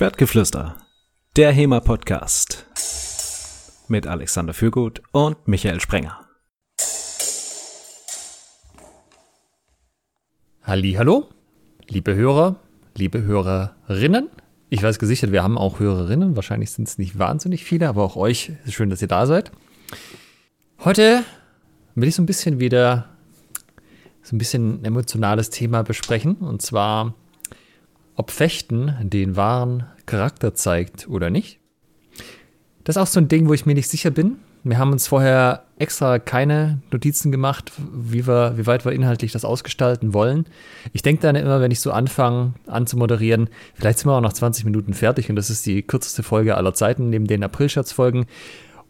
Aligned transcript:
Schwertgeflüster, 0.00 0.76
der 1.36 1.52
HEMA-Podcast 1.52 2.64
mit 3.88 4.06
Alexander 4.06 4.54
Fürgut 4.54 5.02
und 5.12 5.46
Michael 5.46 5.78
Sprenger. 5.78 6.26
Hallo, 10.62 11.28
liebe 11.86 12.14
Hörer, 12.14 12.56
liebe 12.96 13.20
Hörerinnen. 13.24 14.30
Ich 14.70 14.82
weiß 14.82 14.98
gesichert, 14.98 15.32
wir 15.32 15.42
haben 15.42 15.58
auch 15.58 15.80
Hörerinnen. 15.80 16.34
Wahrscheinlich 16.34 16.70
sind 16.70 16.88
es 16.88 16.96
nicht 16.96 17.18
wahnsinnig 17.18 17.64
viele, 17.64 17.86
aber 17.86 18.02
auch 18.02 18.16
euch 18.16 18.52
ist 18.64 18.72
schön, 18.72 18.88
dass 18.88 19.02
ihr 19.02 19.08
da 19.08 19.26
seid. 19.26 19.52
Heute 20.82 21.24
will 21.94 22.08
ich 22.08 22.14
so 22.14 22.22
ein 22.22 22.26
bisschen 22.26 22.58
wieder 22.58 23.10
so 24.22 24.34
ein 24.34 24.38
bisschen 24.38 24.80
ein 24.80 24.84
emotionales 24.86 25.50
Thema 25.50 25.82
besprechen. 25.82 26.36
Und 26.36 26.62
zwar 26.62 27.12
ob 28.20 28.30
Fechten 28.30 28.94
den 29.00 29.34
wahren 29.34 29.86
Charakter 30.04 30.54
zeigt 30.54 31.08
oder 31.08 31.30
nicht. 31.30 31.58
Das 32.84 32.96
ist 32.96 33.02
auch 33.02 33.06
so 33.06 33.18
ein 33.18 33.28
Ding, 33.28 33.48
wo 33.48 33.54
ich 33.54 33.64
mir 33.64 33.72
nicht 33.72 33.88
sicher 33.88 34.10
bin. 34.10 34.36
Wir 34.62 34.76
haben 34.76 34.92
uns 34.92 35.08
vorher 35.08 35.64
extra 35.78 36.18
keine 36.18 36.82
Notizen 36.90 37.32
gemacht, 37.32 37.72
wie, 37.78 38.26
wir, 38.26 38.58
wie 38.58 38.66
weit 38.66 38.84
wir 38.84 38.92
inhaltlich 38.92 39.32
das 39.32 39.46
ausgestalten 39.46 40.12
wollen. 40.12 40.44
Ich 40.92 41.00
denke 41.00 41.22
dann 41.22 41.34
immer, 41.34 41.62
wenn 41.62 41.70
ich 41.70 41.80
so 41.80 41.92
anfange 41.92 42.52
anzumoderieren, 42.66 43.48
vielleicht 43.72 44.00
sind 44.00 44.10
wir 44.10 44.16
auch 44.18 44.20
nach 44.20 44.34
20 44.34 44.66
Minuten 44.66 44.92
fertig 44.92 45.30
und 45.30 45.36
das 45.36 45.48
ist 45.48 45.64
die 45.64 45.80
kürzeste 45.80 46.22
Folge 46.22 46.58
aller 46.58 46.74
Zeiten 46.74 47.08
neben 47.08 47.26
den 47.26 47.42
April-Schatz-Folgen. 47.42 48.26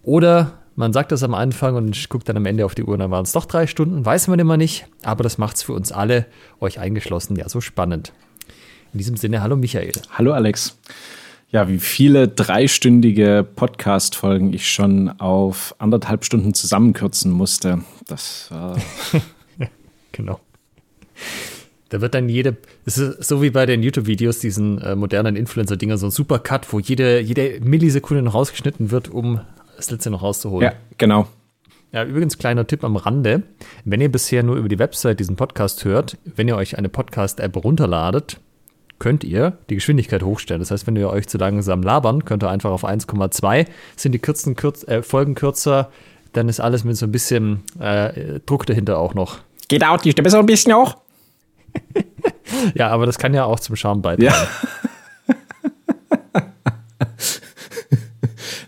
Oder 0.03 0.59
man 0.75 0.93
sagt 0.93 1.13
das 1.13 1.23
am 1.23 1.35
Anfang 1.35 1.77
und 1.77 2.09
guckt 2.09 2.29
dann 2.29 2.37
am 2.37 2.47
Ende 2.47 2.65
auf 2.65 2.75
die 2.75 2.83
Uhr, 2.83 2.99
dann 2.99 3.13
waren 3.13 3.23
es 3.23 3.31
doch 3.31 3.45
drei 3.45 3.69
Stunden, 3.69 4.05
weiß 4.05 4.27
man 4.27 4.41
immer 4.41 4.57
nicht. 4.57 4.89
Aber 5.05 5.23
das 5.23 5.39
macht 5.39 5.55
es 5.55 5.63
für 5.63 5.73
uns 5.73 5.93
alle, 5.93 6.27
euch 6.59 6.81
eingeschlossen, 6.81 7.37
ja 7.37 7.49
so 7.49 7.61
spannend. 7.61 8.13
In 8.93 8.99
diesem 8.99 9.17
Sinne, 9.17 9.41
hallo 9.41 9.57
Michael. 9.57 9.93
Hallo 10.11 10.33
Alex. 10.33 10.77
Ja, 11.51 11.69
wie 11.69 11.79
viele 11.79 12.27
dreistündige 12.27 13.47
Podcast-Folgen 13.55 14.53
ich 14.53 14.69
schon 14.69 15.09
auf 15.21 15.77
anderthalb 15.79 16.25
Stunden 16.25 16.55
zusammenkürzen 16.55 17.31
musste. 17.31 17.83
Das 18.09 18.51
war. 18.51 18.77
genau. 20.13 20.41
Da 21.89 22.01
wird 22.01 22.15
dann 22.15 22.29
jede, 22.29 22.57
es 22.85 22.99
ist 22.99 23.29
so 23.29 23.43
wie 23.43 23.51
bei 23.51 23.65
den 23.65 23.85
YouTube-Videos, 23.85 24.41
diesen 24.41 24.81
äh, 24.81 24.97
modernen 24.97 25.37
Influencer-Dinger, 25.37 25.97
so 25.97 26.07
ein 26.07 26.13
Supercut, 26.13 26.73
wo 26.73 26.81
jede, 26.81 27.21
jede 27.21 27.61
Millisekunde 27.61 28.23
noch 28.23 28.35
rausgeschnitten 28.35 28.91
wird, 28.91 29.09
um 29.09 29.41
das 29.77 29.91
letzte 29.91 30.11
noch 30.11 30.23
rauszuholen. 30.23 30.71
Ja, 30.71 30.77
genau. 30.99 31.29
Ja, 31.93 32.05
übrigens 32.05 32.39
kleiner 32.39 32.67
Tipp 32.67 32.83
am 32.83 32.97
Rande. 32.97 33.43
Wenn 33.85 34.01
ihr 34.01 34.11
bisher 34.11 34.43
nur 34.43 34.57
über 34.57 34.69
die 34.69 34.79
Website 34.81 35.21
diesen 35.21 35.37
Podcast 35.37 35.85
hört, 35.85 36.17
wenn 36.25 36.49
ihr 36.49 36.57
euch 36.57 36.77
eine 36.79 36.89
Podcast-App 36.89 37.57
runterladet, 37.57 38.41
könnt 39.01 39.25
ihr 39.25 39.59
die 39.69 39.75
Geschwindigkeit 39.75 40.23
hochstellen. 40.23 40.61
Das 40.61 40.71
heißt, 40.71 40.87
wenn 40.87 40.95
ihr 40.95 41.11
euch 41.11 41.27
zu 41.27 41.39
langsam 41.39 41.83
labern, 41.83 42.25
könnt 42.25 42.45
ihr 42.45 42.51
einfach 42.51 42.71
auf 42.71 42.85
1,2, 42.85 43.67
sind 43.97 44.13
die 44.13 44.21
kürzen, 44.21 44.55
kürz, 44.55 44.87
äh, 44.87 45.03
Folgen 45.03 45.35
kürzer, 45.35 45.91
dann 46.33 46.49
ist 46.49 46.61
alles 46.61 46.85
mit 46.85 46.97
so 46.97 47.07
ein 47.07 47.13
bisschen 47.13 47.65
äh, 47.81 48.39
Druck 48.47 48.67
dahinter 48.67 48.99
auch 48.99 49.15
noch. 49.15 49.39
Geht 49.67 49.85
auch 49.85 50.01
die 50.01 50.13
Stimme 50.13 50.31
so 50.31 50.39
ein 50.39 50.47
bisschen 50.47 50.75
hoch? 50.75 50.99
ja, 52.75 52.89
aber 52.89 53.07
das 53.07 53.19
kann 53.19 53.35
ja 53.35 53.45
auch 53.45 53.59
zum 53.59 53.75
Charme 53.75 54.03
beitragen. 54.03 54.27
Ja. 54.27 54.47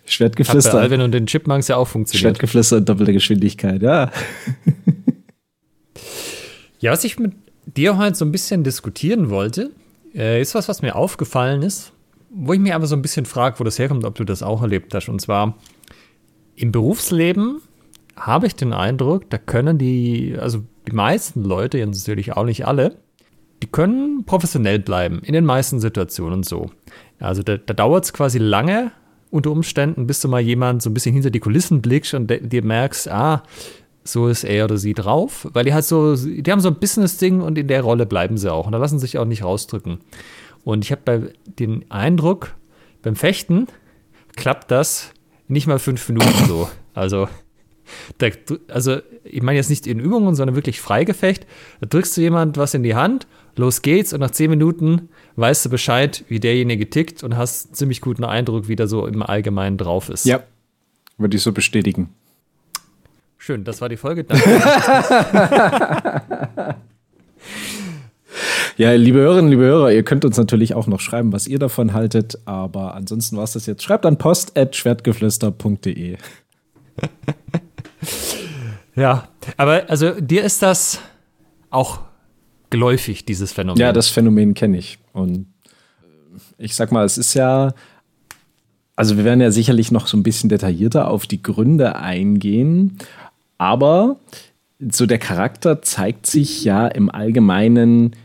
Schwertgeflüster. 0.07 0.73
Hat 0.73 0.79
bei 0.79 0.83
Alvin 0.83 1.01
und 1.03 1.13
den 1.13 1.27
Chipmunks 1.27 1.69
ja 1.69 1.77
auch 1.77 1.89
funktioniert. 1.89 2.23
Schwertgeflüster 2.23 2.79
in 2.79 2.85
doppelter 2.85 3.13
Geschwindigkeit, 3.13 3.83
ja. 3.83 4.11
ja, 6.81 6.93
was 6.93 7.05
ich 7.05 7.19
mit 7.19 7.35
dir 7.67 7.99
heute 7.99 8.17
so 8.17 8.25
ein 8.25 8.33
bisschen 8.33 8.65
diskutieren 8.65 9.31
wollte, 9.31 9.71
äh, 10.15 10.41
ist 10.41 10.55
was, 10.55 10.69
was 10.69 10.83
mir 10.83 10.97
aufgefallen 10.97 11.63
ist, 11.63 11.93
wo 12.31 12.53
ich 12.53 12.61
mir 12.61 12.75
aber 12.75 12.87
so 12.87 12.97
ein 12.97 13.03
bisschen 13.03 13.27
frage, 13.27 13.61
wo 13.61 13.65
das 13.65 13.79
herkommt, 13.79 14.05
ob 14.05 14.15
du 14.15 14.25
das 14.25 14.43
auch 14.43 14.63
erlebt 14.63 14.95
hast. 14.95 15.09
Und 15.09 15.21
zwar 15.21 15.57
im 16.57 16.73
Berufsleben 16.73 17.61
habe 18.17 18.47
ich 18.47 18.55
den 18.55 18.73
Eindruck, 18.73 19.29
da 19.31 19.39
können 19.39 19.79
die, 19.79 20.37
also 20.39 20.63
die 20.87 20.93
meisten 20.93 21.45
Leute, 21.45 21.79
jetzt 21.79 22.07
natürlich 22.07 22.33
auch 22.35 22.45
nicht 22.45 22.67
alle, 22.67 22.97
die 23.63 23.67
können 23.69 24.25
professionell 24.25 24.81
bleiben, 24.81 25.21
in 25.21 25.35
den 25.35 25.45
meisten 25.45 25.81
Situationen 25.81 26.35
und 26.35 26.47
so. 26.47 26.71
Also 27.21 27.43
da, 27.43 27.57
da 27.57 27.75
dauert 27.75 28.05
es 28.05 28.13
quasi 28.13 28.39
lange 28.39 28.91
unter 29.31 29.51
Umständen, 29.51 30.07
bis 30.07 30.21
du 30.21 30.29
mal 30.29 30.41
jemand 30.41 30.83
so 30.83 30.91
ein 30.91 30.95
bisschen 30.95 31.15
hinter 31.15 31.31
die 31.31 31.41
Kulissen 31.41 31.81
blickst 31.81 32.13
und 32.15 32.29
dir 32.29 32.65
merkst, 32.65 33.09
ah, 33.09 33.43
so 34.05 34.29
ist 34.29 34.45
er 34.45 34.65
oder 34.65 34.77
sie 34.77 34.95
drauf, 34.95 35.49
weil 35.53 35.65
die 35.65 35.75
halt 35.75 35.85
so, 35.85 36.17
die 36.17 36.51
haben 36.51 36.61
so 36.61 36.69
ein 36.69 36.77
Business-Ding 36.81 37.41
und 37.41 37.57
in 37.57 37.69
der 37.69 37.83
Rolle 37.83 38.07
bleiben 38.07 38.37
sie 38.37 38.53
auch 38.53 38.67
und 38.67 38.73
da 38.73 38.79
lassen 38.79 38.99
sich 38.99 39.19
auch 39.19 39.25
nicht 39.25 39.45
rausdrücken. 39.45 39.99
Und 40.65 40.85
ich 40.85 40.93
habe 40.93 41.33
den 41.59 41.91
Eindruck, 41.91 42.55
beim 43.03 43.17
Fechten 43.17 43.67
klappt 44.37 44.71
das 44.71 45.13
nicht 45.49 45.67
mal 45.67 45.79
fünf 45.79 46.09
Minuten 46.09 46.47
so. 46.47 46.69
Also, 46.95 47.29
da, 48.19 48.29
also 48.69 48.99
ich 49.25 49.43
meine 49.43 49.57
jetzt 49.57 49.71
nicht 49.71 49.87
in 49.87 49.99
Übungen, 49.99 50.35
sondern 50.35 50.57
wirklich 50.57 50.81
Freigefecht. 50.81 51.47
Da 51.81 51.87
drückst 51.87 52.17
du 52.17 52.21
jemand 52.21 52.57
was 52.57 52.75
in 52.75 52.83
die 52.83 52.95
Hand, 52.95 53.27
los 53.57 53.83
geht's 53.83 54.13
und 54.13 54.21
nach 54.21 54.31
zehn 54.31 54.51
Minuten 54.51 55.09
weißt 55.37 55.65
du 55.65 55.71
Bescheid, 55.71 56.25
wie 56.29 56.41
derjenige 56.41 56.89
tickt 56.89 57.23
und 57.23 57.37
hast 57.37 57.67
einen 57.67 57.75
ziemlich 57.75 58.01
guten 58.01 58.25
Eindruck, 58.25 58.69
wie 58.69 58.77
der 58.77 58.89
so 58.89 59.07
im 59.07 59.23
Allgemeinen 59.23 59.79
drauf 59.79 60.09
ist. 60.09 60.25
Ja, 60.25 60.43
würde 61.19 61.37
ich 61.37 61.43
so 61.43 61.53
bestätigen. 61.53 62.11
Schön, 63.45 63.65
das 63.65 63.81
war 63.81 63.89
die 63.89 63.97
Folge. 63.97 64.23
Danke. 64.23 64.45
ja, 68.77 68.93
liebe 68.93 69.19
Hörerinnen, 69.19 69.51
liebe 69.51 69.65
Hörer, 69.65 69.91
ihr 69.91 70.05
könnt 70.05 70.25
uns 70.25 70.37
natürlich 70.37 70.75
auch 70.75 70.87
noch 70.87 71.01
schreiben, 71.01 71.33
was 71.33 71.49
ihr 71.49 71.59
davon 71.59 71.93
haltet. 71.93 72.39
Aber 72.45 72.95
ansonsten 72.95 73.37
war 73.37 73.43
es 73.43 73.55
das 73.55 73.67
jetzt. 73.67 73.83
Schreibt 73.83 74.07
an 74.07 74.17
post.schwertgeflüster.de. 74.17 76.15
ja, 78.95 79.27
aber 79.57 79.91
also 79.91 80.13
dir 80.21 80.45
ist 80.45 80.63
das 80.63 81.01
auch 81.71 81.99
geläufig, 82.71 83.25
dieses 83.25 83.51
Phänomen. 83.51 83.81
Ja, 83.81 83.93
das 83.93 84.09
Phänomen 84.09 84.55
kenne 84.55 84.79
ich. 84.79 85.01
Und 85.13 85.53
ich 86.59 86.77
sag 86.77 86.93
mal, 86.93 87.05
es 87.05 87.19
ist 87.19 87.35
ja 87.35 87.75
also 88.95 89.17
wir 89.17 89.25
werden 89.25 89.41
ja 89.41 89.51
sicherlich 89.51 89.91
noch 89.91 90.07
so 90.07 90.17
ein 90.17 90.23
bisschen 90.23 90.49
detaillierter 90.49 91.09
auf 91.09 91.27
die 91.27 91.43
Gründe 91.43 91.97
eingehen. 91.97 92.99
Aber 93.63 94.17
so 94.81 95.07
der 95.07 95.19
Charakter 95.19 95.83
zeigt 95.83 96.27
sich 96.27 96.65
ja 96.65 96.89
im 96.89 97.09
Allgemeinen 97.09 98.17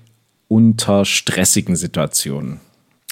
unter 0.48 1.06
stressigen 1.06 1.76
Situationen. 1.76 2.60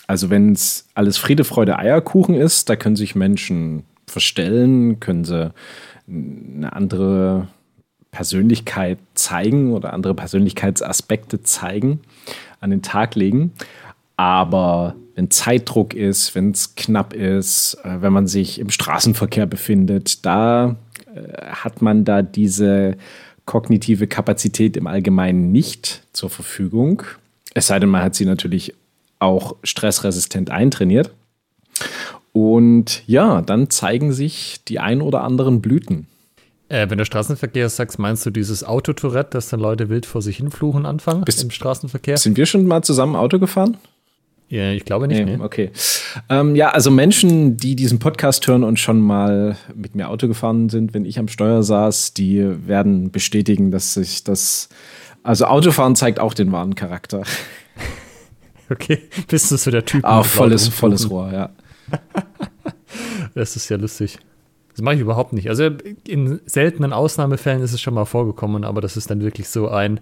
Also 0.07 0.31
wenn 0.31 0.53
es 0.53 0.87
alles 0.95 1.19
Friede, 1.19 1.43
Freude, 1.43 1.77
Eierkuchen 1.77 2.33
ist, 2.33 2.67
da 2.67 2.75
können 2.75 2.95
sich 2.95 3.13
Menschen 3.13 3.83
verstellen, 4.07 4.99
können 4.99 5.23
sie 5.23 5.53
eine 6.07 6.73
andere 6.73 7.47
Persönlichkeit 8.09 8.97
zeigen 9.13 9.71
oder 9.71 9.93
andere 9.93 10.15
Persönlichkeitsaspekte 10.15 11.43
zeigen, 11.43 11.99
an 12.59 12.71
den 12.71 12.81
Tag 12.81 13.13
legen. 13.13 13.51
Aber 14.17 14.95
wenn 15.13 15.29
Zeitdruck 15.29 15.93
ist, 15.93 16.33
wenn 16.33 16.49
es 16.49 16.73
knapp 16.73 17.13
ist, 17.13 17.77
äh, 17.83 18.01
wenn 18.01 18.13
man 18.13 18.25
sich 18.25 18.57
im 18.57 18.71
Straßenverkehr 18.71 19.45
befindet, 19.45 20.25
da 20.25 20.75
hat 21.47 21.81
man 21.81 22.05
da 22.05 22.21
diese 22.21 22.97
kognitive 23.45 24.07
Kapazität 24.07 24.75
im 24.75 24.87
Allgemeinen 24.87 25.51
nicht 25.51 26.03
zur 26.13 26.29
Verfügung. 26.29 27.03
Es 27.53 27.67
sei 27.67 27.79
denn, 27.79 27.89
man 27.89 28.01
hat 28.01 28.15
sie 28.15 28.25
natürlich 28.25 28.73
auch 29.19 29.55
stressresistent 29.63 30.49
eintrainiert. 30.49 31.11
Und 32.33 33.03
ja, 33.07 33.41
dann 33.41 33.69
zeigen 33.69 34.11
sich 34.11 34.61
die 34.67 34.79
ein 34.79 35.01
oder 35.01 35.23
anderen 35.23 35.61
Blüten. 35.61 36.07
Äh, 36.67 36.89
wenn 36.89 36.97
du 36.97 37.05
Straßenverkehr 37.05 37.69
sagst, 37.69 37.99
meinst 37.99 38.25
du 38.25 38.31
dieses 38.31 38.63
Autotourette, 38.63 39.31
dass 39.31 39.49
dann 39.49 39.59
Leute 39.59 39.89
wild 39.89 40.05
vor 40.05 40.21
sich 40.21 40.37
hinfluchen 40.37 40.85
anfangen 40.85 41.23
Bist, 41.23 41.43
im 41.43 41.51
Straßenverkehr? 41.51 42.17
Sind 42.17 42.37
wir 42.37 42.45
schon 42.45 42.65
mal 42.65 42.81
zusammen 42.81 43.15
Auto 43.15 43.39
gefahren? 43.39 43.77
Ja, 44.47 44.71
ich 44.71 44.85
glaube 44.85 45.07
nicht. 45.07 45.25
Nee, 45.25 45.37
nee. 45.37 45.43
Okay. 45.43 45.71
Ähm, 46.29 46.55
ja, 46.55 46.69
also 46.69 46.91
Menschen, 46.91 47.57
die 47.57 47.75
diesen 47.75 47.99
Podcast 47.99 48.47
hören 48.47 48.63
und 48.63 48.79
schon 48.79 48.99
mal 48.99 49.57
mit 49.73 49.95
mir 49.95 50.09
Auto 50.09 50.27
gefahren 50.27 50.69
sind, 50.69 50.93
wenn 50.93 51.05
ich 51.05 51.17
am 51.17 51.27
Steuer 51.27 51.63
saß, 51.63 52.13
die 52.13 52.67
werden 52.67 53.11
bestätigen, 53.11 53.71
dass 53.71 53.95
sich 53.95 54.23
das. 54.23 54.69
Also 55.23 55.45
Autofahren 55.45 55.95
zeigt 55.95 56.19
auch 56.19 56.33
den 56.33 56.51
wahren 56.51 56.75
Charakter. 56.75 57.23
Okay, 58.67 59.03
bist 59.27 59.51
du 59.51 59.57
so 59.57 59.69
der 59.69 59.85
Typ? 59.85 60.03
Ah, 60.03 60.23
volles, 60.23 60.67
volles 60.67 61.07
Rohr, 61.11 61.31
ja. 61.31 61.51
das 63.35 63.55
ist 63.55 63.69
ja 63.69 63.77
lustig. 63.77 64.17
Das 64.71 64.81
mache 64.81 64.95
ich 64.95 65.01
überhaupt 65.01 65.33
nicht. 65.33 65.49
Also 65.49 65.69
in 66.07 66.39
seltenen 66.47 66.91
Ausnahmefällen 66.91 67.61
ist 67.61 67.73
es 67.73 67.81
schon 67.81 67.93
mal 67.93 68.05
vorgekommen, 68.05 68.63
aber 68.63 68.81
das 68.81 68.97
ist 68.97 69.11
dann 69.11 69.21
wirklich 69.21 69.49
so 69.49 69.69
ein. 69.69 69.99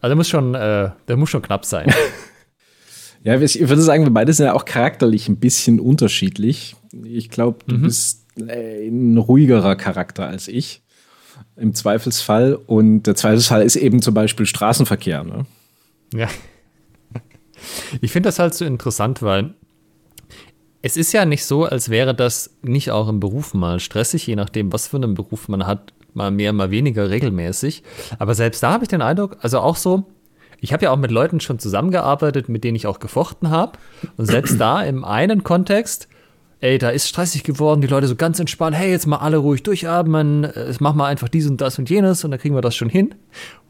Also 0.00 0.14
muss 0.14 0.28
schon, 0.28 0.54
äh, 0.54 0.90
der 1.08 1.16
muss 1.16 1.30
schon 1.30 1.42
knapp 1.42 1.64
sein. 1.64 1.92
Ja, 3.26 3.40
ich 3.40 3.58
würde 3.58 3.82
sagen, 3.82 4.04
wir 4.04 4.12
beide 4.12 4.32
sind 4.32 4.46
ja 4.46 4.52
auch 4.52 4.64
charakterlich 4.64 5.28
ein 5.28 5.38
bisschen 5.38 5.80
unterschiedlich. 5.80 6.76
Ich 7.02 7.28
glaube, 7.28 7.58
du 7.66 7.74
mhm. 7.74 7.82
bist 7.82 8.24
äh, 8.38 8.86
ein 8.86 9.18
ruhigerer 9.18 9.74
Charakter 9.74 10.28
als 10.28 10.46
ich. 10.46 10.84
Im 11.56 11.74
Zweifelsfall. 11.74 12.54
Und 12.54 13.02
der 13.02 13.16
Zweifelsfall 13.16 13.62
ist 13.62 13.74
eben 13.74 14.00
zum 14.00 14.14
Beispiel 14.14 14.46
Straßenverkehr. 14.46 15.24
Ne? 15.24 15.44
Ja. 16.14 16.28
Ich 18.00 18.12
finde 18.12 18.28
das 18.28 18.38
halt 18.38 18.54
so 18.54 18.64
interessant, 18.64 19.22
weil 19.22 19.54
Es 20.86 20.96
ist 20.96 21.12
ja 21.12 21.24
nicht 21.24 21.44
so, 21.44 21.64
als 21.64 21.88
wäre 21.88 22.14
das 22.14 22.58
nicht 22.62 22.92
auch 22.92 23.08
im 23.08 23.18
Beruf 23.18 23.54
mal 23.54 23.80
stressig, 23.80 24.24
je 24.28 24.36
nachdem, 24.36 24.72
was 24.72 24.86
für 24.86 24.98
einen 24.98 25.14
Beruf 25.14 25.48
man 25.48 25.66
hat, 25.66 25.92
mal 26.14 26.30
mehr, 26.30 26.52
mal 26.52 26.70
weniger 26.70 27.10
regelmäßig. 27.10 27.82
Aber 28.20 28.36
selbst 28.36 28.62
da 28.62 28.70
habe 28.70 28.84
ich 28.84 28.88
den 28.88 29.02
Eindruck, 29.02 29.38
also 29.40 29.58
auch 29.58 29.74
so, 29.74 30.04
ich 30.60 30.72
habe 30.72 30.84
ja 30.84 30.90
auch 30.90 30.96
mit 30.96 31.10
Leuten 31.10 31.40
schon 31.40 31.58
zusammengearbeitet, 31.58 32.48
mit 32.48 32.64
denen 32.64 32.76
ich 32.76 32.86
auch 32.86 32.98
gefochten 32.98 33.50
habe. 33.50 33.78
Und 34.16 34.26
selbst 34.26 34.60
da 34.60 34.82
im 34.82 35.04
einen 35.04 35.44
Kontext, 35.44 36.08
ey, 36.60 36.78
da 36.78 36.90
ist 36.90 37.08
stressig 37.08 37.44
geworden, 37.44 37.80
die 37.80 37.86
Leute 37.86 38.08
so 38.08 38.16
ganz 38.16 38.40
entspannt, 38.40 38.76
hey, 38.76 38.90
jetzt 38.90 39.06
mal 39.06 39.18
alle 39.18 39.36
ruhig 39.36 39.62
durchatmen, 39.62 40.44
jetzt 40.44 40.80
machen 40.80 40.98
wir 40.98 41.06
einfach 41.06 41.28
dies 41.28 41.46
und 41.48 41.60
das 41.60 41.78
und 41.78 41.90
jenes 41.90 42.24
und 42.24 42.30
dann 42.30 42.40
kriegen 42.40 42.54
wir 42.54 42.62
das 42.62 42.74
schon 42.74 42.88
hin. 42.88 43.14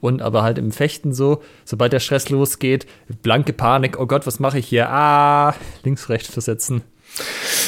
Und 0.00 0.23
aber 0.23 0.43
halt 0.43 0.59
im 0.59 0.71
Fechten 0.71 1.12
so, 1.12 1.43
sobald 1.65 1.93
der 1.93 2.00
Stress 2.00 2.31
losgeht, 2.31 2.87
blanke 3.23 3.53
Panik, 3.53 3.99
oh 3.99 4.06
Gott, 4.06 4.27
was 4.27 4.38
mache 4.38 4.59
ich 4.59 4.67
hier? 4.67 4.88
Ah, 4.91 5.55
links, 5.85 6.09
rechts 6.09 6.31
versetzen. 6.31 6.83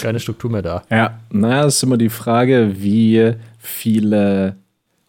Keine 0.03 0.21
Struktur 0.21 0.51
mehr 0.51 0.63
da. 0.63 0.83
Ja, 0.91 1.21
naja, 1.31 1.65
das 1.65 1.77
ist 1.77 1.83
immer 1.83 1.97
die 1.97 2.11
Frage, 2.11 2.75
wie 2.77 3.35
viele 3.59 4.57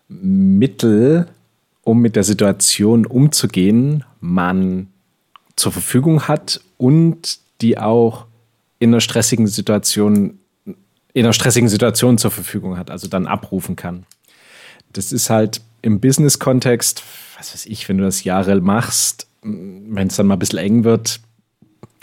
Mittel, 0.08 1.28
um 1.90 2.02
mit 2.02 2.16
der 2.16 2.24
Situation 2.24 3.08
umzugehen, 3.08 4.04
man 4.22 4.90
zur 5.56 5.72
Verfügung 5.72 6.28
hat 6.28 6.62
und 6.78 7.40
die 7.62 7.80
auch 7.80 8.28
in 8.78 8.92
einer 8.92 9.02
stressigen 9.02 9.48
Situation, 9.48 10.38
in 10.66 11.26
einer 11.26 11.34
stressigen 11.34 11.68
Situation 11.68 12.20
zur 12.20 12.30
Verfügung 12.30 12.78
hat, 12.78 12.92
also 12.92 13.08
dann 13.08 13.26
abrufen 13.26 13.76
kann. 13.76 14.06
Das 14.94 15.12
ist 15.12 15.32
halt 15.32 15.62
im 15.82 16.00
Business-Kontext, 16.00 17.02
was 17.40 17.56
weiß 17.56 17.66
ich, 17.66 17.90
wenn 17.90 17.98
du 17.98 18.04
das 18.04 18.24
Jahre 18.24 18.62
machst, 18.62 19.26
wenn 19.42 20.08
es 20.08 20.16
dann 20.16 20.28
mal 20.28 20.36
ein 20.36 20.40
bisschen 20.40 20.60
eng 20.60 20.84
wird, 20.84 21.20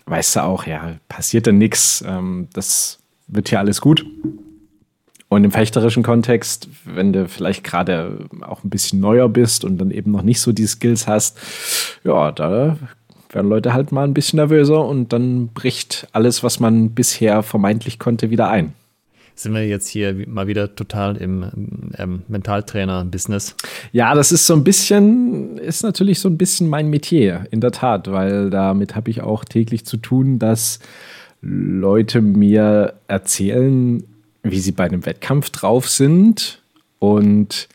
weißt 0.06 0.34
du 0.34 0.42
auch, 0.42 0.66
ja, 0.66 0.96
passiert 1.08 1.46
dann 1.46 1.58
nichts, 1.58 2.02
ähm, 2.04 2.48
das 2.54 2.98
wird 3.28 3.50
hier 3.50 3.60
alles 3.60 3.80
gut. 3.80 4.04
Und 5.28 5.42
im 5.42 5.50
fechterischen 5.50 6.04
Kontext, 6.04 6.68
wenn 6.84 7.12
du 7.12 7.26
vielleicht 7.28 7.64
gerade 7.64 8.26
auch 8.42 8.62
ein 8.62 8.70
bisschen 8.70 9.00
neuer 9.00 9.28
bist 9.28 9.64
und 9.64 9.78
dann 9.78 9.90
eben 9.90 10.12
noch 10.12 10.22
nicht 10.22 10.40
so 10.40 10.52
die 10.52 10.66
Skills 10.66 11.08
hast, 11.08 11.38
ja, 12.04 12.30
da 12.30 12.78
werden 13.30 13.48
Leute 13.48 13.72
halt 13.72 13.90
mal 13.90 14.04
ein 14.04 14.14
bisschen 14.14 14.36
nervöser 14.36 14.84
und 14.84 15.12
dann 15.12 15.48
bricht 15.48 16.06
alles, 16.12 16.44
was 16.44 16.60
man 16.60 16.90
bisher 16.90 17.42
vermeintlich 17.42 17.98
konnte, 17.98 18.30
wieder 18.30 18.48
ein. 18.48 18.72
Sind 19.34 19.52
wir 19.52 19.66
jetzt 19.68 19.88
hier 19.88 20.14
mal 20.26 20.46
wieder 20.46 20.74
total 20.74 21.16
im 21.18 21.90
ähm, 21.98 22.22
Mentaltrainer-Business? 22.28 23.54
Ja, 23.92 24.14
das 24.14 24.32
ist 24.32 24.46
so 24.46 24.54
ein 24.54 24.64
bisschen, 24.64 25.58
ist 25.58 25.82
natürlich 25.82 26.20
so 26.20 26.30
ein 26.30 26.38
bisschen 26.38 26.68
mein 26.68 26.88
Metier, 26.88 27.46
in 27.50 27.60
der 27.60 27.72
Tat, 27.72 28.10
weil 28.10 28.48
damit 28.48 28.96
habe 28.96 29.10
ich 29.10 29.20
auch 29.20 29.44
täglich 29.44 29.84
zu 29.84 29.98
tun, 29.98 30.38
dass 30.38 30.78
Leute 31.42 32.22
mir 32.22 32.94
erzählen, 33.08 34.02
wie 34.50 34.60
sie 34.60 34.72
bei 34.72 34.84
einem 34.84 35.06
Wettkampf 35.06 35.50
drauf 35.50 35.88
sind. 35.88 36.62
Und 36.98 37.68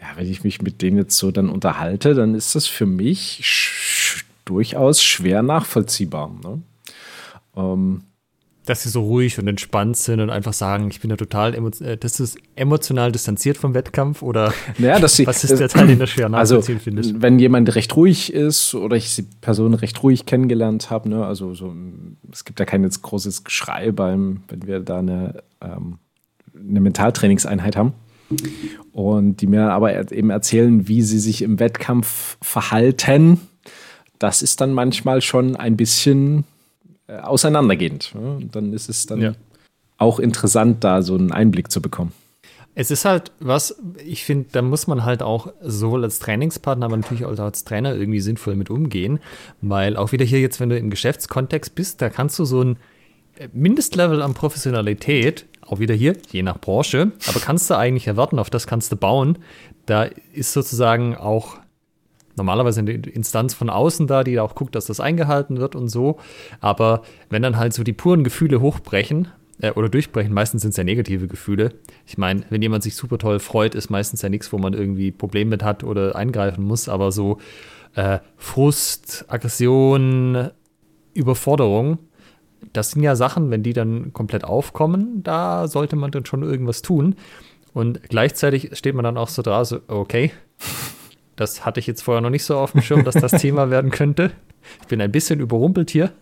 ja, 0.00 0.06
wenn 0.16 0.30
ich 0.30 0.44
mich 0.44 0.62
mit 0.62 0.82
denen 0.82 0.98
jetzt 0.98 1.16
so 1.16 1.30
dann 1.30 1.48
unterhalte, 1.48 2.14
dann 2.14 2.34
ist 2.34 2.54
das 2.54 2.66
für 2.66 2.86
mich 2.86 4.24
durchaus 4.44 5.02
schwer 5.02 5.42
nachvollziehbar. 5.42 6.30
Ne? 6.42 6.62
Ähm, 7.56 8.02
dass 8.66 8.82
sie 8.82 8.88
so 8.88 9.02
ruhig 9.02 9.38
und 9.38 9.46
entspannt 9.48 9.96
sind 9.96 10.20
und 10.20 10.28
einfach 10.28 10.52
sagen, 10.52 10.88
ich 10.90 11.00
bin 11.00 11.10
ja 11.10 11.16
total 11.16 11.54
äh, 11.54 11.96
das 11.96 12.20
ist 12.20 12.36
emotional 12.56 13.12
distanziert 13.12 13.56
vom 13.56 13.74
Wettkampf 13.74 14.22
oder 14.22 14.52
naja, 14.78 14.98
dass 14.98 15.16
sie, 15.16 15.26
was 15.26 15.44
ist 15.44 15.58
der 15.58 15.68
Teil, 15.70 15.86
den 15.86 16.00
du 16.00 16.06
schwer 16.06 16.28
nachvollziehen 16.28 16.76
also, 16.76 16.84
findest? 16.84 17.22
Wenn 17.22 17.38
jemand 17.38 17.74
recht 17.74 17.94
ruhig 17.96 18.32
ist 18.32 18.74
oder 18.74 18.96
ich 18.96 19.14
die 19.14 19.22
Person 19.40 19.74
recht 19.74 20.02
ruhig 20.02 20.26
kennengelernt 20.26 20.90
habe, 20.90 21.08
ne, 21.08 21.24
also 21.24 21.54
so, 21.54 21.72
es 22.30 22.44
gibt 22.44 22.58
ja 22.58 22.66
kein 22.66 22.82
jetzt 22.82 23.02
großes 23.02 23.44
Geschrei 23.44 23.92
beim, 23.92 24.42
wenn 24.48 24.66
wir 24.66 24.80
da 24.80 24.98
eine, 24.98 25.42
ähm, 25.60 25.98
eine 26.58 26.80
Mentaltrainingseinheit 26.80 27.76
haben. 27.76 27.92
Und 28.92 29.40
die 29.40 29.46
mir 29.46 29.70
aber 29.70 30.10
eben 30.12 30.30
erzählen, 30.30 30.88
wie 30.88 31.02
sie 31.02 31.18
sich 31.18 31.42
im 31.42 31.60
Wettkampf 31.60 32.38
verhalten, 32.42 33.40
das 34.18 34.42
ist 34.42 34.60
dann 34.60 34.72
manchmal 34.72 35.20
schon 35.20 35.54
ein 35.56 35.76
bisschen 35.76 36.44
äh, 37.06 37.18
auseinandergehend. 37.18 38.12
Ja? 38.14 38.38
Dann 38.50 38.72
ist 38.72 38.88
es 38.88 39.06
dann 39.06 39.20
ja. 39.20 39.32
auch 39.98 40.18
interessant, 40.18 40.82
da 40.82 41.02
so 41.02 41.14
einen 41.14 41.30
Einblick 41.30 41.70
zu 41.70 41.80
bekommen. 41.80 42.12
Es 42.74 42.90
ist 42.90 43.06
halt 43.06 43.32
was, 43.40 43.80
ich 44.04 44.24
finde, 44.24 44.48
da 44.52 44.60
muss 44.60 44.86
man 44.86 45.04
halt 45.04 45.22
auch 45.22 45.50
sowohl 45.62 46.04
als 46.04 46.18
Trainingspartner, 46.18 46.84
aber 46.86 46.98
natürlich 46.98 47.24
auch 47.24 47.38
als 47.38 47.64
Trainer 47.64 47.94
irgendwie 47.94 48.20
sinnvoll 48.20 48.54
mit 48.54 48.68
umgehen, 48.68 49.18
weil 49.62 49.96
auch 49.96 50.12
wieder 50.12 50.26
hier 50.26 50.40
jetzt, 50.40 50.60
wenn 50.60 50.68
du 50.68 50.76
im 50.76 50.90
Geschäftskontext 50.90 51.74
bist, 51.74 52.02
da 52.02 52.10
kannst 52.10 52.38
du 52.38 52.44
so 52.44 52.62
ein 52.62 52.76
äh, 53.38 53.48
Mindestlevel 53.52 54.20
an 54.20 54.34
Professionalität, 54.34 55.46
auch 55.66 55.78
wieder 55.78 55.94
hier, 55.94 56.16
je 56.30 56.42
nach 56.42 56.60
Branche, 56.60 57.12
aber 57.28 57.40
kannst 57.40 57.70
du 57.70 57.76
eigentlich 57.76 58.06
erwarten, 58.06 58.38
auf 58.38 58.50
das 58.50 58.66
kannst 58.66 58.92
du 58.92 58.96
bauen. 58.96 59.38
Da 59.86 60.08
ist 60.32 60.52
sozusagen 60.52 61.16
auch 61.16 61.58
normalerweise 62.36 62.80
eine 62.80 62.92
Instanz 62.92 63.54
von 63.54 63.70
außen 63.70 64.06
da, 64.06 64.22
die 64.22 64.38
auch 64.38 64.54
guckt, 64.54 64.74
dass 64.74 64.86
das 64.86 65.00
eingehalten 65.00 65.58
wird 65.58 65.74
und 65.74 65.88
so. 65.88 66.18
Aber 66.60 67.02
wenn 67.30 67.42
dann 67.42 67.56
halt 67.56 67.72
so 67.72 67.82
die 67.82 67.92
puren 67.92 68.24
Gefühle 68.24 68.60
hochbrechen 68.60 69.28
äh, 69.60 69.72
oder 69.72 69.88
durchbrechen, 69.88 70.32
meistens 70.32 70.62
sind 70.62 70.70
es 70.70 70.76
ja 70.76 70.84
negative 70.84 71.28
Gefühle. 71.28 71.72
Ich 72.06 72.18
meine, 72.18 72.44
wenn 72.50 72.62
jemand 72.62 72.82
sich 72.82 72.94
super 72.94 73.18
toll 73.18 73.38
freut, 73.38 73.74
ist 73.74 73.90
meistens 73.90 74.22
ja 74.22 74.28
nichts, 74.28 74.52
wo 74.52 74.58
man 74.58 74.74
irgendwie 74.74 75.10
Probleme 75.10 75.50
mit 75.50 75.62
hat 75.62 75.82
oder 75.82 76.14
eingreifen 76.14 76.64
muss. 76.64 76.88
Aber 76.88 77.10
so 77.10 77.38
äh, 77.94 78.18
Frust, 78.36 79.24
Aggression, 79.28 80.50
Überforderung, 81.14 81.98
das 82.72 82.92
sind 82.92 83.02
ja 83.02 83.16
Sachen, 83.16 83.50
wenn 83.50 83.62
die 83.62 83.72
dann 83.72 84.12
komplett 84.12 84.44
aufkommen, 84.44 85.22
da 85.22 85.68
sollte 85.68 85.96
man 85.96 86.10
dann 86.10 86.26
schon 86.26 86.42
irgendwas 86.42 86.82
tun. 86.82 87.16
Und 87.72 88.02
gleichzeitig 88.08 88.70
steht 88.72 88.94
man 88.94 89.04
dann 89.04 89.18
auch 89.18 89.28
so 89.28 89.42
da, 89.42 89.64
so, 89.64 89.80
okay, 89.88 90.32
das 91.36 91.66
hatte 91.66 91.80
ich 91.80 91.86
jetzt 91.86 92.02
vorher 92.02 92.22
noch 92.22 92.30
nicht 92.30 92.44
so 92.44 92.56
auf 92.56 92.72
dem 92.72 92.82
Schirm, 92.82 93.04
dass 93.04 93.14
das 93.14 93.32
Thema 93.32 93.70
werden 93.70 93.90
könnte. 93.90 94.30
Ich 94.80 94.88
bin 94.88 95.00
ein 95.00 95.12
bisschen 95.12 95.40
überrumpelt 95.40 95.90
hier. 95.90 96.12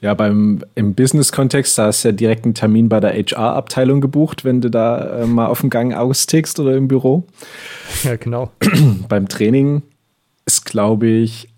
Ja, 0.00 0.12
beim, 0.12 0.62
im 0.74 0.94
Business-Kontext, 0.94 1.78
da 1.78 1.86
hast 1.86 2.04
du 2.04 2.08
ja 2.08 2.12
direkt 2.12 2.44
einen 2.44 2.54
Termin 2.54 2.88
bei 2.88 3.00
der 3.00 3.14
HR-Abteilung 3.14 4.00
gebucht, 4.00 4.44
wenn 4.44 4.60
du 4.60 4.68
da 4.68 5.22
äh, 5.22 5.26
mal 5.26 5.46
auf 5.46 5.60
dem 5.60 5.70
Gang 5.70 5.94
austickst 5.94 6.60
oder 6.60 6.76
im 6.76 6.88
Büro. 6.88 7.24
Ja, 8.02 8.16
genau. 8.16 8.50
beim 9.08 9.28
Training 9.28 9.82
ist, 10.44 10.66
glaube 10.66 11.06
ich, 11.06 11.48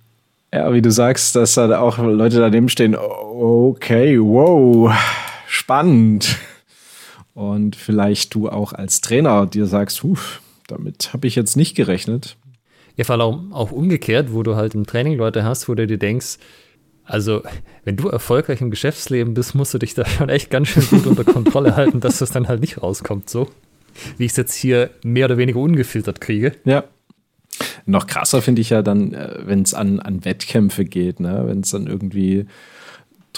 ja, 0.54 0.72
wie 0.72 0.80
du 0.80 0.90
sagst, 0.90 1.34
dass 1.34 1.54
da 1.54 1.80
auch 1.80 1.98
Leute 1.98 2.38
daneben 2.38 2.68
stehen, 2.68 2.94
okay, 3.36 4.18
wow, 4.18 4.92
spannend. 5.46 6.36
Und 7.34 7.76
vielleicht 7.76 8.34
du 8.34 8.48
auch 8.48 8.72
als 8.72 9.00
Trainer 9.00 9.46
dir 9.46 9.66
sagst, 9.66 10.02
huh, 10.02 10.16
damit 10.68 11.12
habe 11.12 11.26
ich 11.26 11.34
jetzt 11.34 11.56
nicht 11.56 11.74
gerechnet. 11.74 12.36
Ja, 12.96 13.04
vor 13.04 13.20
allem 13.20 13.52
auch 13.52 13.72
umgekehrt, 13.72 14.32
wo 14.32 14.42
du 14.42 14.56
halt 14.56 14.74
im 14.74 14.86
Training 14.86 15.18
Leute 15.18 15.44
hast, 15.44 15.68
wo 15.68 15.74
du 15.74 15.86
dir 15.86 15.98
denkst, 15.98 16.38
also, 17.04 17.42
wenn 17.84 17.96
du 17.96 18.08
erfolgreich 18.08 18.60
im 18.60 18.72
Geschäftsleben 18.72 19.34
bist, 19.34 19.54
musst 19.54 19.72
du 19.72 19.78
dich 19.78 19.94
da 19.94 20.04
schon 20.04 20.28
echt 20.28 20.50
ganz 20.50 20.68
schön 20.68 20.84
gut 20.88 21.06
unter 21.06 21.22
Kontrolle 21.22 21.76
halten, 21.76 22.00
dass 22.00 22.18
das 22.18 22.30
dann 22.30 22.48
halt 22.48 22.60
nicht 22.60 22.82
rauskommt, 22.82 23.30
so. 23.30 23.48
Wie 24.18 24.24
ich 24.24 24.32
es 24.32 24.36
jetzt 24.36 24.54
hier 24.54 24.90
mehr 25.04 25.26
oder 25.26 25.38
weniger 25.38 25.60
ungefiltert 25.60 26.20
kriege. 26.20 26.52
Ja. 26.64 26.84
Noch 27.86 28.08
krasser 28.08 28.42
finde 28.42 28.60
ich 28.60 28.70
ja 28.70 28.82
dann, 28.82 29.14
äh, 29.14 29.38
wenn 29.44 29.62
es 29.62 29.72
an, 29.72 30.00
an 30.00 30.24
Wettkämpfe 30.24 30.84
geht, 30.84 31.20
ne? 31.20 31.44
wenn 31.46 31.60
es 31.60 31.70
dann 31.70 31.86
irgendwie 31.86 32.46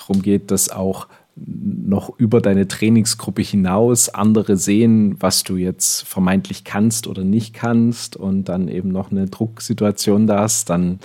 darum 0.09 0.23
geht, 0.23 0.51
dass 0.51 0.71
auch 0.71 1.09
noch 1.47 2.19
über 2.19 2.41
deine 2.41 2.67
Trainingsgruppe 2.67 3.43
hinaus 3.43 4.09
andere 4.09 4.57
sehen, 4.57 5.17
was 5.21 5.45
du 5.45 5.57
jetzt 5.57 6.03
vermeintlich 6.07 6.65
kannst 6.65 7.07
oder 7.07 7.25
nicht 7.25 7.55
kannst 7.55 8.17
und 8.17 8.45
dann 8.45 8.69
eben 8.69 8.89
noch 8.89 9.11
eine 9.11 9.27
Drucksituation 9.27 10.27
da 10.27 10.41
hast, 10.41 10.71
dann. 10.71 10.99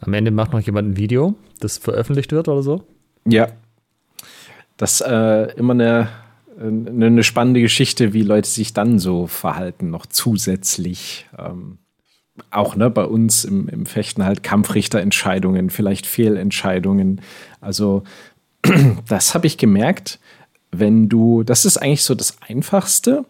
Am 0.00 0.12
Ende 0.12 0.30
macht 0.30 0.52
noch 0.52 0.60
jemand 0.60 0.88
ein 0.88 0.96
Video, 0.96 1.34
das 1.60 1.78
veröffentlicht 1.78 2.32
wird 2.32 2.48
oder 2.48 2.62
so? 2.62 2.82
Ja. 3.26 3.48
Das 4.76 5.00
ist 5.00 5.06
äh, 5.06 5.52
immer 5.56 5.72
eine, 5.72 6.08
eine 6.58 7.22
spannende 7.22 7.62
Geschichte, 7.62 8.12
wie 8.12 8.22
Leute 8.22 8.48
sich 8.48 8.74
dann 8.74 8.98
so 8.98 9.26
verhalten, 9.26 9.88
noch 9.88 10.04
zusätzlich. 10.04 11.26
Ähm, 11.38 11.78
auch 12.50 12.76
ne, 12.76 12.90
bei 12.90 13.04
uns 13.04 13.44
im, 13.44 13.68
im 13.68 13.86
Fechten 13.86 14.24
halt 14.24 14.42
Kampfrichterentscheidungen, 14.42 15.70
vielleicht 15.70 16.06
Fehlentscheidungen. 16.06 17.20
Also 17.60 18.04
das 19.08 19.34
habe 19.34 19.46
ich 19.46 19.58
gemerkt, 19.58 20.18
wenn 20.72 21.08
du, 21.08 21.42
das 21.42 21.64
ist 21.64 21.78
eigentlich 21.78 22.04
so 22.04 22.14
das 22.14 22.36
Einfachste, 22.46 23.24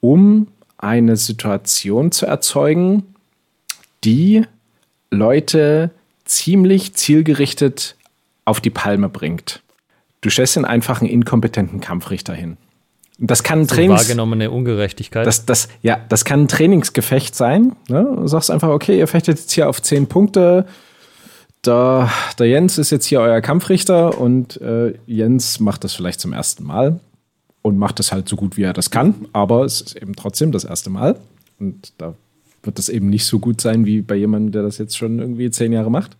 um 0.00 0.48
eine 0.78 1.16
Situation 1.16 2.12
zu 2.12 2.26
erzeugen, 2.26 3.02
die 4.04 4.44
Leute 5.10 5.90
ziemlich 6.24 6.94
zielgerichtet 6.94 7.96
auf 8.44 8.60
die 8.60 8.70
Palme 8.70 9.08
bringt. 9.08 9.62
Du 10.20 10.30
stellst 10.30 10.56
den 10.56 10.64
einfachen 10.64 11.06
inkompetenten 11.06 11.80
Kampfrichter 11.80 12.34
hin. 12.34 12.56
Das 13.18 13.42
kann 13.42 13.60
ein 13.60 13.68
so 13.68 13.74
Trainings 13.74 14.02
wahrgenommene 14.02 14.50
Ungerechtigkeit. 14.50 15.26
Das, 15.26 15.46
das, 15.46 15.68
ja, 15.82 15.98
das 16.08 16.24
kann 16.24 16.42
ein 16.42 16.48
Trainingsgefecht 16.48 17.34
sein. 17.34 17.74
Ne? 17.88 18.06
Du 18.16 18.26
sagst 18.26 18.50
einfach, 18.50 18.68
okay, 18.68 18.98
ihr 18.98 19.06
fechtet 19.06 19.38
jetzt 19.38 19.52
hier 19.52 19.68
auf 19.68 19.80
zehn 19.80 20.06
Punkte 20.06 20.66
der, 21.66 22.10
der 22.38 22.46
Jens 22.46 22.78
ist 22.78 22.90
jetzt 22.90 23.06
hier 23.06 23.20
euer 23.20 23.40
Kampfrichter 23.40 24.18
und 24.18 24.60
äh, 24.60 24.94
Jens 25.06 25.60
macht 25.60 25.84
das 25.84 25.94
vielleicht 25.94 26.20
zum 26.20 26.32
ersten 26.32 26.64
Mal 26.64 27.00
und 27.62 27.78
macht 27.78 27.98
das 27.98 28.12
halt 28.12 28.28
so 28.28 28.36
gut, 28.36 28.56
wie 28.56 28.62
er 28.62 28.72
das 28.72 28.90
kann, 28.90 29.26
aber 29.32 29.64
es 29.64 29.80
ist 29.80 29.96
eben 29.96 30.14
trotzdem 30.14 30.52
das 30.52 30.64
erste 30.64 30.90
Mal 30.90 31.18
und 31.58 31.92
da 31.98 32.14
wird 32.62 32.78
das 32.78 32.88
eben 32.88 33.10
nicht 33.10 33.24
so 33.24 33.38
gut 33.38 33.60
sein 33.60 33.86
wie 33.86 34.02
bei 34.02 34.16
jemandem, 34.16 34.52
der 34.52 34.62
das 34.62 34.78
jetzt 34.78 34.96
schon 34.96 35.18
irgendwie 35.18 35.50
zehn 35.50 35.72
Jahre 35.72 35.90
macht. 35.90 36.16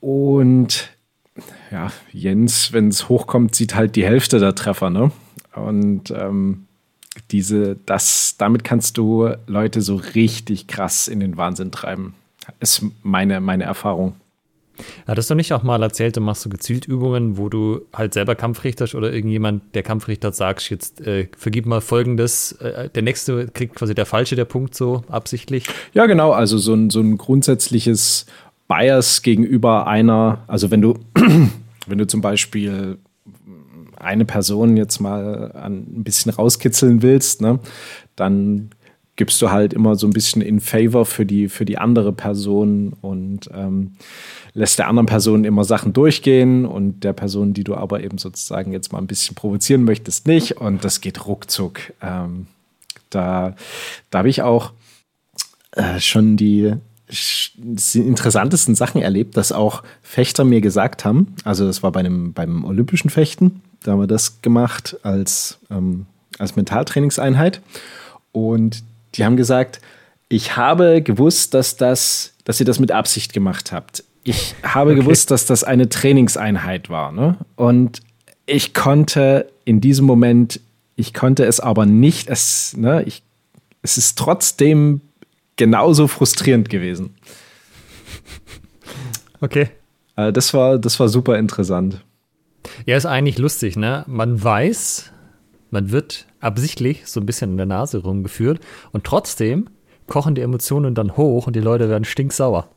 Und 0.00 0.90
ja, 1.70 1.92
Jens, 2.12 2.72
wenn 2.72 2.88
es 2.88 3.08
hochkommt, 3.08 3.54
sieht 3.54 3.76
halt 3.76 3.94
die 3.94 4.04
Hälfte 4.04 4.40
der 4.40 4.54
Treffer, 4.56 4.90
ne? 4.90 5.12
Und 5.54 6.10
ähm, 6.10 6.66
diese, 7.30 7.76
das, 7.86 8.36
damit 8.38 8.64
kannst 8.64 8.96
du 8.96 9.30
Leute 9.46 9.80
so 9.80 9.96
richtig 9.96 10.66
krass 10.66 11.08
in 11.08 11.20
den 11.20 11.36
Wahnsinn 11.36 11.70
treiben. 11.70 12.14
Ist 12.60 12.84
meine, 13.02 13.40
meine 13.40 13.64
Erfahrung. 13.64 14.14
Hattest 15.06 15.30
du 15.30 15.34
nicht 15.34 15.52
auch 15.52 15.62
mal 15.62 15.82
erzählt, 15.82 16.16
du 16.16 16.20
machst 16.20 16.42
so 16.42 16.50
gezielt 16.50 16.86
Übungen, 16.86 17.36
wo 17.36 17.48
du 17.48 17.82
halt 17.92 18.14
selber 18.14 18.34
Kampf 18.34 18.64
richterst 18.64 18.94
oder 18.94 19.12
irgendjemand, 19.12 19.74
der 19.74 19.82
Kampf 19.82 20.08
richtert, 20.08 20.34
sagst, 20.34 20.70
jetzt 20.70 21.00
äh, 21.06 21.28
vergib 21.36 21.66
mal 21.66 21.80
folgendes, 21.80 22.52
äh, 22.52 22.88
der 22.88 23.02
nächste 23.02 23.48
kriegt 23.48 23.76
quasi 23.76 23.94
der 23.94 24.06
falsche 24.06 24.34
der 24.34 24.46
Punkt 24.46 24.74
so 24.74 25.04
absichtlich? 25.08 25.66
Ja, 25.92 26.06
genau, 26.06 26.32
also 26.32 26.58
so 26.58 26.74
ein, 26.74 26.90
so 26.90 27.00
ein 27.00 27.18
grundsätzliches 27.18 28.26
Bias 28.66 29.22
gegenüber 29.22 29.86
einer, 29.86 30.42
also 30.46 30.70
wenn 30.70 30.80
du, 30.80 30.98
wenn 31.86 31.98
du 31.98 32.06
zum 32.06 32.22
Beispiel 32.22 32.98
eine 34.02 34.24
Person 34.24 34.76
jetzt 34.76 35.00
mal 35.00 35.52
ein 35.52 36.04
bisschen 36.04 36.32
rauskitzeln 36.32 37.02
willst, 37.02 37.40
ne, 37.40 37.58
dann 38.16 38.70
gibst 39.16 39.42
du 39.42 39.50
halt 39.50 39.72
immer 39.72 39.94
so 39.94 40.06
ein 40.06 40.12
bisschen 40.12 40.40
in 40.42 40.60
Favor 40.60 41.04
für 41.04 41.26
die, 41.26 41.48
für 41.48 41.64
die 41.64 41.78
andere 41.78 42.12
Person 42.12 42.94
und 43.00 43.50
ähm, 43.54 43.92
lässt 44.54 44.78
der 44.78 44.88
anderen 44.88 45.06
Person 45.06 45.44
immer 45.44 45.64
Sachen 45.64 45.92
durchgehen 45.92 46.64
und 46.64 47.04
der 47.04 47.12
Person, 47.12 47.52
die 47.52 47.64
du 47.64 47.74
aber 47.74 48.02
eben 48.02 48.18
sozusagen 48.18 48.72
jetzt 48.72 48.92
mal 48.92 48.98
ein 48.98 49.06
bisschen 49.06 49.34
provozieren 49.34 49.84
möchtest, 49.84 50.26
nicht. 50.26 50.58
Und 50.60 50.84
das 50.84 51.00
geht 51.00 51.26
ruckzuck. 51.26 51.92
Ähm, 52.00 52.46
da 53.10 53.54
da 54.10 54.18
habe 54.18 54.30
ich 54.30 54.42
auch 54.42 54.72
äh, 55.72 56.00
schon 56.00 56.36
die 56.36 56.72
interessantesten 57.94 58.74
Sachen 58.74 59.02
erlebt, 59.02 59.36
dass 59.36 59.52
auch 59.52 59.82
Fechter 60.00 60.44
mir 60.44 60.62
gesagt 60.62 61.04
haben, 61.04 61.34
also 61.44 61.66
das 61.66 61.82
war 61.82 61.92
bei 61.92 62.00
einem, 62.00 62.32
beim 62.32 62.64
Olympischen 62.64 63.10
Fechten, 63.10 63.60
da 63.82 63.92
haben 63.92 64.00
wir 64.00 64.06
das 64.06 64.42
gemacht 64.42 64.96
als, 65.02 65.58
ähm, 65.70 66.06
als 66.38 66.56
Mentaltrainingseinheit. 66.56 67.60
Und 68.32 68.82
die 69.14 69.24
haben 69.24 69.36
gesagt, 69.36 69.80
ich 70.28 70.56
habe 70.56 71.02
gewusst, 71.02 71.54
dass, 71.54 71.76
das, 71.76 72.32
dass 72.44 72.58
ihr 72.60 72.66
das 72.66 72.78
mit 72.78 72.90
Absicht 72.90 73.32
gemacht 73.32 73.72
habt. 73.72 74.04
Ich 74.24 74.54
habe 74.62 74.92
okay. 74.92 75.00
gewusst, 75.00 75.30
dass 75.30 75.46
das 75.46 75.64
eine 75.64 75.88
Trainingseinheit 75.88 76.88
war. 76.88 77.12
Ne? 77.12 77.36
Und 77.56 78.00
ich 78.46 78.72
konnte 78.72 79.50
in 79.64 79.80
diesem 79.80 80.06
Moment, 80.06 80.60
ich 80.96 81.12
konnte 81.12 81.44
es 81.44 81.60
aber 81.60 81.86
nicht, 81.86 82.28
es, 82.28 82.76
ne, 82.76 83.02
ich, 83.04 83.22
es 83.82 83.98
ist 83.98 84.18
trotzdem 84.18 85.00
genauso 85.56 86.08
frustrierend 86.08 86.68
gewesen. 86.68 87.14
Okay. 89.40 89.68
Äh, 90.16 90.32
das, 90.32 90.54
war, 90.54 90.78
das 90.78 90.98
war 91.00 91.08
super 91.08 91.38
interessant. 91.38 92.00
Ja, 92.86 92.96
ist 92.96 93.06
eigentlich 93.06 93.38
lustig, 93.38 93.76
ne? 93.76 94.04
Man 94.06 94.42
weiß, 94.42 95.10
man 95.70 95.90
wird 95.90 96.26
absichtlich 96.40 97.06
so 97.06 97.20
ein 97.20 97.26
bisschen 97.26 97.52
in 97.52 97.56
der 97.56 97.66
Nase 97.66 97.98
rumgeführt 97.98 98.60
und 98.92 99.04
trotzdem 99.04 99.68
kochen 100.06 100.34
die 100.34 100.42
Emotionen 100.42 100.94
dann 100.94 101.16
hoch 101.16 101.46
und 101.46 101.56
die 101.56 101.60
Leute 101.60 101.88
werden 101.88 102.04
stinksauer. 102.04 102.68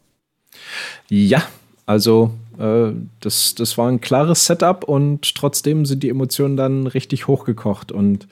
Ja, 1.09 1.43
also 1.85 2.31
äh, 2.57 2.91
das, 3.19 3.55
das 3.55 3.77
war 3.77 3.89
ein 3.89 4.01
klares 4.01 4.45
Setup 4.45 4.83
und 4.83 5.35
trotzdem 5.35 5.85
sind 5.85 6.03
die 6.03 6.09
Emotionen 6.09 6.57
dann 6.57 6.87
richtig 6.87 7.27
hochgekocht. 7.27 7.91
Und 7.91 8.27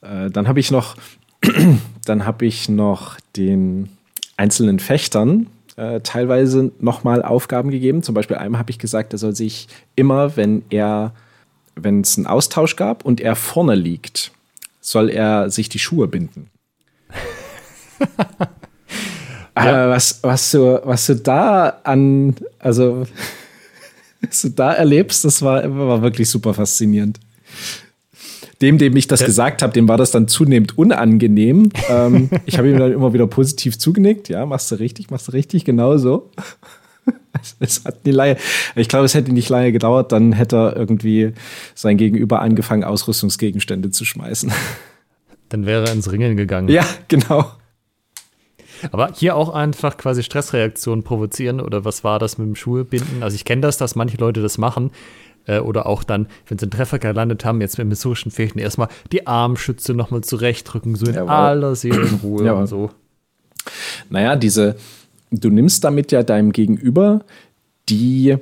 äh, 0.00 0.30
dann 0.30 0.48
habe 0.48 0.60
ich 0.60 0.70
noch, 0.70 0.96
dann 2.04 2.24
habe 2.26 2.46
ich 2.46 2.68
noch 2.68 3.18
den 3.36 3.90
einzelnen 4.36 4.78
Fechtern 4.78 5.46
äh, 5.78 6.00
teilweise 6.00 6.72
nochmal 6.80 7.22
Aufgaben 7.22 7.70
gegeben. 7.70 8.02
Zum 8.02 8.14
Beispiel 8.14 8.36
einmal 8.36 8.58
habe 8.58 8.70
ich 8.70 8.80
gesagt, 8.80 9.12
er 9.12 9.18
soll 9.18 9.34
sich 9.34 9.68
immer, 9.94 10.36
wenn 10.36 10.64
er, 10.70 11.14
wenn 11.76 12.00
es 12.00 12.16
einen 12.16 12.26
Austausch 12.26 12.74
gab 12.74 13.04
und 13.04 13.20
er 13.20 13.36
vorne 13.36 13.76
liegt, 13.76 14.32
soll 14.80 15.08
er 15.08 15.50
sich 15.50 15.68
die 15.68 15.78
Schuhe 15.78 16.08
binden. 16.08 16.50
ja. 19.56 19.86
äh, 19.86 19.88
was, 19.88 20.18
was, 20.22 20.50
du, 20.50 20.80
was 20.84 21.06
du 21.06 21.14
da 21.14 21.80
an, 21.84 22.34
also 22.58 23.06
was 24.20 24.42
du 24.42 24.50
da 24.50 24.72
erlebst, 24.72 25.24
das 25.24 25.42
war, 25.42 25.62
war 25.76 26.02
wirklich 26.02 26.28
super 26.28 26.54
faszinierend. 26.54 27.20
Dem, 28.60 28.78
dem 28.78 28.96
ich 28.96 29.06
das 29.06 29.24
gesagt 29.24 29.62
habe, 29.62 29.72
dem 29.72 29.86
war 29.86 29.96
das 29.96 30.10
dann 30.10 30.26
zunehmend 30.26 30.76
unangenehm. 30.76 31.70
ähm, 31.88 32.28
ich 32.44 32.58
habe 32.58 32.68
ihm 32.68 32.78
dann 32.78 32.92
immer 32.92 33.12
wieder 33.12 33.26
positiv 33.26 33.78
zugenickt. 33.78 34.28
Ja, 34.28 34.46
machst 34.46 34.70
du 34.72 34.76
richtig, 34.76 35.10
machst 35.10 35.28
du 35.28 35.32
richtig, 35.32 35.64
genau 35.64 35.96
so. 35.96 36.30
es 37.60 37.84
hat 37.84 38.04
nie 38.04 38.10
lange, 38.10 38.36
ich 38.74 38.88
glaube, 38.88 39.04
es 39.04 39.14
hätte 39.14 39.32
nicht 39.32 39.48
lange 39.48 39.72
gedauert, 39.72 40.12
dann 40.12 40.32
hätte 40.32 40.56
er 40.56 40.76
irgendwie 40.76 41.32
sein 41.74 41.96
Gegenüber 41.96 42.40
angefangen, 42.40 42.84
Ausrüstungsgegenstände 42.84 43.90
zu 43.90 44.04
schmeißen. 44.04 44.50
Dann 45.48 45.64
wäre 45.64 45.86
er 45.86 45.92
ins 45.92 46.10
Ringen 46.10 46.36
gegangen. 46.36 46.68
Ja, 46.68 46.84
genau. 47.08 47.52
Aber 48.92 49.10
hier 49.14 49.34
auch 49.34 49.48
einfach 49.48 49.96
quasi 49.96 50.22
Stressreaktionen 50.22 51.02
provozieren 51.02 51.60
oder 51.60 51.84
was 51.84 52.04
war 52.04 52.18
das 52.18 52.38
mit 52.38 52.46
dem 52.46 52.54
Schuhebinden? 52.54 53.22
Also 53.22 53.34
ich 53.34 53.44
kenne 53.44 53.62
das, 53.62 53.76
dass 53.78 53.96
manche 53.96 54.18
Leute 54.18 54.40
das 54.42 54.58
machen 54.58 54.90
äh, 55.48 55.58
oder 55.58 55.86
auch 55.86 56.04
dann, 56.04 56.28
wenn 56.46 56.58
sie 56.58 56.64
einen 56.64 56.70
Treffer 56.70 56.98
gelandet 56.98 57.44
haben, 57.44 57.60
jetzt 57.60 57.78
mit 57.78 57.88
historischen 57.88 58.30
Fechten 58.30 58.58
erstmal 58.58 58.88
die 59.10 59.26
Armschütze 59.26 59.94
nochmal 59.94 60.20
zurechtdrücken, 60.20 60.94
so 60.94 61.06
in 61.06 61.14
Jawohl. 61.14 61.30
aller 61.30 61.74
Seelenruhe 61.74 62.44
ja. 62.44 62.52
und 62.52 62.66
so. 62.68 62.90
Naja, 64.10 64.36
diese, 64.36 64.76
du 65.30 65.50
nimmst 65.50 65.82
damit 65.84 66.12
ja 66.12 66.22
deinem 66.22 66.52
Gegenüber 66.52 67.24
die 67.88 68.36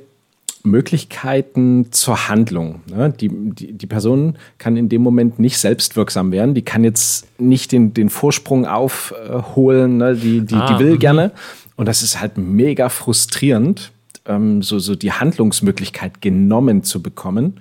Möglichkeiten 0.63 1.91
zur 1.91 2.27
Handlung. 2.27 2.81
Ne? 2.87 3.13
Die, 3.17 3.29
die, 3.29 3.73
die, 3.73 3.87
Person 3.87 4.37
kann 4.57 4.75
in 4.75 4.89
dem 4.89 5.01
Moment 5.01 5.39
nicht 5.39 5.57
selbstwirksam 5.57 6.31
werden. 6.31 6.53
Die 6.53 6.61
kann 6.61 6.83
jetzt 6.83 7.27
nicht 7.39 7.71
den, 7.71 7.93
den 7.93 8.09
Vorsprung 8.09 8.65
aufholen. 8.65 9.97
Ne? 9.97 10.15
Die, 10.15 10.41
die, 10.41 10.55
ah, 10.55 10.73
die 10.73 10.83
will 10.83 10.93
mh. 10.93 10.97
gerne. 10.97 11.31
Und 11.77 11.85
das 11.87 12.03
ist 12.03 12.19
halt 12.19 12.37
mega 12.37 12.89
frustrierend, 12.89 13.91
ähm, 14.27 14.61
so, 14.61 14.79
so 14.79 14.95
die 14.95 15.11
Handlungsmöglichkeit 15.11 16.21
genommen 16.21 16.83
zu 16.83 17.01
bekommen. 17.01 17.59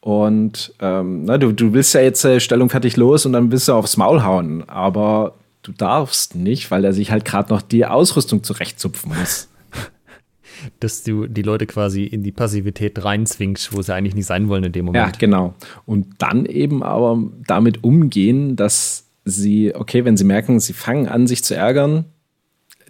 Und 0.00 0.72
ähm, 0.80 1.24
na, 1.24 1.38
du, 1.38 1.52
du 1.52 1.72
willst 1.72 1.94
ja 1.94 2.00
jetzt 2.00 2.24
äh, 2.24 2.40
Stellung 2.40 2.70
fertig 2.70 2.96
los 2.96 3.26
und 3.26 3.32
dann 3.32 3.52
willst 3.52 3.68
du 3.68 3.74
aufs 3.74 3.96
Maul 3.96 4.22
hauen. 4.22 4.68
Aber 4.68 5.34
du 5.62 5.72
darfst 5.72 6.34
nicht, 6.34 6.70
weil 6.70 6.84
er 6.84 6.92
sich 6.92 7.10
halt 7.10 7.24
gerade 7.24 7.52
noch 7.52 7.62
die 7.62 7.84
Ausrüstung 7.84 8.42
zurechtzupfen 8.42 9.12
muss. 9.18 9.48
Dass 10.80 11.02
du 11.02 11.26
die 11.26 11.42
Leute 11.42 11.66
quasi 11.66 12.04
in 12.04 12.22
die 12.22 12.32
Passivität 12.32 13.04
reinzwingst, 13.04 13.74
wo 13.74 13.82
sie 13.82 13.94
eigentlich 13.94 14.14
nicht 14.14 14.26
sein 14.26 14.48
wollen 14.48 14.64
in 14.64 14.72
dem 14.72 14.86
Moment. 14.86 15.12
Ja, 15.12 15.18
genau. 15.18 15.54
Und 15.84 16.06
dann 16.18 16.46
eben 16.46 16.82
aber 16.82 17.22
damit 17.46 17.84
umgehen, 17.84 18.56
dass 18.56 19.06
sie, 19.24 19.74
okay, 19.74 20.04
wenn 20.06 20.16
sie 20.16 20.24
merken, 20.24 20.60
sie 20.60 20.72
fangen 20.72 21.08
an, 21.08 21.26
sich 21.26 21.44
zu 21.44 21.54
ärgern, 21.54 22.06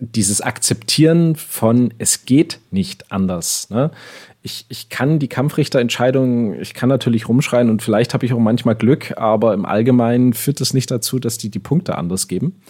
dieses 0.00 0.40
Akzeptieren 0.40 1.36
von, 1.36 1.92
es 1.98 2.24
geht 2.24 2.58
nicht 2.70 3.12
anders. 3.12 3.68
Ne? 3.70 3.90
Ich, 4.42 4.64
ich 4.70 4.88
kann 4.88 5.18
die 5.18 5.28
Kampfrichterentscheidung, 5.28 6.58
ich 6.58 6.72
kann 6.72 6.88
natürlich 6.88 7.28
rumschreien 7.28 7.68
und 7.68 7.82
vielleicht 7.82 8.14
habe 8.14 8.24
ich 8.24 8.32
auch 8.32 8.38
manchmal 8.38 8.74
Glück, 8.74 9.16
aber 9.18 9.52
im 9.52 9.66
Allgemeinen 9.66 10.32
führt 10.32 10.60
es 10.62 10.72
nicht 10.72 10.90
dazu, 10.90 11.18
dass 11.18 11.36
die 11.36 11.50
die 11.50 11.58
Punkte 11.58 11.98
anders 11.98 12.26
geben. 12.26 12.60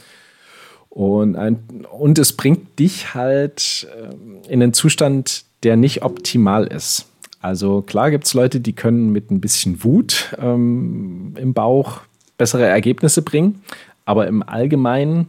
Und, 0.89 1.37
ein, 1.37 1.87
und 1.93 2.19
es 2.19 2.37
bringt 2.37 2.81
dich 2.81 3.15
halt 3.15 3.87
äh, 3.97 4.53
in 4.53 4.61
einen 4.61 4.75
Zustand, 4.75 5.45
der 5.63 5.77
nicht 5.77 6.03
optimal 6.03 6.67
ist. 6.67 7.07
Also 7.41 7.81
klar 7.81 8.11
gibt 8.11 8.27
es 8.27 8.35
Leute, 8.35 8.61
die 8.61 8.73
können 8.73 9.11
mit 9.11 9.31
ein 9.31 9.41
bisschen 9.41 9.85
Wut 9.85 10.37
ähm, 10.39 11.35
im 11.39 11.55
Bauch 11.55 12.01
bessere 12.37 12.67
Ergebnisse 12.67 13.23
bringen, 13.23 13.63
aber 14.05 14.27
im 14.27 14.43
Allgemeinen, 14.43 15.29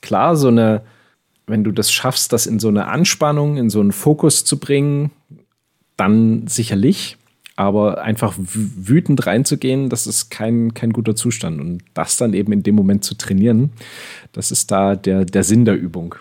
klar, 0.00 0.34
so 0.36 0.48
eine 0.48 0.80
wenn 1.46 1.64
du 1.64 1.72
das 1.72 1.92
schaffst, 1.92 2.32
das 2.32 2.46
in 2.46 2.58
so 2.58 2.68
eine 2.68 2.88
Anspannung, 2.88 3.56
in 3.56 3.70
so 3.70 3.80
einen 3.80 3.92
Fokus 3.92 4.44
zu 4.44 4.58
bringen, 4.58 5.10
dann 5.96 6.46
sicherlich. 6.46 7.16
Aber 7.54 8.02
einfach 8.02 8.34
wütend 8.38 9.26
reinzugehen, 9.26 9.90
das 9.90 10.06
ist 10.06 10.30
kein, 10.30 10.72
kein 10.72 10.90
guter 10.92 11.14
Zustand. 11.14 11.60
Und 11.60 11.82
das 11.92 12.16
dann 12.16 12.32
eben 12.32 12.50
in 12.52 12.62
dem 12.62 12.74
Moment 12.74 13.04
zu 13.04 13.14
trainieren, 13.14 13.70
das 14.32 14.50
ist 14.50 14.70
da 14.70 14.96
der, 14.96 15.26
der 15.26 15.44
Sinn 15.44 15.66
der 15.66 15.76
Übung. 15.76 16.14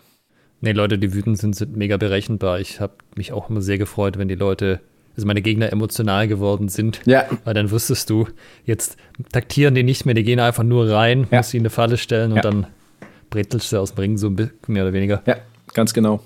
Nee, 0.59 0.73
Leute, 0.73 0.99
die 0.99 1.13
wütend 1.13 1.37
sind, 1.37 1.55
sind 1.55 1.75
mega 1.75 1.97
berechenbar. 1.97 2.59
Ich 2.59 2.79
habe 2.79 2.93
mich 3.15 3.31
auch 3.31 3.49
immer 3.49 3.61
sehr 3.61 3.77
gefreut, 3.77 4.17
wenn 4.17 4.27
die 4.27 4.35
Leute, 4.35 4.81
also 5.15 5.25
meine 5.25 5.41
Gegner 5.41 5.71
emotional 5.71 6.27
geworden 6.27 6.67
sind. 6.67 7.01
Ja. 7.05 7.25
Weil 7.45 7.53
dann 7.53 7.71
wüsstest 7.71 8.09
du, 8.09 8.27
jetzt 8.65 8.97
taktieren 9.31 9.73
die 9.73 9.83
nicht 9.83 10.05
mehr, 10.05 10.13
die 10.13 10.23
gehen 10.23 10.39
einfach 10.39 10.63
nur 10.63 10.89
rein, 10.89 11.27
ja. 11.31 11.37
musst 11.37 11.51
sie 11.51 11.57
in 11.57 11.61
eine 11.61 11.71
Falle 11.71 11.97
stellen 11.97 12.31
und 12.31 12.37
ja. 12.37 12.41
dann 12.43 12.67
bretelst 13.31 13.71
du 13.71 13.79
aus 13.79 13.95
dem 13.95 13.99
Ring 13.99 14.17
so 14.17 14.29
mehr 14.29 14.51
oder 14.67 14.93
weniger. 14.93 15.23
Ja, 15.25 15.37
ganz 15.73 15.95
genau. 15.95 16.21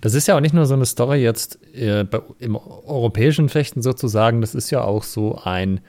Das 0.00 0.14
ist 0.14 0.28
ja 0.28 0.36
auch 0.36 0.40
nicht 0.40 0.54
nur 0.54 0.66
so 0.66 0.74
eine 0.74 0.86
Story 0.86 1.18
jetzt 1.18 1.58
äh, 1.74 2.04
bei, 2.04 2.20
im 2.38 2.54
europäischen 2.54 3.48
Fechten 3.48 3.82
sozusagen, 3.82 4.40
das 4.40 4.54
ist 4.54 4.70
ja 4.70 4.82
auch 4.82 5.02
so 5.02 5.40
ein 5.42 5.80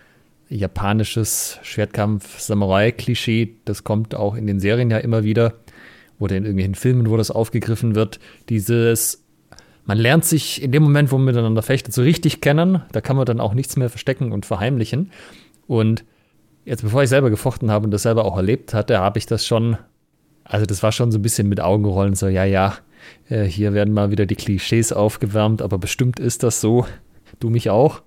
japanisches 0.50 1.60
Schwertkampf-Samurai-Klischee. 1.62 3.56
Das 3.66 3.84
kommt 3.84 4.16
auch 4.16 4.36
in 4.36 4.48
den 4.48 4.60
Serien 4.60 4.90
ja 4.90 4.98
immer 4.98 5.24
wieder 5.24 5.54
oder 6.20 6.36
in 6.38 6.44
irgendwelchen 6.44 6.76
Filmen, 6.76 7.10
wo 7.10 7.18
das 7.18 7.32
aufgegriffen 7.32 7.96
wird. 7.96 8.20
Dieses, 8.50 9.24
man 9.86 9.98
lernt 9.98 10.26
sich 10.26 10.62
in 10.62 10.72
dem 10.72 10.84
Moment, 10.84 11.12
wo 11.12 11.18
man 11.18 11.26
miteinander 11.26 11.62
fechtet, 11.62 11.94
so 11.94 12.02
richtig 12.02 12.42
kennen. 12.42 12.82
Da 12.92 13.02
kann 13.02 13.18
man 13.18 13.26
dann 13.26 13.40
auch 13.40 13.54
nichts 13.54 13.76
mehr 13.76 13.90
verstecken 13.90 14.32
und 14.32 14.46
verheimlichen. 14.46 15.12
Und 15.68 16.06
jetzt, 16.68 16.84
bevor 16.84 17.02
ich 17.02 17.10
selber 17.10 17.30
gefochten 17.30 17.72
habe 17.72 17.86
und 17.86 17.92
das 17.92 18.04
selber 18.04 18.26
auch 18.26 18.36
erlebt 18.36 18.74
hatte, 18.74 19.00
habe 19.00 19.18
ich 19.18 19.26
das 19.26 19.46
schon, 19.46 19.78
also 20.44 20.66
das 20.66 20.84
war 20.84 20.92
schon 20.92 21.12
so 21.12 21.18
ein 21.18 21.22
bisschen 21.22 21.48
mit 21.48 21.62
Augenrollen, 21.62 22.14
so, 22.14 22.28
ja, 22.28 22.44
ja, 22.44 22.76
äh, 23.30 23.46
hier 23.46 23.74
werden 23.74 23.94
mal 23.94 24.12
wieder 24.12 24.26
die 24.26 24.36
Klischees 24.36 24.92
aufgewärmt, 24.92 25.62
aber 25.62 25.78
bestimmt 25.78 26.20
ist 26.20 26.44
das 26.44 26.60
so. 26.60 26.86
Du 27.40 27.50
mich 27.50 27.70
auch. 27.70 28.02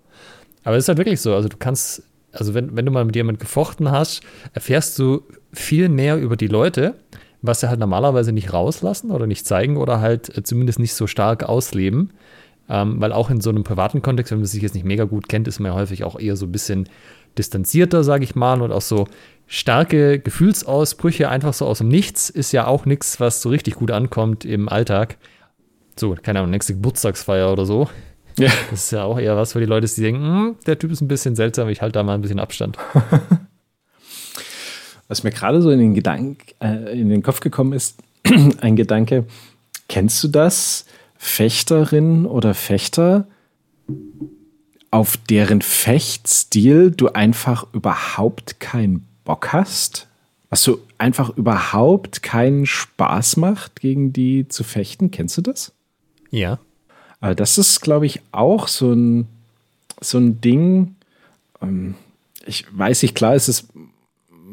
Aber 0.63 0.77
es 0.77 0.85
ist 0.85 0.89
halt 0.89 0.99
wirklich 0.99 1.23
so. 1.23 1.35
Also 1.35 1.49
du 1.49 1.57
kannst, 1.57 2.03
also 2.33 2.53
wenn, 2.53 2.77
wenn 2.77 2.85
du 2.85 2.93
mal 2.93 3.05
mit 3.05 3.17
jemandem 3.17 3.41
gefochten 3.41 3.91
hast, 3.91 4.23
erfährst 4.53 4.99
du 4.99 5.23
viel 5.53 5.89
mehr 5.89 6.19
über 6.19 6.37
die 6.37 6.49
Leute, 6.49 6.97
was 7.41 7.61
sie 7.61 7.69
halt 7.71 7.81
normalerweise 7.81 8.33
nicht 8.33 8.53
rauslassen 8.53 9.11
oder 9.11 9.27
nicht 9.27 9.47
zeigen 9.47 9.79
oder 9.79 10.01
halt 10.01 10.37
äh, 10.37 10.43
zumindest 10.43 10.79
nicht 10.79 10.93
so 10.93 11.07
stark 11.07 11.45
ausleben. 11.45 12.13
Ähm, 12.69 13.01
weil 13.01 13.13
auch 13.13 13.31
in 13.31 13.41
so 13.41 13.51
einem 13.51 13.65
privaten 13.65 14.03
Kontext, 14.03 14.31
wenn 14.31 14.39
man 14.39 14.47
sich 14.47 14.63
jetzt 14.63 14.75
nicht 14.75 14.85
mega 14.85 15.05
gut 15.05 15.29
kennt, 15.29 15.49
ist 15.49 15.61
man 15.61 15.73
ja 15.73 15.79
häufig 15.79 16.05
auch 16.05 16.19
eher 16.21 16.37
so 16.37 16.47
ein 16.47 16.53
bisschen 16.53 16.89
distanzierter, 17.39 18.05
sage 18.05 18.25
ich 18.25 18.35
mal, 18.35 18.63
und 18.63 18.73
auch 18.73 18.81
so 18.81 19.07
starke 19.47 20.21
Gefühlsausbrüche 20.21 21.29
einfach 21.29 21.55
so 21.55 21.67
aus 21.67 21.79
dem 21.79 21.89
Nichts 21.89 22.31
ist 22.31 22.53
ja 22.53 22.67
auch 22.67 22.87
nichts, 22.87 23.19
was 23.21 23.43
so 23.43 23.49
richtig 23.49 23.75
gut 23.75 23.91
ankommt 23.91 24.45
im 24.45 24.69
Alltag. 24.69 25.19
So, 25.97 26.15
keine 26.15 26.39
Ahnung, 26.39 26.53
nächste 26.53 26.75
Geburtstagsfeier 26.75 27.53
oder 27.53 27.67
so. 27.67 27.89
Ja. 28.39 28.51
Das 28.71 28.85
ist 28.85 28.93
ja 28.93 29.05
auch 29.05 29.19
eher 29.19 29.37
was 29.37 29.53
für 29.53 29.61
die 29.61 29.67
Leute, 29.67 29.87
die 29.87 30.01
denken, 30.01 30.23
hm, 30.23 30.57
der 30.67 30.79
Typ 30.79 30.91
ist 30.93 31.01
ein 31.01 31.09
bisschen 31.09 31.35
seltsam, 31.37 31.69
ich 31.69 31.83
halte 31.83 31.95
da 31.95 32.03
mal 32.03 32.15
ein 32.15 32.23
bisschen 32.23 32.41
Abstand. 32.41 32.79
Was 35.09 35.25
mir 35.25 35.33
gerade 35.33 35.61
so 35.61 35.71
in 35.71 35.81
den, 35.81 35.95
Gedank, 35.95 36.55
äh, 36.61 36.99
in 36.99 37.09
den 37.09 37.25
Kopf 37.25 37.41
gekommen 37.41 37.73
ist, 37.73 37.99
ein 38.61 38.77
Gedanke, 38.77 39.27
kennst 39.89 40.23
du 40.23 40.29
das? 40.29 40.87
Fechterin 41.17 42.25
oder 42.25 42.55
Fechter, 42.55 43.27
auf 44.91 45.17
deren 45.17 45.63
Fechtstil 45.63 46.91
du 46.91 47.09
einfach 47.09 47.67
überhaupt 47.73 48.61
keinen 48.61 49.07
Bock 49.25 49.53
hast? 49.53 50.09
Was 50.49 50.65
so 50.65 50.81
einfach 50.99 51.37
überhaupt 51.37 52.23
keinen 52.23 52.67
Spaß 52.67 53.37
macht, 53.37 53.81
gegen 53.81 54.13
die 54.13 54.49
zu 54.49 54.65
fechten? 54.65 55.11
Kennst 55.11 55.39
du 55.39 55.43
das? 55.43 55.73
Ja. 56.31 56.59
Aber 57.21 57.35
das 57.35 57.57
ist, 57.59 57.81
glaube 57.81 58.07
ich, 58.07 58.21
auch 58.33 58.67
so 58.67 58.93
ein, 58.93 59.29
so 60.01 60.19
ein 60.19 60.41
Ding. 60.41 60.97
Ähm, 61.63 61.95
ich 62.45 62.67
weiß 62.77 63.03
nicht, 63.03 63.15
klar, 63.15 63.35
es 63.35 63.49
ist 63.49 63.69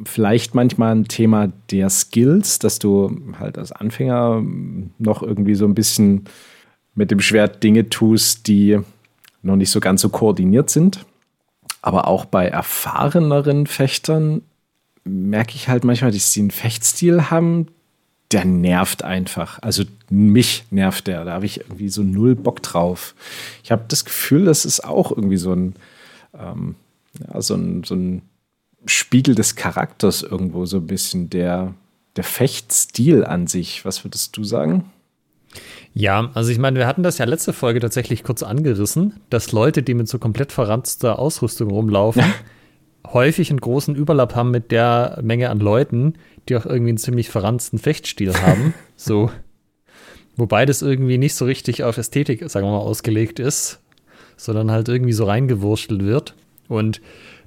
vielleicht 0.06 0.54
manchmal 0.54 0.96
ein 0.96 1.08
Thema 1.08 1.52
der 1.72 1.90
Skills, 1.90 2.60
dass 2.60 2.78
du 2.78 3.20
halt 3.40 3.58
als 3.58 3.72
Anfänger 3.72 4.44
noch 5.00 5.24
irgendwie 5.24 5.56
so 5.56 5.66
ein 5.66 5.74
bisschen 5.74 6.26
mit 6.94 7.10
dem 7.10 7.20
Schwert 7.20 7.64
Dinge 7.64 7.90
tust, 7.90 8.48
die 8.48 8.80
noch 9.48 9.56
nicht 9.56 9.72
so 9.72 9.80
ganz 9.80 10.02
so 10.02 10.10
koordiniert 10.10 10.70
sind. 10.70 11.06
Aber 11.82 12.08
auch 12.08 12.26
bei 12.26 12.48
erfahreneren 12.48 13.66
Fechtern 13.66 14.42
merke 15.04 15.56
ich 15.56 15.70
halt 15.70 15.84
manchmal, 15.84 16.12
dass 16.12 16.32
sie 16.32 16.42
einen 16.42 16.52
Fechtstil 16.52 17.30
haben, 17.30 17.68
der 18.32 18.46
nervt 18.46 19.04
einfach. 19.04 19.60
Also 19.62 19.84
mich 20.10 20.66
nervt 20.70 21.08
der. 21.08 21.24
Da 21.24 21.34
habe 21.34 21.46
ich 21.46 21.62
irgendwie 21.62 21.90
so 21.90 22.04
null 22.04 22.36
Bock 22.36 22.62
drauf. 22.62 23.16
Ich 23.64 23.72
habe 23.72 23.86
das 23.88 24.06
Gefühl, 24.06 24.46
das 24.46 24.66
ist 24.66 24.84
auch 24.84 25.12
irgendwie 25.12 25.38
so 25.38 25.54
ein, 25.54 25.76
ähm, 26.38 26.76
ja, 27.20 27.42
so 27.42 27.56
ein, 27.56 27.84
so 27.84 27.96
ein 27.96 28.22
Spiegel 28.86 29.36
des 29.36 29.56
Charakters 29.56 30.24
irgendwo 30.24 30.66
so 30.66 30.78
ein 30.78 30.88
bisschen 30.88 31.30
der, 31.30 31.74
der 32.18 32.24
Fechtstil 32.24 33.24
an 33.24 33.48
sich. 33.48 33.86
Was 33.86 34.04
würdest 34.04 34.36
du 34.36 34.44
sagen? 34.44 34.92
Ja, 36.00 36.30
also 36.36 36.52
ich 36.52 36.60
meine, 36.60 36.78
wir 36.78 36.86
hatten 36.86 37.02
das 37.02 37.18
ja 37.18 37.26
letzte 37.26 37.54
Folge 37.54 37.80
tatsächlich 37.80 38.24
kurz 38.24 38.44
angerissen, 38.44 39.16
dass 39.32 39.52
Leute, 39.52 39.82
die 39.82 39.96
mit 39.96 40.08
so 40.08 40.20
komplett 40.20 40.52
verranzter 40.52 41.18
Ausrüstung 41.18 41.72
rumlaufen, 41.72 42.24
häufig 43.08 43.50
einen 43.50 43.60
großen 43.60 43.96
Überlapp 43.96 44.36
haben 44.36 44.52
mit 44.52 44.72
der 44.72 45.18
Menge 45.24 45.50
an 45.50 45.60
Leuten, 45.60 46.14
die 46.48 46.56
auch 46.56 46.68
irgendwie 46.68 46.90
einen 46.90 47.00
ziemlich 47.00 47.32
verranzten 47.32 47.80
Fechtstil 47.80 48.32
haben. 48.40 48.76
so. 48.96 49.32
Wobei 50.36 50.68
das 50.68 50.84
irgendwie 50.84 51.18
nicht 51.18 51.34
so 51.34 51.46
richtig 51.46 51.84
auf 51.84 51.98
Ästhetik, 51.98 52.48
sagen 52.48 52.68
wir 52.68 52.74
mal, 52.74 52.78
ausgelegt 52.78 53.40
ist, 53.40 53.80
sondern 54.36 54.70
halt 54.70 54.90
irgendwie 54.90 55.14
so 55.14 55.26
reingewurschtelt 55.26 56.06
wird. 56.06 56.36
Und 56.68 57.02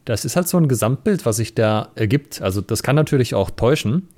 das 0.04 0.24
ist 0.24 0.34
halt 0.34 0.48
so 0.48 0.56
ein 0.56 0.66
Gesamtbild, 0.66 1.24
was 1.24 1.36
sich 1.36 1.54
da 1.54 1.92
ergibt. 1.94 2.42
Also 2.42 2.62
das 2.62 2.82
kann 2.82 2.96
natürlich 2.96 3.36
auch 3.36 3.50
täuschen, 3.50 4.08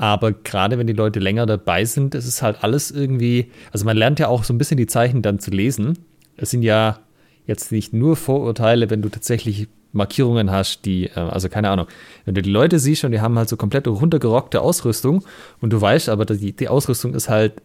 aber 0.00 0.32
gerade 0.32 0.78
wenn 0.78 0.86
die 0.86 0.94
Leute 0.94 1.20
länger 1.20 1.44
dabei 1.44 1.84
sind, 1.84 2.14
ist 2.14 2.24
es 2.24 2.40
halt 2.40 2.64
alles 2.64 2.90
irgendwie, 2.90 3.50
also 3.70 3.84
man 3.84 3.98
lernt 3.98 4.18
ja 4.18 4.28
auch 4.28 4.44
so 4.44 4.54
ein 4.54 4.56
bisschen 4.56 4.78
die 4.78 4.86
Zeichen 4.86 5.20
dann 5.20 5.40
zu 5.40 5.50
lesen. 5.50 5.98
Es 6.38 6.48
sind 6.48 6.62
ja 6.62 7.00
jetzt 7.44 7.70
nicht 7.70 7.92
nur 7.92 8.16
Vorurteile, 8.16 8.88
wenn 8.88 9.02
du 9.02 9.10
tatsächlich 9.10 9.68
Markierungen 9.92 10.50
hast, 10.50 10.86
die, 10.86 11.08
äh, 11.08 11.20
also 11.20 11.50
keine 11.50 11.68
Ahnung, 11.68 11.86
wenn 12.24 12.34
du 12.34 12.40
die 12.40 12.48
Leute 12.48 12.78
siehst 12.78 13.04
und 13.04 13.12
die 13.12 13.20
haben 13.20 13.36
halt 13.36 13.50
so 13.50 13.58
komplett 13.58 13.86
runtergerockte 13.86 14.62
Ausrüstung 14.62 15.22
und 15.60 15.70
du 15.70 15.78
weißt 15.78 16.08
aber, 16.08 16.24
die, 16.24 16.56
die 16.56 16.68
Ausrüstung 16.68 17.12
ist 17.12 17.28
halt 17.28 17.60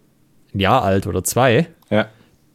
ein 0.54 0.60
Jahr 0.60 0.84
alt 0.84 1.08
oder 1.08 1.24
zwei, 1.24 1.68
ja. 1.90 2.10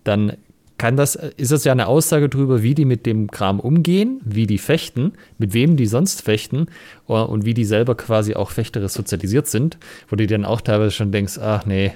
dann 0.04 0.34
kann 0.80 0.96
das, 0.96 1.14
ist 1.14 1.52
das 1.52 1.64
ja 1.64 1.72
eine 1.72 1.88
Aussage 1.88 2.30
darüber, 2.30 2.62
wie 2.62 2.74
die 2.74 2.86
mit 2.86 3.04
dem 3.04 3.30
Kram 3.30 3.60
umgehen, 3.60 4.18
wie 4.24 4.46
die 4.46 4.56
fechten, 4.56 5.12
mit 5.36 5.52
wem 5.52 5.76
die 5.76 5.84
sonst 5.84 6.22
fechten 6.22 6.68
äh, 7.06 7.12
und 7.12 7.44
wie 7.44 7.52
die 7.52 7.66
selber 7.66 7.94
quasi 7.94 8.34
auch 8.34 8.50
fechterisch 8.50 8.92
sozialisiert 8.92 9.46
sind, 9.46 9.76
wo 10.08 10.16
du 10.16 10.26
dann 10.26 10.46
auch 10.46 10.62
teilweise 10.62 10.92
schon 10.92 11.12
denkst, 11.12 11.36
ach 11.38 11.66
nee, 11.66 11.92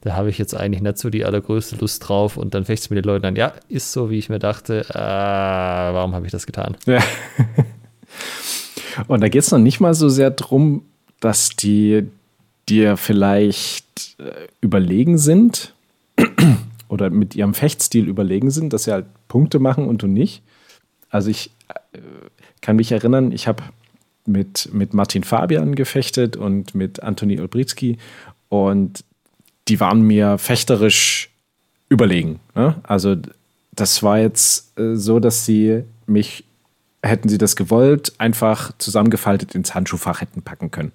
da 0.00 0.16
habe 0.16 0.30
ich 0.30 0.38
jetzt 0.38 0.56
eigentlich 0.56 0.82
nicht 0.82 0.98
so 0.98 1.10
die 1.10 1.24
allergrößte 1.24 1.76
Lust 1.76 2.08
drauf 2.08 2.36
und 2.36 2.54
dann 2.54 2.64
fechtest 2.64 2.90
du 2.90 2.94
mit 2.94 3.04
den 3.04 3.08
Leuten 3.08 3.24
an, 3.24 3.36
ja, 3.36 3.52
ist 3.68 3.92
so, 3.92 4.10
wie 4.10 4.18
ich 4.18 4.28
mir 4.28 4.40
dachte, 4.40 4.80
äh, 4.90 4.94
warum 4.94 6.12
habe 6.16 6.26
ich 6.26 6.32
das 6.32 6.44
getan? 6.44 6.76
Ja. 6.86 6.98
und 9.06 9.20
da 9.20 9.28
geht 9.28 9.44
es 9.44 9.52
noch 9.52 9.60
nicht 9.60 9.78
mal 9.78 9.94
so 9.94 10.08
sehr 10.08 10.32
drum, 10.32 10.82
dass 11.20 11.50
die 11.50 12.08
dir 12.68 12.96
vielleicht 12.96 14.16
äh, 14.18 14.48
überlegen 14.60 15.18
sind 15.18 15.72
oder 16.88 17.10
mit 17.10 17.34
ihrem 17.34 17.54
Fechtstil 17.54 18.08
überlegen 18.08 18.50
sind, 18.50 18.72
dass 18.72 18.84
sie 18.84 18.92
halt 18.92 19.06
Punkte 19.28 19.58
machen 19.58 19.86
und 19.86 20.02
du 20.02 20.06
nicht. 20.06 20.42
Also 21.10 21.30
ich 21.30 21.50
äh, 21.92 21.98
kann 22.60 22.76
mich 22.76 22.92
erinnern, 22.92 23.32
ich 23.32 23.46
habe 23.46 23.62
mit, 24.26 24.68
mit 24.72 24.94
Martin 24.94 25.24
Fabian 25.24 25.74
gefechtet 25.74 26.36
und 26.36 26.74
mit 26.74 27.02
Antoni 27.02 27.40
Olbritzky 27.40 27.98
und 28.48 29.04
die 29.68 29.80
waren 29.80 30.02
mir 30.02 30.38
fechterisch 30.38 31.30
überlegen. 31.88 32.40
Ne? 32.54 32.76
Also 32.82 33.16
das 33.72 34.02
war 34.02 34.18
jetzt 34.18 34.78
äh, 34.78 34.94
so, 34.94 35.20
dass 35.20 35.46
sie 35.46 35.84
mich, 36.06 36.44
hätten 37.02 37.28
sie 37.28 37.38
das 37.38 37.56
gewollt, 37.56 38.12
einfach 38.18 38.72
zusammengefaltet 38.78 39.54
ins 39.54 39.74
Handschuhfach 39.74 40.20
hätten 40.20 40.42
packen 40.42 40.70
können. 40.70 40.92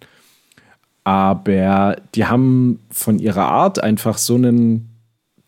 Aber 1.03 1.97
die 2.15 2.25
haben 2.25 2.79
von 2.89 3.19
ihrer 3.19 3.45
Art 3.45 3.83
einfach 3.83 4.17
so 4.17 4.35
einen 4.35 4.89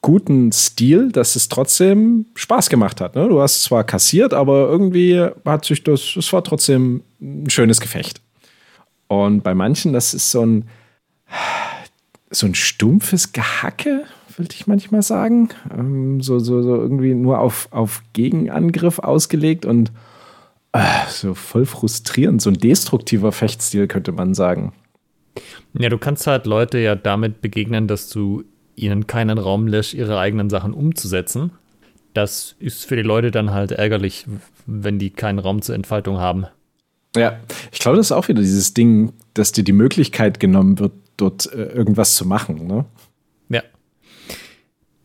guten 0.06 0.52
Stil, 0.52 1.12
dass 1.12 1.36
es 1.36 1.50
trotzdem 1.50 2.28
Spaß 2.36 2.70
gemacht 2.70 3.02
hat. 3.02 3.16
Ne? 3.16 3.28
Du 3.28 3.42
hast 3.42 3.64
zwar 3.64 3.84
kassiert, 3.84 4.36
aber 4.36 4.70
irgendwie 4.70 5.20
hat 5.44 5.66
sich 5.66 5.84
das, 5.84 6.16
es 6.16 6.32
war 6.32 6.44
trotzdem 6.44 7.02
ein 7.20 7.50
schönes 7.50 7.82
Gefecht. 7.82 8.22
Und 9.08 9.42
bei 9.42 9.56
manchen, 9.56 9.94
das 9.94 10.14
ist 10.14 10.30
so 10.30 10.46
ein, 10.46 10.66
so 12.30 12.46
ein 12.46 12.54
stumpfes 12.54 13.34
Gehacke, 13.34 14.04
würde 14.38 14.54
ich 14.54 14.68
manchmal 14.68 15.02
sagen. 15.02 15.50
Ähm, 15.76 16.22
so, 16.22 16.38
so, 16.38 16.62
so 16.62 16.76
irgendwie 16.76 17.16
nur 17.16 17.40
auf, 17.40 17.68
auf 17.72 18.04
Gegenangriff 18.14 19.00
ausgelegt 19.00 19.66
und 19.66 19.92
äh, 20.74 20.84
so 21.10 21.34
voll 21.34 21.66
frustrierend. 21.66 22.44
So 22.44 22.52
ein 22.52 22.60
destruktiver 22.60 23.32
Fechtstil, 23.32 23.88
könnte 23.88 24.12
man 24.12 24.36
sagen. 24.36 24.72
Ja, 25.74 25.90
du 25.90 25.98
kannst 25.98 26.28
halt 26.28 26.46
Leute 26.46 26.78
ja 26.78 26.94
damit 26.94 27.42
begegnen, 27.42 27.88
dass 27.88 28.08
du 28.10 28.44
ihnen 28.76 29.08
keinen 29.08 29.38
Raum 29.38 29.68
lässt, 29.68 29.94
ihre 29.94 30.20
eigenen 30.20 30.50
Sachen 30.50 30.74
umzusetzen. 30.74 31.52
Das 32.14 32.56
ist 32.60 32.86
für 32.86 32.96
die 32.96 33.02
Leute 33.02 33.32
dann 33.32 33.52
halt 33.52 33.72
ärgerlich, 33.72 34.26
wenn 34.66 35.00
die 35.00 35.10
keinen 35.10 35.40
Raum 35.40 35.62
zur 35.62 35.76
Entfaltung 35.76 36.18
haben. 36.18 36.46
Ja, 37.16 37.40
ich 37.72 37.80
glaube, 37.80 37.98
das 37.98 38.08
ist 38.08 38.12
auch 38.12 38.28
wieder 38.28 38.42
dieses 38.42 38.74
Ding, 38.74 39.14
dass 39.34 39.52
dir 39.52 39.64
die 39.64 39.74
Möglichkeit 39.74 40.40
genommen 40.40 40.80
wird, 40.80 40.94
dort 41.18 41.52
äh, 41.54 41.66
irgendwas 41.66 42.16
zu 42.16 42.26
machen. 42.26 42.68
Ne? 42.68 42.86
Ja. 43.50 43.64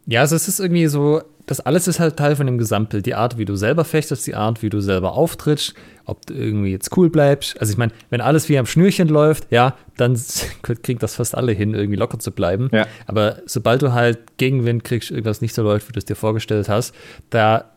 Ja, 0.06 0.20
also 0.20 0.34
es 0.36 0.48
ist 0.48 0.60
irgendwie 0.60 0.86
so, 0.86 1.22
das 1.50 1.58
alles 1.58 1.88
ist 1.88 1.98
halt 1.98 2.16
Teil 2.16 2.36
von 2.36 2.46
dem 2.46 2.58
Gesamtbild. 2.58 3.06
Die 3.06 3.16
Art, 3.16 3.36
wie 3.36 3.44
du 3.44 3.56
selber 3.56 3.84
fechtest, 3.84 4.24
die 4.24 4.36
Art, 4.36 4.62
wie 4.62 4.70
du 4.70 4.80
selber 4.80 5.14
auftrittst, 5.14 5.74
ob 6.04 6.24
du 6.24 6.34
irgendwie 6.34 6.70
jetzt 6.70 6.96
cool 6.96 7.10
bleibst. 7.10 7.60
Also 7.60 7.72
ich 7.72 7.76
meine, 7.76 7.90
wenn 8.08 8.20
alles 8.20 8.48
wie 8.48 8.56
am 8.56 8.66
Schnürchen 8.66 9.08
läuft, 9.08 9.50
ja, 9.50 9.74
dann 9.96 10.16
kriegt 10.62 11.02
das 11.02 11.16
fast 11.16 11.34
alle 11.36 11.50
hin, 11.50 11.74
irgendwie 11.74 11.96
locker 11.96 12.20
zu 12.20 12.30
bleiben. 12.30 12.68
Ja. 12.70 12.86
Aber 13.08 13.38
sobald 13.46 13.82
du 13.82 13.92
halt 13.92 14.36
Gegenwind 14.36 14.84
kriegst, 14.84 15.10
irgendwas 15.10 15.40
nicht 15.40 15.52
so 15.52 15.64
läuft, 15.64 15.88
wie 15.88 15.92
du 15.92 15.98
es 15.98 16.04
dir 16.04 16.14
vorgestellt 16.14 16.68
hast, 16.68 16.94
da 17.30 17.72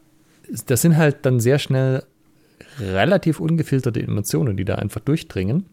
das 0.68 0.84
sind 0.84 0.96
halt 0.96 1.26
dann 1.26 1.40
sehr 1.40 1.58
schnell 1.58 2.04
relativ 2.80 3.40
ungefilterte 3.40 4.04
Emotionen, 4.04 4.56
die 4.56 4.66
da 4.66 4.76
einfach 4.76 5.02
durchdringen. 5.02 5.66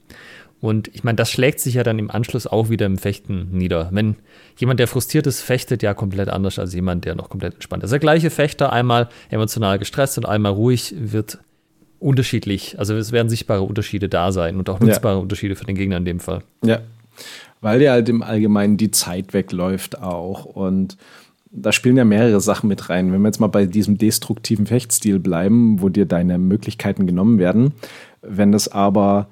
Und 0.61 0.89
ich 0.95 1.05
meine, 1.05 1.17
das 1.17 1.31
schlägt 1.31 1.61
sich 1.61 1.75
ja 1.75 1.83
dann 1.83 1.99
im 1.99 2.11
Anschluss 2.11 2.47
auch 2.47 2.69
wieder 2.69 2.87
im 2.87 2.99
Fechten 2.99 3.49
nieder. 3.51 3.89
Wenn 3.93 4.17
jemand, 4.59 4.79
der 4.79 4.89
frustriert 4.89 5.27
ist, 5.27 5.41
fechtet 5.41 5.83
ja 5.83 5.95
komplett 5.95 6.29
anders 6.29 6.59
als 6.59 6.75
jemand, 6.75 7.07
der 7.07 7.15
noch 7.15 7.31
komplett 7.31 7.55
entspannt 7.55 7.83
ist. 7.83 7.91
Der 7.91 7.99
gleiche 7.99 8.31
Fechter, 8.31 8.73
einmal 8.73 9.09
emotional 9.31 9.79
gestresst 9.79 10.19
und 10.19 10.27
einmal 10.27 10.53
ruhig, 10.53 10.95
wird 10.99 11.39
unterschiedlich. 11.99 12.79
Also 12.79 12.95
es 12.95 13.13
werden 13.13 13.29
sichtbare 13.29 13.63
Unterschiede 13.63 14.09
da 14.09 14.33
sein 14.33 14.57
und 14.57 14.69
auch 14.69 14.81
nutzbare 14.81 15.17
ja. 15.17 15.21
Unterschiede 15.21 15.57
für 15.57 15.65
den 15.65 15.77
Gegner 15.77 15.97
in 15.97 16.05
dem 16.05 16.21
Fall. 16.21 16.43
Ja, 16.63 16.81
weil 17.61 17.83
ja 17.83 17.93
halt 17.93 18.09
im 18.09 18.23
Allgemeinen 18.23 18.77
die 18.77 18.91
Zeit 18.91 19.33
wegläuft 19.33 20.03
auch. 20.03 20.45
Und 20.45 20.97
da 21.51 21.73
spielen 21.73 21.97
ja 21.97 22.05
mehrere 22.05 22.41
Sachen 22.41 22.69
mit 22.69 22.89
rein. 22.89 23.13
Wenn 23.13 23.21
wir 23.23 23.29
jetzt 23.29 23.41
mal 23.41 23.49
bei 23.49 23.67
diesem 23.67 23.99
destruktiven 23.99 24.67
Fechtstil 24.67 25.19
bleiben, 25.19 25.81
wo 25.81 25.89
dir 25.89 26.07
deine 26.07 26.39
Möglichkeiten 26.39 27.07
genommen 27.07 27.39
werden, 27.39 27.75
wenn 28.23 28.53
das 28.53 28.69
aber 28.69 29.29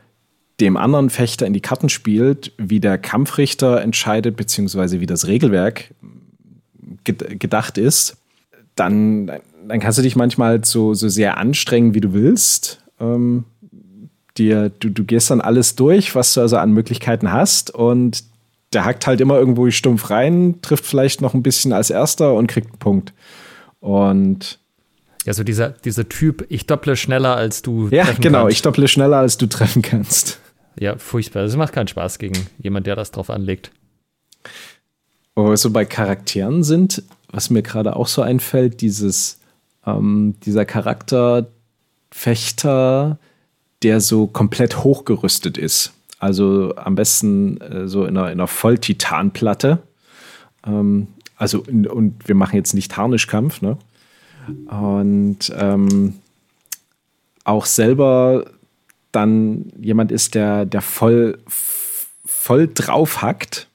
dem 0.60 0.76
anderen 0.76 1.10
Fechter 1.10 1.46
in 1.46 1.52
die 1.52 1.60
Karten 1.60 1.88
spielt, 1.88 2.52
wie 2.58 2.80
der 2.80 2.98
Kampfrichter 2.98 3.80
entscheidet, 3.80 4.36
beziehungsweise 4.36 5.00
wie 5.00 5.06
das 5.06 5.26
Regelwerk 5.26 5.94
gedacht 7.04 7.78
ist, 7.78 8.16
dann, 8.74 9.30
dann 9.66 9.80
kannst 9.80 9.98
du 9.98 10.02
dich 10.02 10.16
manchmal 10.16 10.64
so, 10.64 10.94
so 10.94 11.08
sehr 11.08 11.38
anstrengen, 11.38 11.94
wie 11.94 12.00
du 12.00 12.12
willst. 12.12 12.82
Ähm, 13.00 13.44
dir, 14.36 14.70
du, 14.70 14.90
du 14.90 15.04
gehst 15.04 15.30
dann 15.30 15.40
alles 15.40 15.76
durch, 15.76 16.14
was 16.14 16.34
du 16.34 16.40
also 16.40 16.56
an 16.56 16.72
Möglichkeiten 16.72 17.32
hast 17.32 17.70
und 17.74 18.24
der 18.72 18.84
hackt 18.84 19.06
halt 19.06 19.20
immer 19.20 19.38
irgendwo 19.38 19.70
stumpf 19.70 20.10
rein, 20.10 20.56
trifft 20.60 20.84
vielleicht 20.84 21.20
noch 21.20 21.34
ein 21.34 21.42
bisschen 21.42 21.72
als 21.72 21.90
erster 21.90 22.34
und 22.34 22.48
kriegt 22.48 22.68
einen 22.68 22.78
Punkt. 22.78 23.14
Und 23.80 24.58
ja, 25.24 25.32
so 25.32 25.42
dieser, 25.42 25.70
dieser 25.70 26.08
Typ, 26.08 26.44
ich 26.48 26.66
dopple 26.66 26.96
schneller 26.96 27.36
als 27.36 27.62
du. 27.62 27.88
Ja, 27.88 28.06
genau, 28.20 28.42
kannst. 28.42 28.56
ich 28.56 28.62
dopple 28.62 28.88
schneller 28.88 29.18
als 29.18 29.38
du 29.38 29.46
treffen 29.46 29.82
kannst. 29.82 30.40
Ja, 30.78 30.96
furchtbar. 30.96 31.42
Das 31.42 31.56
macht 31.56 31.72
keinen 31.72 31.88
Spaß 31.88 32.18
gegen 32.18 32.46
jemand, 32.58 32.86
der 32.86 32.96
das 32.96 33.10
drauf 33.10 33.30
anlegt. 33.30 33.72
Wo 35.34 35.48
wir 35.48 35.56
so 35.56 35.70
bei 35.70 35.84
Charakteren 35.84 36.62
sind, 36.62 37.02
was 37.30 37.50
mir 37.50 37.62
gerade 37.62 37.96
auch 37.96 38.06
so 38.06 38.22
einfällt, 38.22 38.80
dieses, 38.80 39.40
ähm, 39.86 40.36
dieser 40.44 40.64
Charakterfechter, 40.64 43.18
der 43.82 44.00
so 44.00 44.26
komplett 44.26 44.84
hochgerüstet 44.84 45.58
ist. 45.58 45.92
Also 46.18 46.74
am 46.76 46.94
besten 46.94 47.60
äh, 47.60 47.88
so 47.88 48.04
in 48.04 48.16
einer, 48.16 48.32
in 48.32 48.38
einer 48.38 48.48
Volltitanplatte. 48.48 49.82
Ähm, 50.66 51.08
also, 51.36 51.62
in, 51.62 51.86
und 51.86 52.26
wir 52.26 52.34
machen 52.34 52.56
jetzt 52.56 52.74
nicht 52.74 52.96
Harnischkampf, 52.96 53.62
ne? 53.62 53.78
Und 54.66 55.52
ähm, 55.54 56.14
auch 57.44 57.66
selber 57.66 58.46
dann 59.12 59.72
jemand 59.80 60.12
ist, 60.12 60.34
der, 60.34 60.66
der 60.66 60.82
voll, 60.82 61.38
voll 61.46 62.68
drauf 62.72 63.22
hackt 63.22 63.68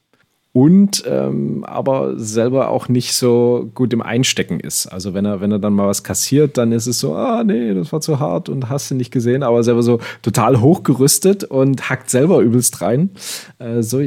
und 0.54 1.02
ähm, 1.04 1.64
aber 1.64 2.16
selber 2.16 2.68
auch 2.68 2.88
nicht 2.88 3.14
so 3.14 3.68
gut 3.74 3.92
im 3.92 4.00
Einstecken 4.00 4.60
ist. 4.60 4.86
Also 4.86 5.12
wenn 5.12 5.24
er, 5.24 5.40
wenn 5.40 5.50
er 5.50 5.58
dann 5.58 5.72
mal 5.72 5.88
was 5.88 6.04
kassiert, 6.04 6.56
dann 6.56 6.70
ist 6.70 6.86
es 6.86 7.00
so, 7.00 7.16
ah 7.16 7.42
nee, 7.42 7.74
das 7.74 7.92
war 7.92 8.00
zu 8.00 8.20
hart 8.20 8.48
und 8.48 8.68
hast 8.70 8.88
du 8.88 8.94
nicht 8.94 9.10
gesehen, 9.10 9.42
aber 9.42 9.64
selber 9.64 9.82
so 9.82 9.98
total 10.22 10.60
hochgerüstet 10.60 11.42
und 11.42 11.90
hackt 11.90 12.08
selber 12.08 12.38
übelst 12.38 12.80
rein. 12.82 13.10
Äh, 13.58 13.82
so, 13.82 14.00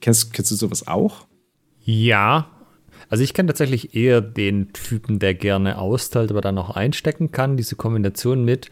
kennst, 0.00 0.32
kennst 0.32 0.52
du 0.52 0.54
sowas 0.54 0.86
auch? 0.86 1.26
Ja. 1.82 2.46
Also 3.08 3.24
ich 3.24 3.34
kenne 3.34 3.48
tatsächlich 3.48 3.96
eher 3.96 4.20
den 4.20 4.72
Typen, 4.72 5.18
der 5.18 5.34
gerne 5.34 5.78
austeilt, 5.78 6.30
aber 6.30 6.40
dann 6.40 6.56
auch 6.56 6.70
einstecken 6.70 7.32
kann. 7.32 7.56
Diese 7.56 7.74
Kombination 7.74 8.44
mit, 8.44 8.70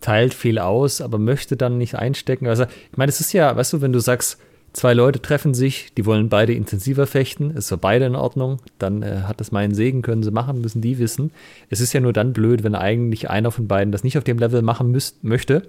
teilt 0.00 0.34
viel 0.34 0.58
aus, 0.58 1.00
aber 1.00 1.18
möchte 1.18 1.56
dann 1.56 1.78
nicht 1.78 1.96
einstecken. 1.96 2.46
Also, 2.46 2.64
ich 2.64 2.96
meine, 2.96 3.10
es 3.10 3.20
ist 3.20 3.32
ja, 3.32 3.54
weißt 3.56 3.72
du, 3.72 3.80
wenn 3.80 3.92
du 3.92 3.98
sagst, 3.98 4.38
zwei 4.72 4.94
Leute 4.94 5.20
treffen 5.20 5.54
sich, 5.54 5.92
die 5.94 6.06
wollen 6.06 6.28
beide 6.28 6.52
intensiver 6.52 7.06
fechten, 7.06 7.50
ist 7.50 7.68
für 7.68 7.76
beide 7.76 8.04
in 8.04 8.14
Ordnung, 8.14 8.58
dann 8.78 9.02
äh, 9.02 9.22
hat 9.26 9.40
das 9.40 9.52
meinen 9.52 9.74
Segen, 9.74 10.02
können 10.02 10.22
sie 10.22 10.30
machen, 10.30 10.60
müssen 10.60 10.80
die 10.80 10.98
wissen. 10.98 11.32
Es 11.70 11.80
ist 11.80 11.92
ja 11.92 12.00
nur 12.00 12.12
dann 12.12 12.32
blöd, 12.32 12.62
wenn 12.62 12.74
eigentlich 12.74 13.30
einer 13.30 13.50
von 13.50 13.66
beiden 13.66 13.92
das 13.92 14.04
nicht 14.04 14.18
auf 14.18 14.24
dem 14.24 14.38
Level 14.38 14.62
machen 14.62 14.90
müsst, 14.90 15.24
möchte. 15.24 15.62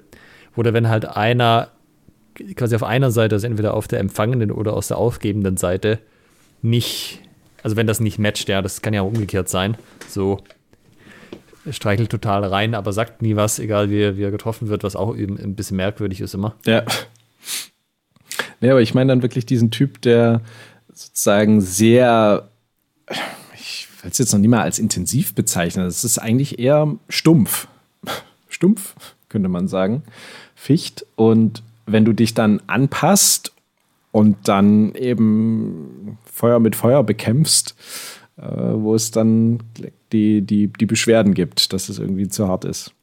Oder 0.56 0.74
wenn 0.74 0.90
halt 0.90 1.06
einer 1.06 1.70
quasi 2.56 2.76
auf 2.76 2.84
einer 2.84 3.12
Seite, 3.12 3.36
also 3.36 3.48
entweder 3.48 3.74
auf 3.74 3.88
der 3.88 4.00
empfangenden 4.00 4.52
oder 4.52 4.74
aus 4.74 4.88
der 4.88 4.98
aufgebenden 4.98 5.58
Seite, 5.58 6.00
nicht, 6.62 7.22
also 7.64 7.76
wenn 7.76 7.88
das 7.88 8.00
nicht 8.00 8.20
matcht, 8.20 8.50
ja, 8.50 8.62
das 8.62 8.82
kann 8.82 8.94
ja 8.94 9.02
auch 9.02 9.08
umgekehrt 9.08 9.50
sein. 9.50 9.78
So, 10.08 10.40
streichelt 11.70 12.10
total 12.10 12.44
rein, 12.44 12.76
aber 12.76 12.94
sagt 12.94 13.22
nie 13.22 13.36
was, 13.36 13.60
egal 13.60 13.90
wie, 13.90 14.18
wie 14.18 14.24
er 14.24 14.32
getroffen 14.32 14.70
wird, 14.70 14.84
was 14.84 14.96
auch 14.96 15.16
eben 15.16 15.38
ein 15.38 15.56
bisschen 15.56 15.78
merkwürdig 15.78 16.22
ist 16.22 16.34
immer. 16.34 16.56
Ja. 16.66 16.84
Nee, 18.62 18.72
aber 18.72 18.82
ich 18.82 18.94
meine 18.94 19.12
dann 19.12 19.22
wirklich 19.22 19.46
diesen 19.46 19.72
Typ, 19.72 20.02
der 20.02 20.42
sozusagen 20.94 21.62
sehr, 21.62 22.50
ich 23.56 23.88
will 24.02 24.12
es 24.12 24.18
jetzt 24.18 24.34
noch 24.34 24.40
nicht 24.40 24.50
mal 24.50 24.62
als 24.62 24.80
intensiv 24.80 25.34
bezeichnen, 25.34 25.86
es 25.86 26.04
ist 26.04 26.18
eigentlich 26.18 26.60
eher 26.60 26.96
stumpf. 27.08 27.68
Stumpf, 28.50 28.96
könnte 29.30 29.48
man 29.48 29.68
sagen. 29.68 30.04
Ficht. 30.56 31.06
Und 31.16 31.64
wenn 31.86 32.04
du 32.04 32.14
dich 32.14 32.34
dann 32.34 32.62
anpasst 32.68 33.54
und 34.12 34.36
dann 34.48 34.94
eben 34.96 36.18
Feuer 36.26 36.60
mit 36.60 36.76
Feuer 36.76 37.04
bekämpfst, 37.04 37.76
äh, 38.38 38.44
wo 38.44 38.96
es 38.96 39.12
dann 39.12 39.60
die, 40.12 40.42
die, 40.42 40.68
die 40.68 40.86
Beschwerden 40.86 41.34
gibt, 41.34 41.74
dass 41.74 41.90
es 41.90 42.00
irgendwie 42.00 42.28
zu 42.28 42.48
hart 42.48 42.66
ist. 42.66 42.94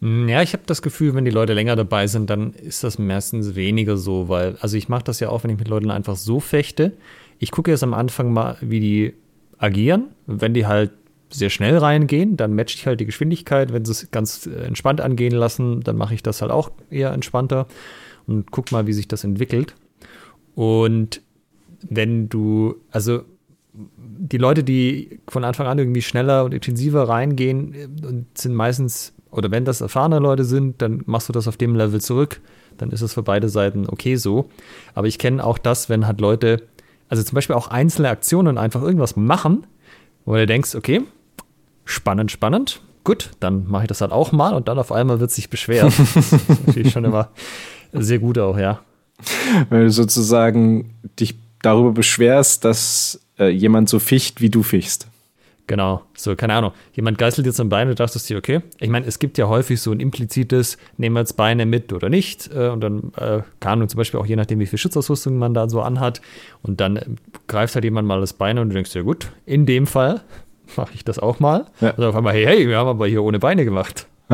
Ja, 0.00 0.42
ich 0.42 0.52
habe 0.52 0.64
das 0.66 0.82
Gefühl, 0.82 1.14
wenn 1.14 1.24
die 1.24 1.30
Leute 1.30 1.54
länger 1.54 1.76
dabei 1.76 2.06
sind, 2.06 2.28
dann 2.28 2.52
ist 2.52 2.84
das 2.84 2.98
meistens 2.98 3.54
weniger 3.54 3.96
so, 3.96 4.28
weil, 4.28 4.56
also 4.60 4.76
ich 4.76 4.88
mache 4.88 5.04
das 5.04 5.20
ja 5.20 5.30
auch, 5.30 5.44
wenn 5.44 5.50
ich 5.50 5.58
mit 5.58 5.68
Leuten 5.68 5.90
einfach 5.90 6.16
so 6.16 6.40
fechte. 6.40 6.92
Ich 7.38 7.50
gucke 7.50 7.70
jetzt 7.70 7.82
am 7.82 7.94
Anfang 7.94 8.32
mal, 8.32 8.56
wie 8.60 8.80
die 8.80 9.14
agieren. 9.58 10.08
Wenn 10.26 10.52
die 10.52 10.66
halt 10.66 10.90
sehr 11.30 11.50
schnell 11.50 11.78
reingehen, 11.78 12.36
dann 12.36 12.54
matche 12.54 12.76
ich 12.76 12.86
halt 12.86 13.00
die 13.00 13.06
Geschwindigkeit. 13.06 13.72
Wenn 13.72 13.84
sie 13.84 13.92
es 13.92 14.10
ganz 14.10 14.46
äh, 14.46 14.64
entspannt 14.66 15.00
angehen 15.00 15.34
lassen, 15.34 15.80
dann 15.80 15.96
mache 15.96 16.14
ich 16.14 16.22
das 16.22 16.42
halt 16.42 16.52
auch 16.52 16.70
eher 16.90 17.12
entspannter 17.12 17.66
und 18.26 18.50
guck 18.50 18.72
mal, 18.72 18.86
wie 18.86 18.92
sich 18.92 19.08
das 19.08 19.24
entwickelt. 19.24 19.74
Und 20.54 21.22
wenn 21.88 22.28
du, 22.28 22.76
also 22.90 23.22
die 23.74 24.38
Leute, 24.38 24.62
die 24.62 25.20
von 25.28 25.44
Anfang 25.44 25.66
an 25.66 25.78
irgendwie 25.78 26.02
schneller 26.02 26.44
und 26.44 26.54
intensiver 26.54 27.08
reingehen, 27.08 28.28
sind 28.34 28.54
meistens, 28.54 29.12
oder 29.30 29.50
wenn 29.50 29.64
das 29.64 29.80
erfahrene 29.80 30.20
Leute 30.20 30.44
sind, 30.44 30.80
dann 30.80 31.02
machst 31.06 31.28
du 31.28 31.32
das 31.32 31.48
auf 31.48 31.56
dem 31.56 31.74
Level 31.74 32.00
zurück. 32.00 32.40
Dann 32.78 32.90
ist 32.90 33.02
es 33.02 33.14
für 33.14 33.22
beide 33.22 33.48
Seiten 33.48 33.88
okay 33.88 34.16
so. 34.16 34.48
Aber 34.94 35.06
ich 35.06 35.18
kenne 35.18 35.44
auch 35.44 35.58
das, 35.58 35.88
wenn 35.88 36.06
halt 36.06 36.20
Leute, 36.20 36.62
also 37.08 37.22
zum 37.22 37.34
Beispiel 37.34 37.56
auch 37.56 37.68
einzelne 37.68 38.08
Aktionen 38.08 38.58
einfach 38.58 38.82
irgendwas 38.82 39.16
machen, 39.16 39.66
wo 40.24 40.34
du 40.34 40.46
denkst, 40.46 40.74
okay, 40.74 41.02
spannend, 41.84 42.30
spannend, 42.30 42.80
gut, 43.02 43.30
dann 43.40 43.68
mache 43.68 43.84
ich 43.84 43.88
das 43.88 44.00
halt 44.00 44.12
auch 44.12 44.32
mal 44.32 44.54
und 44.54 44.68
dann 44.68 44.78
auf 44.78 44.92
einmal 44.92 45.20
wird 45.20 45.30
sich 45.30 45.50
beschwert. 45.50 45.92
das 46.14 46.32
ist 46.32 46.66
natürlich 46.66 46.92
schon 46.92 47.04
immer 47.04 47.30
sehr 47.92 48.18
gut 48.18 48.38
auch, 48.38 48.58
ja. 48.58 48.80
Wenn 49.70 49.82
du 49.82 49.90
sozusagen 49.90 50.94
dich 51.20 51.36
darüber 51.62 51.92
beschwerst, 51.92 52.64
dass 52.64 53.20
äh, 53.38 53.48
jemand 53.48 53.88
so 53.88 53.98
ficht, 53.98 54.40
wie 54.40 54.50
du 54.50 54.62
fichst. 54.62 55.08
Genau, 55.66 56.02
so, 56.14 56.36
keine 56.36 56.52
Ahnung. 56.52 56.72
Jemand 56.92 57.16
geißelt 57.16 57.46
jetzt 57.46 57.58
ein 57.58 57.70
Bein 57.70 57.88
und 57.88 57.98
dachtest 57.98 58.28
dir, 58.28 58.36
okay. 58.36 58.60
Ich 58.80 58.90
meine, 58.90 59.06
es 59.06 59.18
gibt 59.18 59.38
ja 59.38 59.48
häufig 59.48 59.80
so 59.80 59.92
ein 59.92 60.00
implizites, 60.00 60.76
nehmen 60.98 61.14
wir 61.16 61.20
jetzt 61.20 61.38
Beine 61.38 61.64
mit 61.64 61.90
oder 61.92 62.10
nicht. 62.10 62.50
Äh, 62.54 62.68
und 62.68 62.82
dann 62.82 63.12
äh, 63.16 63.40
kann 63.60 63.78
man 63.78 63.88
zum 63.88 63.96
Beispiel 63.96 64.20
auch 64.20 64.26
je 64.26 64.36
nachdem, 64.36 64.58
wie 64.58 64.66
viel 64.66 64.78
Schutzausrüstung 64.78 65.38
man 65.38 65.54
da 65.54 65.68
so 65.70 65.80
anhat. 65.80 66.20
Und 66.62 66.80
dann 66.80 66.96
äh, 66.96 67.06
greift 67.46 67.74
halt 67.74 67.84
jemand 67.84 68.06
mal 68.06 68.20
das 68.20 68.34
Bein 68.34 68.58
und 68.58 68.68
du 68.68 68.74
denkst, 68.74 68.94
ja 68.94 69.00
gut, 69.02 69.28
in 69.46 69.64
dem 69.64 69.86
Fall 69.86 70.20
mache 70.76 70.92
ich 70.94 71.02
das 71.04 71.18
auch 71.18 71.40
mal. 71.40 71.64
Ja. 71.80 71.92
Und 71.92 72.04
auf 72.04 72.14
einmal, 72.14 72.34
hey, 72.34 72.44
hey, 72.44 72.68
wir 72.68 72.76
haben 72.76 72.88
aber 72.88 73.06
hier 73.06 73.22
ohne 73.22 73.38
Beine 73.38 73.64
gemacht. 73.64 74.06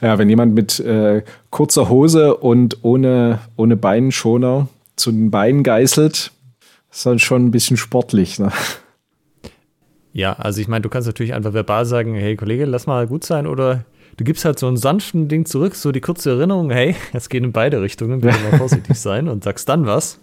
ja, 0.00 0.18
wenn 0.18 0.28
jemand 0.28 0.54
mit 0.56 0.80
äh, 0.80 1.22
kurzer 1.50 1.88
Hose 1.88 2.36
und 2.36 2.78
ohne, 2.82 3.38
ohne 3.54 3.76
Beinenschoner 3.76 4.66
zu 4.96 5.12
den 5.12 5.30
Beinen 5.30 5.62
geißelt, 5.62 6.32
ist 6.96 7.04
dann 7.04 7.18
schon 7.18 7.44
ein 7.44 7.50
bisschen 7.50 7.76
sportlich, 7.76 8.38
ne? 8.38 8.50
Ja, 10.14 10.32
also 10.32 10.62
ich 10.62 10.68
meine, 10.68 10.80
du 10.80 10.88
kannst 10.88 11.06
natürlich 11.06 11.34
einfach 11.34 11.52
verbal 11.52 11.84
sagen, 11.84 12.14
hey 12.14 12.36
Kollege, 12.36 12.64
lass 12.64 12.86
mal 12.86 13.06
gut 13.06 13.22
sein 13.22 13.46
oder 13.46 13.84
du 14.16 14.24
gibst 14.24 14.46
halt 14.46 14.58
so 14.58 14.66
einen 14.66 14.78
sanften 14.78 15.28
Ding 15.28 15.44
zurück, 15.44 15.74
so 15.74 15.92
die 15.92 16.00
kurze 16.00 16.30
Erinnerung, 16.30 16.70
hey, 16.70 16.96
es 17.12 17.28
geht 17.28 17.44
in 17.44 17.52
beide 17.52 17.82
Richtungen, 17.82 18.22
bitte 18.22 18.38
mal 18.38 18.56
vorsichtig 18.58 18.98
sein 18.98 19.28
und 19.28 19.44
sagst 19.44 19.68
dann 19.68 19.84
was. 19.84 20.20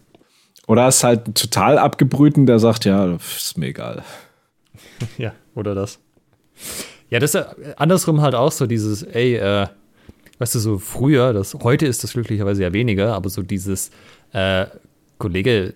Oder 0.66 0.88
ist 0.88 1.04
halt 1.04 1.28
ein 1.28 1.34
total 1.36 1.78
abgebrühten, 1.78 2.48
der 2.48 2.58
sagt, 2.58 2.86
ja, 2.86 3.14
ist 3.18 3.56
mir 3.56 3.68
egal. 3.68 4.02
ja, 5.20 5.34
oder 5.54 5.76
das. 5.76 6.00
Ja, 7.12 7.20
das 7.20 7.36
ist 7.36 7.46
andersrum 7.78 8.22
halt 8.22 8.34
auch 8.34 8.52
so 8.52 8.66
dieses, 8.66 9.04
ey, 9.04 9.36
äh, 9.36 9.68
weißt 10.40 10.56
du, 10.56 10.60
so 10.60 10.80
früher, 10.80 11.34
das, 11.34 11.54
heute 11.54 11.86
ist 11.86 12.04
das 12.04 12.14
glücklicherweise 12.14 12.64
ja 12.64 12.74
weniger, 12.74 13.14
aber 13.14 13.30
so 13.30 13.44
dieses, 13.44 13.92
äh, 14.32 14.66
Kollege, 15.20 15.76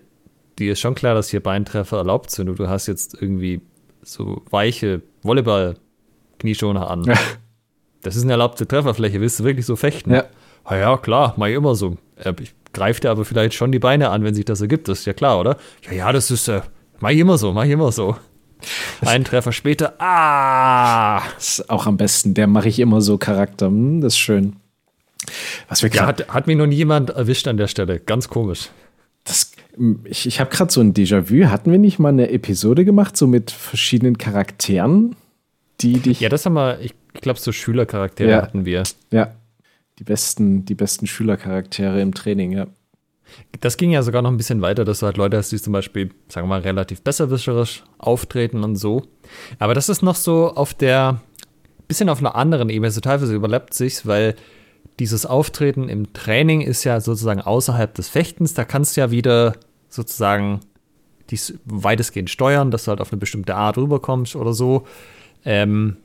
dir 0.58 0.72
ist 0.72 0.80
schon 0.80 0.94
klar, 0.94 1.14
dass 1.14 1.28
hier 1.28 1.42
Beintreffer 1.42 1.98
erlaubt 1.98 2.30
sind 2.30 2.48
und 2.48 2.58
du 2.58 2.68
hast 2.68 2.86
jetzt 2.86 3.20
irgendwie 3.20 3.60
so 4.02 4.42
weiche 4.50 5.02
Volleyball-Knieschoner 5.22 6.88
an. 6.90 7.04
Ja. 7.04 7.14
Das 8.02 8.16
ist 8.16 8.22
eine 8.22 8.32
erlaubte 8.32 8.66
Trefferfläche, 8.66 9.20
willst 9.20 9.40
du 9.40 9.44
wirklich 9.44 9.66
so 9.66 9.76
fechten? 9.76 10.12
Ja. 10.12 10.24
Na 10.68 10.76
ja, 10.76 10.96
klar, 10.96 11.34
mach 11.36 11.46
ich 11.46 11.54
immer 11.54 11.74
so. 11.74 11.96
Äh, 12.16 12.32
ich 12.40 12.54
greife 12.72 13.00
dir 13.00 13.10
aber 13.10 13.24
vielleicht 13.24 13.54
schon 13.54 13.72
die 13.72 13.78
Beine 13.78 14.10
an, 14.10 14.22
wenn 14.24 14.34
sich 14.34 14.44
das 14.44 14.60
ergibt, 14.60 14.88
das 14.88 15.00
ist 15.00 15.04
ja 15.06 15.12
klar, 15.12 15.40
oder? 15.40 15.56
Ja, 15.82 15.92
ja, 15.92 16.12
das 16.12 16.30
ist, 16.30 16.48
äh, 16.48 16.60
mach 17.00 17.10
ich 17.10 17.18
immer 17.18 17.38
so, 17.38 17.52
mach 17.52 17.64
ich 17.64 17.70
immer 17.70 17.90
so. 17.92 18.16
Ein 19.02 19.24
Treffer 19.24 19.52
später, 19.52 19.94
ah! 19.98 21.22
Das 21.34 21.60
ist 21.60 21.70
auch 21.70 21.86
am 21.86 21.96
besten, 21.96 22.34
der 22.34 22.46
mache 22.46 22.68
ich 22.68 22.78
immer 22.78 23.00
so 23.00 23.16
Charakter. 23.16 23.66
Hm, 23.66 24.00
das 24.00 24.14
ist 24.14 24.18
schön. 24.18 24.56
Was 25.68 25.82
wir 25.82 25.90
ja, 25.90 26.06
hat, 26.06 26.28
hat 26.28 26.46
mich 26.46 26.56
noch 26.56 26.66
nie 26.66 26.76
jemand 26.76 27.10
erwischt 27.10 27.46
an 27.48 27.56
der 27.56 27.68
Stelle. 27.68 28.00
Ganz 28.00 28.28
komisch. 28.28 28.70
Ich 30.04 30.26
ich 30.26 30.40
habe 30.40 30.50
gerade 30.50 30.72
so 30.72 30.80
ein 30.80 30.94
Déjà-vu. 30.94 31.48
Hatten 31.50 31.70
wir 31.70 31.78
nicht 31.78 31.98
mal 31.98 32.08
eine 32.08 32.30
Episode 32.30 32.84
gemacht, 32.84 33.16
so 33.16 33.26
mit 33.26 33.50
verschiedenen 33.50 34.18
Charakteren, 34.18 35.16
die 35.80 35.94
dich. 36.00 36.20
Ja, 36.20 36.28
das 36.28 36.46
haben 36.46 36.54
wir, 36.54 36.80
ich 36.80 36.94
glaube, 37.14 37.38
so 37.38 37.52
Schülercharaktere 37.52 38.30
ja. 38.30 38.42
hatten 38.42 38.64
wir. 38.64 38.82
Ja. 39.10 39.34
Die 39.98 40.04
besten, 40.04 40.64
die 40.64 40.74
besten 40.74 41.06
Schülercharaktere 41.06 42.00
im 42.00 42.14
Training, 42.14 42.52
ja. 42.52 42.66
Das 43.60 43.76
ging 43.76 43.90
ja 43.90 44.02
sogar 44.02 44.22
noch 44.22 44.30
ein 44.30 44.36
bisschen 44.36 44.62
weiter, 44.62 44.84
dass 44.84 45.00
du 45.00 45.06
halt 45.06 45.16
Leute 45.16 45.36
hast, 45.36 45.52
die 45.52 45.60
zum 45.60 45.72
Beispiel, 45.72 46.10
sagen 46.28 46.46
wir 46.46 46.54
mal, 46.54 46.60
relativ 46.60 47.02
besserwischerisch 47.02 47.84
auftreten 47.98 48.64
und 48.64 48.76
so. 48.76 49.02
Aber 49.58 49.74
das 49.74 49.88
ist 49.88 50.02
noch 50.02 50.14
so 50.14 50.54
auf 50.54 50.72
der, 50.74 51.20
bisschen 51.88 52.08
auf 52.08 52.20
einer 52.20 52.36
anderen 52.36 52.70
Ebene, 52.70 52.90
so 52.90 53.00
teilweise 53.00 53.34
überlappt 53.34 53.74
sich, 53.74 54.06
weil 54.06 54.34
dieses 54.98 55.26
Auftreten 55.26 55.88
im 55.88 56.12
Training 56.12 56.60
ist 56.60 56.84
ja 56.84 57.00
sozusagen 57.00 57.40
außerhalb 57.40 57.94
des 57.94 58.08
Fechtens. 58.08 58.54
Da 58.54 58.64
kannst 58.64 58.96
du 58.96 59.02
ja 59.02 59.10
wieder 59.10 59.54
sozusagen 59.88 60.60
dies 61.30 61.54
weitestgehend 61.64 62.30
steuern, 62.30 62.70
dass 62.70 62.84
du 62.84 62.90
halt 62.90 63.00
auf 63.00 63.12
eine 63.12 63.18
bestimmte 63.18 63.54
Art 63.54 63.76
rüberkommst 63.76 64.36
oder 64.36 64.52
so. 64.52 64.86
Ähm, 65.44 65.96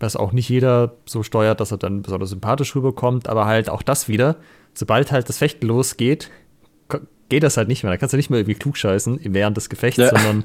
was 0.00 0.16
auch 0.16 0.32
nicht 0.32 0.48
jeder 0.48 0.94
so 1.06 1.22
steuert, 1.22 1.60
dass 1.60 1.72
er 1.72 1.78
dann 1.78 2.02
besonders 2.02 2.30
sympathisch 2.30 2.74
rüberkommt, 2.76 3.28
aber 3.28 3.46
halt 3.46 3.68
auch 3.68 3.82
das 3.82 4.08
wieder, 4.08 4.36
sobald 4.74 5.10
halt 5.10 5.28
das 5.28 5.38
Fechten 5.38 5.66
losgeht, 5.66 6.30
geht 7.28 7.42
das 7.42 7.56
halt 7.56 7.68
nicht 7.68 7.82
mehr. 7.82 7.92
Da 7.92 7.96
kannst 7.96 8.12
du 8.12 8.16
nicht 8.16 8.30
mehr 8.30 8.38
irgendwie 8.38 8.54
klugscheißen 8.54 9.20
während 9.24 9.56
des 9.56 9.68
Gefechts, 9.68 9.98
ja. 9.98 10.10
sondern 10.10 10.44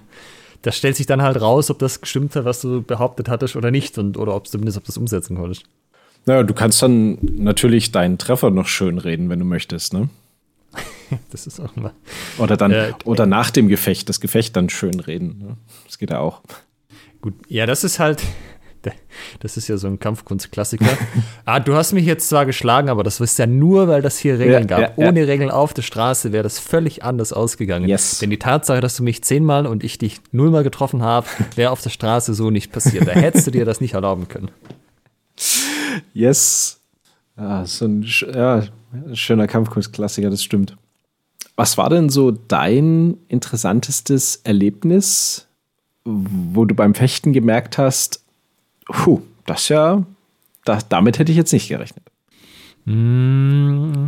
das 0.63 0.77
stellt 0.77 0.95
sich 0.95 1.05
dann 1.05 1.21
halt 1.21 1.39
raus, 1.39 1.69
ob 1.69 1.79
das 1.79 2.01
gestimmt 2.01 2.35
hat, 2.35 2.45
was 2.45 2.61
du 2.61 2.81
behauptet 2.81 3.29
hattest 3.29 3.55
oder 3.55 3.69
nicht 3.69 3.97
und 3.97 4.17
oder 4.17 4.35
ob 4.35 4.47
zumindest 4.47 4.77
ob 4.77 4.83
du 4.83 4.87
das 4.87 4.97
umsetzen 4.97 5.37
konntest. 5.37 5.63
Naja, 6.25 6.43
du 6.43 6.53
kannst 6.53 6.81
dann 6.81 7.17
natürlich 7.21 7.91
deinen 7.91 8.17
Treffer 8.17 8.49
noch 8.49 8.67
schön 8.67 8.97
reden, 8.97 9.29
wenn 9.29 9.39
du 9.39 9.45
möchtest, 9.45 9.93
ne? 9.93 10.09
das 11.31 11.47
ist 11.47 11.59
auch 11.59 11.75
mal. 11.75 11.93
Oder 12.37 12.57
dann, 12.57 12.71
äh, 12.71 12.93
oder 13.05 13.25
nach 13.25 13.51
dem 13.51 13.67
Gefecht, 13.67 14.09
das 14.09 14.19
Gefecht 14.19 14.55
dann 14.55 14.69
schön 14.69 14.99
reden. 14.99 15.37
Ne? 15.39 15.57
Das 15.85 15.97
geht 15.97 16.11
ja 16.11 16.19
auch. 16.19 16.41
Gut, 17.21 17.35
ja, 17.47 17.65
das 17.65 17.83
ist 17.83 17.99
halt, 17.99 18.21
das 19.39 19.57
ist 19.57 19.67
ja 19.67 19.77
so 19.77 19.87
ein 19.87 19.99
Kampfkunstklassiker. 19.99 20.85
ah, 21.45 21.59
du 21.59 21.75
hast 21.75 21.93
mich 21.93 22.05
jetzt 22.05 22.29
zwar 22.29 22.45
geschlagen, 22.45 22.89
aber 22.89 23.03
das 23.03 23.19
ist 23.19 23.39
ja 23.39 23.45
nur, 23.45 23.87
weil 23.87 24.01
das 24.01 24.17
hier 24.17 24.39
Regeln 24.39 24.67
ja, 24.67 24.79
gab. 24.79 24.79
Ja, 24.79 25.07
Ohne 25.07 25.21
ja. 25.21 25.25
Regeln 25.25 25.51
auf 25.51 25.73
der 25.73 25.81
Straße 25.81 26.31
wäre 26.31 26.43
das 26.43 26.59
völlig 26.59 27.03
anders 27.03 27.33
ausgegangen. 27.33 27.87
Yes. 27.87 28.19
Denn 28.19 28.29
die 28.29 28.39
Tatsache, 28.39 28.81
dass 28.81 28.97
du 28.97 29.03
mich 29.03 29.23
zehnmal 29.23 29.67
und 29.67 29.83
ich 29.83 29.97
dich 29.97 30.19
nullmal 30.31 30.63
getroffen 30.63 31.01
habe, 31.01 31.27
wäre 31.55 31.71
auf 31.71 31.81
der 31.81 31.91
Straße 31.91 32.33
so 32.33 32.49
nicht 32.49 32.71
passiert. 32.71 33.07
Da 33.07 33.11
hättest 33.11 33.47
du 33.47 33.51
dir 33.51 33.65
das 33.65 33.81
nicht 33.81 33.93
erlauben 33.93 34.27
können. 34.27 34.51
Yes. 36.13 36.82
Ja, 37.37 37.65
so 37.65 37.85
ein 37.85 38.05
ja, 38.33 38.63
schöner 39.13 39.47
Kampfkunstklassiker, 39.47 40.29
das 40.29 40.43
stimmt. 40.43 40.77
Was 41.55 41.77
war 41.77 41.89
denn 41.89 42.09
so 42.09 42.31
dein 42.31 43.17
interessantestes 43.27 44.37
Erlebnis, 44.43 45.47
wo 46.03 46.65
du 46.65 46.75
beim 46.75 46.95
Fechten 46.95 47.33
gemerkt 47.33 47.77
hast, 47.77 48.23
Puh, 48.85 49.21
das 49.45 49.69
ja, 49.69 50.05
das, 50.65 50.87
damit 50.89 51.19
hätte 51.19 51.31
ich 51.31 51.37
jetzt 51.37 51.53
nicht 51.53 51.69
gerechnet. 51.69 52.03
Mm, 52.85 54.07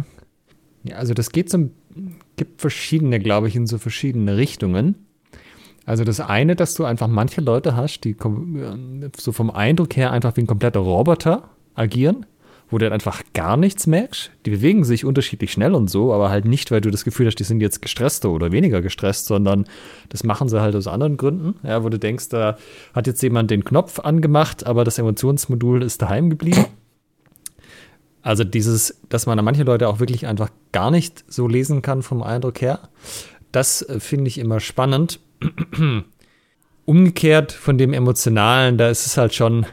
ja, 0.84 0.98
also 0.98 1.14
das 1.14 1.32
geht 1.32 1.50
so, 1.50 1.70
gibt 2.36 2.62
verschiedene, 2.62 3.20
glaube 3.20 3.48
ich, 3.48 3.56
in 3.56 3.68
so 3.68 3.78
verschiedene 3.78 4.38
Richtungen. 4.38 4.96
Also 5.86 6.04
das 6.04 6.20
eine, 6.20 6.56
dass 6.56 6.74
du 6.74 6.84
einfach 6.84 7.08
manche 7.08 7.42
Leute 7.42 7.76
hast, 7.76 8.02
die 8.02 8.16
so 9.18 9.32
vom 9.32 9.52
Eindruck 9.52 9.96
her 9.96 10.12
einfach 10.12 10.36
wie 10.36 10.42
ein 10.42 10.48
kompletter 10.48 10.80
Roboter 10.80 11.50
agieren 11.76 12.26
wo 12.70 12.78
du 12.78 12.86
dann 12.86 12.94
einfach 12.94 13.22
gar 13.34 13.58
nichts 13.58 13.88
merkst. 13.88 14.32
Die 14.46 14.50
bewegen 14.50 14.84
sich 14.84 15.06
unterschiedlich 15.06 15.52
schnell 15.52 15.74
und 15.74 15.90
so, 15.90 16.14
aber 16.14 16.30
halt 16.30 16.46
nicht, 16.46 16.72
weil 16.72 16.82
du 16.82 16.90
das 16.90 17.04
Gefühl 17.04 17.28
hast, 17.28 17.36
die 17.36 17.44
sind 17.44 17.62
jetzt 17.62 17.82
gestresster 17.82 18.30
oder 18.30 18.52
weniger 18.52 18.82
gestresst, 18.82 19.28
sondern 19.28 19.66
das 20.10 20.24
machen 20.24 20.50
sie 20.50 20.62
halt 20.62 20.76
aus 20.76 20.88
anderen 20.88 21.18
Gründen. 21.18 21.56
Ja, 21.64 21.84
wo 21.84 21.90
du 21.90 22.00
denkst, 22.00 22.30
da 22.30 22.58
hat 22.94 23.08
jetzt 23.08 23.22
jemand 23.22 23.52
den 23.52 23.64
Knopf 23.64 24.00
angemacht, 24.00 24.66
aber 24.66 24.84
das 24.84 24.98
Emotionsmodul 24.98 25.84
ist 25.84 26.02
daheim 26.02 26.30
geblieben. 26.30 26.66
Also 28.26 28.44
dieses, 28.44 29.00
dass 29.08 29.28
man 29.28 29.38
da 29.38 29.44
manche 29.44 29.64
Leute 29.64 29.88
auch 29.88 30.00
wirklich 30.00 30.26
einfach 30.26 30.50
gar 30.72 30.90
nicht 30.90 31.24
so 31.28 31.48
lesen 31.48 31.84
kann 31.84 32.02
vom 32.02 32.24
Eindruck 32.24 32.60
her, 32.60 32.80
das 33.52 33.84
äh, 33.84 34.00
finde 34.00 34.28
ich 34.30 34.40
immer 34.40 34.60
spannend. 34.60 35.20
Umgekehrt 36.86 37.52
von 37.52 37.78
dem 37.78 37.94
Emotionalen, 37.94 38.80
da 38.80 38.90
ist 38.90 39.06
es 39.06 39.18
halt 39.18 39.36
schon, 39.36 39.68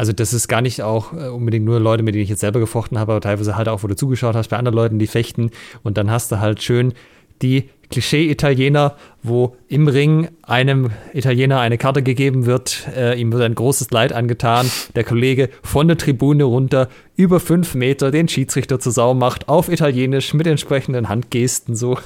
also 0.00 0.14
das 0.14 0.32
ist 0.32 0.48
gar 0.48 0.62
nicht 0.62 0.80
auch 0.80 1.12
äh, 1.12 1.28
unbedingt 1.28 1.66
nur 1.66 1.78
Leute, 1.78 2.02
mit 2.02 2.14
denen 2.14 2.24
ich 2.24 2.30
jetzt 2.30 2.40
selber 2.40 2.58
gefochten 2.58 2.98
habe, 2.98 3.12
aber 3.12 3.20
teilweise 3.20 3.54
halt 3.54 3.68
auch, 3.68 3.82
wo 3.82 3.86
du 3.86 3.94
zugeschaut 3.94 4.34
hast 4.34 4.48
bei 4.48 4.56
anderen 4.56 4.74
Leuten, 4.74 4.98
die 4.98 5.06
fechten 5.06 5.50
und 5.82 5.98
dann 5.98 6.10
hast 6.10 6.32
du 6.32 6.40
halt 6.40 6.62
schön 6.62 6.94
die 7.42 7.68
Klischee-Italiener, 7.90 8.96
wo 9.22 9.56
im 9.68 9.88
Ring 9.88 10.28
einem 10.40 10.90
Italiener 11.12 11.60
eine 11.60 11.76
Karte 11.76 12.02
gegeben 12.02 12.46
wird, 12.46 12.88
äh, 12.96 13.20
ihm 13.20 13.30
wird 13.30 13.42
ein 13.42 13.54
großes 13.54 13.90
Leid 13.90 14.14
angetan, 14.14 14.70
der 14.94 15.04
Kollege 15.04 15.50
von 15.62 15.86
der 15.86 15.98
Tribune 15.98 16.44
runter 16.44 16.88
über 17.14 17.38
fünf 17.38 17.74
Meter 17.74 18.10
den 18.10 18.26
Schiedsrichter 18.26 18.80
zur 18.80 18.92
Sau 18.92 19.12
macht, 19.12 19.50
auf 19.50 19.70
Italienisch 19.70 20.32
mit 20.32 20.46
entsprechenden 20.46 21.10
Handgesten 21.10 21.76
so, 21.76 21.98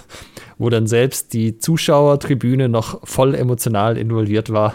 wo 0.59 0.69
dann 0.69 0.89
selbst 0.89 1.33
die 1.33 1.59
Zuschauertribüne 1.59 2.69
noch 2.69 3.07
voll 3.07 3.37
emotional 3.37 3.97
involviert 3.97 4.53
war. 4.53 4.75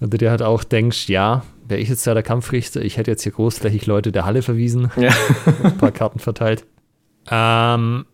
Und 0.00 0.12
du 0.12 0.18
dir 0.18 0.30
halt 0.30 0.42
auch 0.42 0.64
denkst, 0.64 1.08
ja, 1.08 1.44
wäre 1.70 1.80
ich 1.80 1.88
jetzt 1.88 2.06
da 2.06 2.14
der 2.14 2.22
Kampfrichter, 2.22 2.82
ich 2.82 2.96
hätte 2.96 3.10
jetzt 3.10 3.22
hier 3.22 3.32
großflächig 3.32 3.86
Leute 3.86 4.12
der 4.12 4.24
Halle 4.24 4.42
verwiesen, 4.42 4.90
ja. 4.96 5.10
ein 5.62 5.78
paar 5.78 5.92
Karten 5.92 6.18
verteilt. 6.18 6.66
Ähm, 7.30 8.06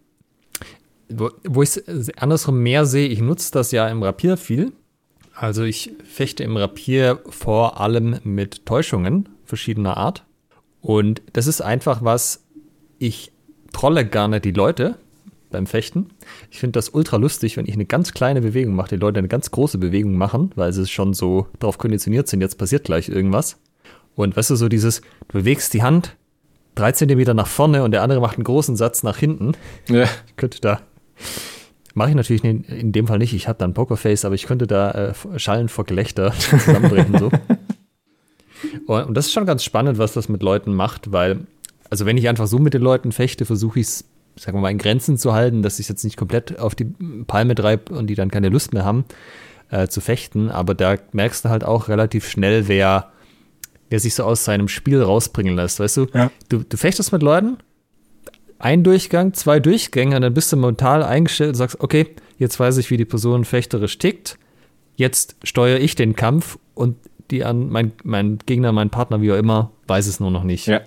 wo, 1.09 1.31
wo 1.45 1.63
ich 1.63 1.77
es 1.77 2.11
andersrum 2.17 2.63
mehr 2.63 2.87
sehe, 2.87 3.09
ich 3.09 3.21
nutze 3.21 3.53
das 3.53 3.73
ja 3.73 3.89
im 3.89 4.03
Rapier 4.03 4.37
viel. 4.37 4.73
Also 5.35 5.65
ich 5.65 5.93
fechte 6.05 6.45
im 6.45 6.57
Rapier 6.57 7.21
vor 7.29 7.81
allem 7.81 8.21
mit 8.25 8.67
Täuschungen 8.67 9.29
verschiedener 9.45 9.97
Art. 9.97 10.25
Und 10.81 11.23
das 11.33 11.47
ist 11.47 11.61
einfach 11.61 12.03
was, 12.03 12.47
ich 12.99 13.33
trolle 13.73 14.07
gerne 14.07 14.41
die 14.41 14.53
Leute, 14.53 14.97
beim 15.51 15.67
Fechten. 15.67 16.07
Ich 16.51 16.59
finde 16.59 16.73
das 16.73 16.89
ultra 16.91 17.17
lustig, 17.17 17.57
wenn 17.57 17.67
ich 17.67 17.75
eine 17.75 17.87
ganz 17.87 18.13
kleine 18.13 18.41
Bewegung 18.41 18.75
mache, 18.75 18.91
die 18.91 18.97
Leute 18.97 19.19
eine 19.19 19.29
ganz 19.29 19.51
große 19.51 19.79
Bewegung 19.79 20.17
machen, 20.17 20.51
weil 20.55 20.73
sie 20.73 20.87
schon 20.87 21.15
so 21.15 21.47
darauf 21.59 21.79
konditioniert 21.79 22.29
sind, 22.29 22.41
jetzt 22.41 22.59
passiert 22.59 22.85
gleich 22.85 23.09
irgendwas. 23.09 23.59
Und 24.15 24.37
weißt 24.37 24.51
du, 24.51 24.57
so 24.57 24.69
dieses, 24.69 25.03
du 25.29 25.39
bewegst 25.39 25.75
die 25.75 25.83
Hand 25.83 26.17
drei 26.75 26.93
Zentimeter 26.93 27.35
nach 27.35 27.47
vorne 27.47 27.83
und 27.83 27.91
der 27.91 28.03
andere 28.03 28.21
macht 28.21 28.37
einen 28.37 28.45
großen 28.45 28.77
Satz 28.77 29.03
nach 29.03 29.17
hinten. 29.17 29.53
Ja. 29.89 30.05
Ich 30.27 30.37
könnte 30.37 30.61
da. 30.61 30.81
Mache 31.95 32.11
ich 32.11 32.15
natürlich 32.15 32.45
in 32.45 32.93
dem 32.93 33.07
Fall 33.07 33.19
nicht. 33.19 33.33
Ich 33.33 33.49
habe 33.49 33.59
da 33.59 33.65
ein 33.65 33.73
Pokerface, 33.73 34.27
aber 34.27 34.35
ich 34.35 34.47
könnte 34.47 34.67
da 34.67 34.91
äh, 34.91 35.39
schallen 35.39 35.69
vor 35.69 35.85
Gelächter 35.85 36.33
zusammenbrechen. 36.39 37.19
so. 37.19 37.31
Und 38.87 39.15
das 39.15 39.27
ist 39.27 39.33
schon 39.33 39.47
ganz 39.47 39.65
spannend, 39.65 39.99
was 39.99 40.13
das 40.13 40.29
mit 40.29 40.43
Leuten 40.43 40.75
macht, 40.75 41.13
weil, 41.13 41.47
also 41.89 42.05
wenn 42.05 42.19
ich 42.19 42.29
einfach 42.29 42.47
so 42.47 42.59
mit 42.59 42.75
den 42.75 42.83
Leuten 42.83 43.13
fechte, 43.13 43.47
versuche 43.47 43.81
ich 43.81 43.87
es 43.87 44.05
sagen 44.39 44.59
wir 44.59 44.63
mal, 44.63 44.71
in 44.71 44.79
Grenzen 44.79 45.17
zu 45.17 45.33
halten, 45.33 45.63
dass 45.63 45.79
ich 45.79 45.89
jetzt 45.89 46.05
nicht 46.05 46.17
komplett 46.17 46.59
auf 46.59 46.75
die 46.75 46.85
Palme 47.27 47.55
treibe 47.55 47.95
und 47.95 48.09
die 48.09 48.15
dann 48.15 48.31
keine 48.31 48.49
Lust 48.51 48.73
mehr 48.73 48.85
haben 48.85 49.05
äh, 49.71 49.89
zu 49.89 50.01
fechten. 50.01 50.51
Aber 50.51 50.75
da 50.75 50.97
merkst 51.13 51.45
du 51.45 51.49
halt 51.49 51.65
auch 51.65 51.89
relativ 51.89 52.29
schnell, 52.29 52.69
wer, 52.69 53.11
wer 53.89 54.01
sich 54.01 54.15
so 54.15 54.25
aus 54.25 54.45
seinem 54.45 54.69
Spiel 54.69 55.03
rausbringen 55.03 55.57
lässt. 55.57 55.81
Weißt 55.81 55.97
du, 55.97 56.07
ja. 56.13 56.31
du, 56.49 56.59
du 56.59 56.77
fechtest 56.77 57.13
mit 57.13 57.23
Leuten, 57.23 57.57
ein 58.59 58.85
Durchgang, 58.85 59.35
zwei 59.35 59.61
Durchgänge, 59.61 60.17
und 60.17 60.23
dann 60.23 60.35
bist 60.35 60.53
du 60.53 60.57
mental 60.57 61.03
eingestellt 61.03 61.51
und 61.51 61.57
sagst, 61.57 61.81
okay, 61.81 62.07
jetzt 62.39 62.59
weiß 62.59 62.77
ich, 62.79 62.91
wie 62.91 62.97
die 62.97 63.05
Person 63.05 63.45
fechterisch 63.45 63.99
tickt. 63.99 64.39
Jetzt 64.97 65.37
steuere 65.43 65.79
ich 65.79 65.95
den 65.95 66.17
Kampf 66.17 66.59
und 66.75 66.97
die 67.31 67.45
an 67.45 67.69
mein, 67.69 67.93
mein 68.03 68.39
Gegner, 68.47 68.73
mein 68.73 68.91
Partner, 68.91 69.21
wie 69.21 69.33
auch 69.33 69.37
immer, 69.37 69.73
weiß 69.89 70.07
es 70.07 70.21
nur 70.21 70.31
noch 70.31 70.45
nicht. 70.45 70.67
Ja. 70.67 70.81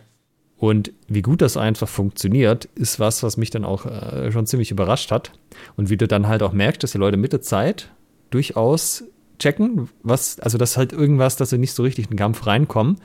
Und 0.59 0.91
wie 1.07 1.21
gut 1.21 1.41
das 1.41 1.55
einfach 1.55 1.87
funktioniert, 1.87 2.65
ist 2.75 2.99
was, 2.99 3.23
was 3.23 3.37
mich 3.37 3.49
dann 3.49 3.63
auch 3.63 3.85
äh, 3.85 4.29
schon 4.31 4.45
ziemlich 4.45 4.71
überrascht 4.71 5.09
hat. 5.09 5.31
Und 5.77 5.89
wie 5.89 5.95
du 5.95 6.07
dann 6.07 6.27
halt 6.27 6.43
auch 6.43 6.51
merkst, 6.51 6.83
dass 6.83 6.91
die 6.91 6.97
Leute 6.97 7.15
mit 7.15 7.31
der 7.31 7.41
Zeit 7.41 7.89
durchaus 8.29 9.05
checken, 9.39 9.89
was, 10.03 10.37
also 10.41 10.57
das 10.57 10.75
halt 10.75 10.91
irgendwas, 10.91 11.37
dass 11.37 11.51
sie 11.51 11.57
nicht 11.57 11.71
so 11.71 11.83
richtig 11.83 12.05
in 12.05 12.11
den 12.11 12.17
Kampf 12.17 12.45
reinkommen, 12.45 12.97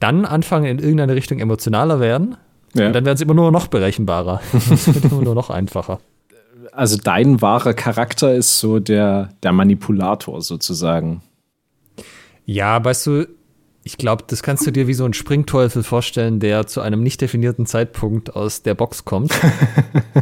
dann 0.00 0.26
anfangen 0.26 0.66
in 0.66 0.78
irgendeine 0.78 1.14
Richtung 1.14 1.38
emotionaler 1.38 1.98
werden. 1.98 2.36
Ja. 2.74 2.88
Und 2.88 2.92
dann 2.92 3.06
werden 3.06 3.16
sie 3.16 3.24
immer 3.24 3.34
nur 3.34 3.50
noch 3.50 3.68
berechenbarer. 3.68 4.42
Es 4.70 4.92
wird 4.92 5.04
immer 5.06 5.22
nur 5.22 5.34
noch 5.34 5.48
einfacher. 5.48 5.98
Also 6.72 6.98
dein 7.02 7.40
wahrer 7.40 7.72
Charakter 7.72 8.34
ist 8.34 8.60
so 8.60 8.78
der, 8.78 9.30
der 9.42 9.52
Manipulator 9.52 10.42
sozusagen. 10.42 11.22
Ja, 12.44 12.84
weißt 12.84 13.06
du, 13.06 13.26
ich 13.84 13.96
glaube, 13.96 14.24
das 14.26 14.42
kannst 14.42 14.66
du 14.66 14.70
dir 14.70 14.86
wie 14.86 14.94
so 14.94 15.04
ein 15.04 15.12
Springteufel 15.12 15.82
vorstellen, 15.82 16.40
der 16.40 16.66
zu 16.66 16.80
einem 16.80 17.02
nicht 17.02 17.20
definierten 17.20 17.66
Zeitpunkt 17.66 18.36
aus 18.36 18.62
der 18.62 18.74
Box 18.74 19.04
kommt. 19.04 19.32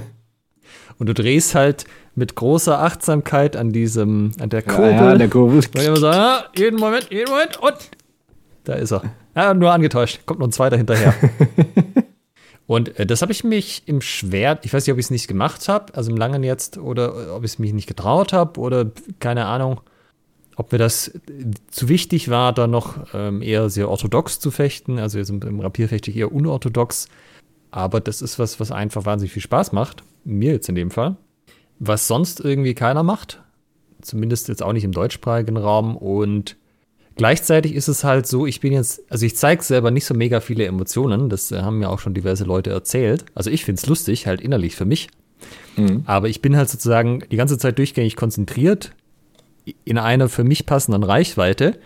und 0.99 1.09
du 1.09 1.15
drehst 1.15 1.55
halt 1.55 1.85
mit 2.15 2.35
großer 2.35 2.81
Achtsamkeit 2.81 3.57
an 3.57 3.73
diesem, 3.73 4.33
an 4.41 4.49
der 4.49 4.63
Kurbel. 4.63 4.93
Ja, 4.93 5.13
ja 5.13 5.19
der 5.19 5.29
Kurbel. 5.29 5.57
Und 5.59 5.83
immer 5.83 5.97
so, 5.97 6.09
ah, 6.09 6.45
jeden 6.57 6.79
Moment, 6.79 7.09
jeden 7.11 7.31
Moment 7.31 7.59
und 7.59 7.77
da 8.65 8.75
ist 8.75 8.93
er. 8.93 9.03
Ja, 9.35 9.55
nur 9.55 9.73
angetäuscht. 9.73 10.21
Kommt 10.27 10.41
noch 10.41 10.49
ein 10.49 10.53
zweiter 10.53 10.77
hinterher. 10.77 11.15
und 12.67 12.99
äh, 12.99 13.07
das 13.07 13.23
habe 13.23 13.33
ich 13.33 13.45
mich 13.45 13.83
im 13.87 14.01
Schwert, 14.01 14.65
ich 14.65 14.73
weiß 14.73 14.87
nicht, 14.87 14.93
ob 14.93 14.99
ich 14.99 15.07
es 15.07 15.11
nicht 15.11 15.29
gemacht 15.29 15.69
habe, 15.69 15.95
also 15.95 16.11
im 16.11 16.17
Langen 16.17 16.43
jetzt, 16.43 16.79
oder 16.79 17.35
ob 17.35 17.45
ich 17.45 17.53
es 17.53 17.59
mich 17.59 17.73
nicht 17.73 17.87
getraut 17.87 18.33
habe, 18.33 18.59
oder 18.61 18.91
keine 19.19 19.47
Ahnung 19.47 19.81
ob 20.61 20.73
mir 20.73 20.79
das 20.79 21.19
zu 21.71 21.89
wichtig 21.89 22.29
war, 22.29 22.53
da 22.53 22.67
noch 22.67 23.15
ähm, 23.15 23.41
eher 23.41 23.71
sehr 23.71 23.89
orthodox 23.89 24.41
zu 24.41 24.51
fechten. 24.51 24.99
Also 24.99 25.17
jetzt 25.17 25.31
im, 25.31 25.41
im 25.41 25.61
Rapier 25.61 25.89
fechte 25.89 26.11
ich 26.11 26.19
eher 26.19 26.33
unorthodox. 26.33 27.09
Aber 27.71 27.99
das 27.99 28.21
ist 28.21 28.39
was, 28.39 28.61
was 28.61 28.71
einfach 28.71 29.07
wahnsinnig 29.07 29.33
viel 29.33 29.41
Spaß 29.41 29.73
macht. 29.73 30.03
Mir 30.23 30.53
jetzt 30.53 30.69
in 30.69 30.75
dem 30.75 30.91
Fall. 30.91 31.17
Was 31.79 32.07
sonst 32.07 32.41
irgendwie 32.41 32.75
keiner 32.75 33.03
macht. 33.03 33.43
Zumindest 34.03 34.49
jetzt 34.49 34.63
auch 34.63 34.75
nicht 34.75 34.85
im 34.85 34.93
deutschsprachigen 34.93 35.57
Raum. 35.57 35.97
Und 35.97 36.59
gleichzeitig 37.17 37.75
ist 37.75 37.89
es 37.89 38.05
halt 38.05 38.27
so, 38.27 38.45
ich 38.45 38.61
bin 38.61 38.75
jetzt, 38.75 39.01
also 39.11 39.25
ich 39.25 39.37
zeige 39.37 39.63
selber 39.63 39.91
nicht 39.91 40.05
so 40.05 40.13
mega 40.13 40.41
viele 40.41 40.67
Emotionen. 40.67 41.31
Das 41.31 41.51
haben 41.53 41.79
mir 41.79 41.89
auch 41.89 42.01
schon 42.01 42.13
diverse 42.13 42.45
Leute 42.45 42.69
erzählt. 42.69 43.25
Also 43.35 43.49
ich 43.49 43.65
finde 43.65 43.81
es 43.81 43.87
lustig, 43.87 44.27
halt 44.27 44.43
innerlich 44.43 44.77
für 44.77 44.85
mich. 44.85 45.09
Mhm. 45.79 46.03
Aber 46.05 46.29
ich 46.29 46.43
bin 46.43 46.55
halt 46.55 46.69
sozusagen 46.69 47.25
die 47.31 47.39
ganze 47.39 47.57
Zeit 47.57 47.79
durchgängig 47.79 48.15
konzentriert 48.15 48.93
in 49.85 49.99
einer 49.99 50.29
für 50.29 50.45
mich 50.45 50.67
passenden 50.67 51.03
Reichweite 51.03 51.79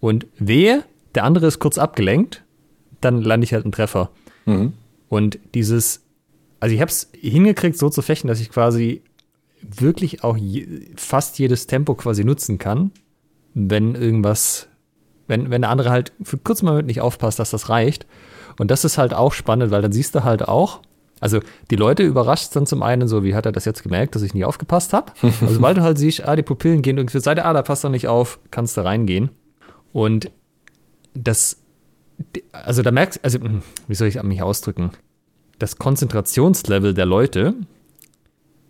und 0.00 0.26
wehe, 0.38 0.84
der 1.14 1.24
andere 1.24 1.46
ist 1.46 1.58
kurz 1.58 1.78
abgelenkt, 1.78 2.42
dann 3.00 3.22
lande 3.22 3.44
ich 3.44 3.52
halt 3.52 3.64
einen 3.64 3.72
Treffer. 3.72 4.10
Mhm. 4.46 4.72
Und 5.08 5.38
dieses, 5.54 6.02
also 6.60 6.74
ich 6.74 6.80
habe 6.80 6.90
es 6.90 7.10
hingekriegt, 7.12 7.76
so 7.76 7.88
zu 7.90 8.02
fechten, 8.02 8.28
dass 8.28 8.40
ich 8.40 8.50
quasi 8.50 9.02
wirklich 9.62 10.24
auch 10.24 10.36
je, 10.36 10.66
fast 10.96 11.38
jedes 11.38 11.66
Tempo 11.66 11.94
quasi 11.94 12.24
nutzen 12.24 12.58
kann, 12.58 12.92
wenn 13.54 13.94
irgendwas, 13.94 14.68
wenn, 15.26 15.50
wenn 15.50 15.62
der 15.62 15.70
andere 15.70 15.90
halt 15.90 16.12
für 16.22 16.38
kurz 16.38 16.62
Moment 16.62 16.86
nicht 16.86 17.00
aufpasst, 17.00 17.38
dass 17.38 17.50
das 17.50 17.68
reicht. 17.68 18.06
Und 18.58 18.70
das 18.70 18.84
ist 18.84 18.98
halt 18.98 19.14
auch 19.14 19.32
spannend, 19.32 19.70
weil 19.70 19.82
dann 19.82 19.92
siehst 19.92 20.14
du 20.14 20.24
halt 20.24 20.46
auch, 20.46 20.80
also 21.20 21.40
die 21.70 21.76
Leute 21.76 22.02
überrascht 22.02 22.56
dann 22.56 22.66
zum 22.66 22.82
einen 22.82 23.06
so, 23.06 23.22
wie 23.22 23.34
hat 23.34 23.46
er 23.46 23.52
das 23.52 23.66
jetzt 23.66 23.82
gemerkt, 23.82 24.14
dass 24.14 24.22
ich 24.22 24.34
nie 24.34 24.44
aufgepasst 24.44 24.92
habe? 24.92 25.12
Also 25.22 25.54
sobald 25.54 25.76
du 25.76 25.82
halt 25.82 25.98
siehst, 25.98 26.26
ah, 26.26 26.34
die 26.34 26.42
Pupillen 26.42 26.82
gehen 26.82 26.96
irgendwie 26.96 27.12
zur 27.12 27.20
Seite, 27.20 27.44
ah, 27.44 27.52
da 27.52 27.62
passt 27.62 27.84
er 27.84 27.90
nicht 27.90 28.08
auf, 28.08 28.40
kannst 28.50 28.76
du 28.76 28.84
reingehen. 28.84 29.30
Und 29.92 30.30
das, 31.14 31.58
also 32.52 32.82
da 32.82 32.90
merkst, 32.90 33.22
also 33.22 33.40
hm, 33.40 33.62
wie 33.86 33.94
soll 33.94 34.08
ich 34.08 34.22
mich 34.22 34.42
ausdrücken? 34.42 34.90
Das 35.58 35.76
Konzentrationslevel 35.76 36.94
der 36.94 37.06
Leute 37.06 37.54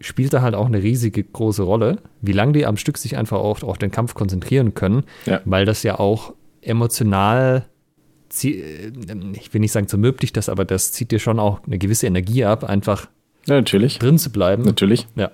spielt 0.00 0.32
da 0.32 0.42
halt 0.42 0.54
auch 0.54 0.66
eine 0.66 0.82
riesige 0.82 1.22
große 1.22 1.62
Rolle, 1.62 1.98
wie 2.20 2.32
lange 2.32 2.52
die 2.52 2.66
am 2.66 2.76
Stück 2.76 2.98
sich 2.98 3.16
einfach 3.16 3.38
auch 3.38 3.62
auf 3.62 3.78
den 3.78 3.90
Kampf 3.90 4.14
konzentrieren 4.14 4.74
können, 4.74 5.04
ja. 5.26 5.40
weil 5.44 5.66
das 5.66 5.82
ja 5.82 5.98
auch 6.00 6.32
emotional 6.62 7.66
ich 8.32 9.52
will 9.52 9.60
nicht 9.60 9.72
sagen, 9.72 9.88
zermürbt 9.88 10.22
dich 10.22 10.32
das, 10.32 10.48
aber 10.48 10.64
das 10.64 10.92
zieht 10.92 11.10
dir 11.10 11.18
schon 11.18 11.38
auch 11.38 11.60
eine 11.66 11.78
gewisse 11.78 12.06
Energie 12.06 12.44
ab, 12.44 12.64
einfach 12.64 13.08
ja, 13.46 13.56
natürlich. 13.56 13.98
drin 13.98 14.18
zu 14.18 14.30
bleiben. 14.30 14.62
Natürlich. 14.62 15.06
Ja. 15.16 15.30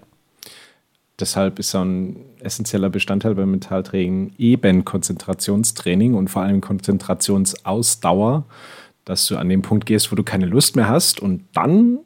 Deshalb 1.18 1.58
ist 1.58 1.70
so 1.70 1.78
ein 1.78 2.16
essentieller 2.40 2.90
Bestandteil 2.90 3.34
beim 3.34 3.50
Mentaltraining 3.50 4.32
eben 4.38 4.84
Konzentrationstraining 4.84 6.14
und 6.14 6.28
vor 6.28 6.42
allem 6.42 6.60
Konzentrationsausdauer, 6.60 8.44
dass 9.04 9.26
du 9.26 9.36
an 9.36 9.48
den 9.48 9.62
Punkt 9.62 9.86
gehst, 9.86 10.12
wo 10.12 10.16
du 10.16 10.22
keine 10.22 10.46
Lust 10.46 10.76
mehr 10.76 10.88
hast 10.88 11.20
und 11.20 11.44
dann 11.54 12.00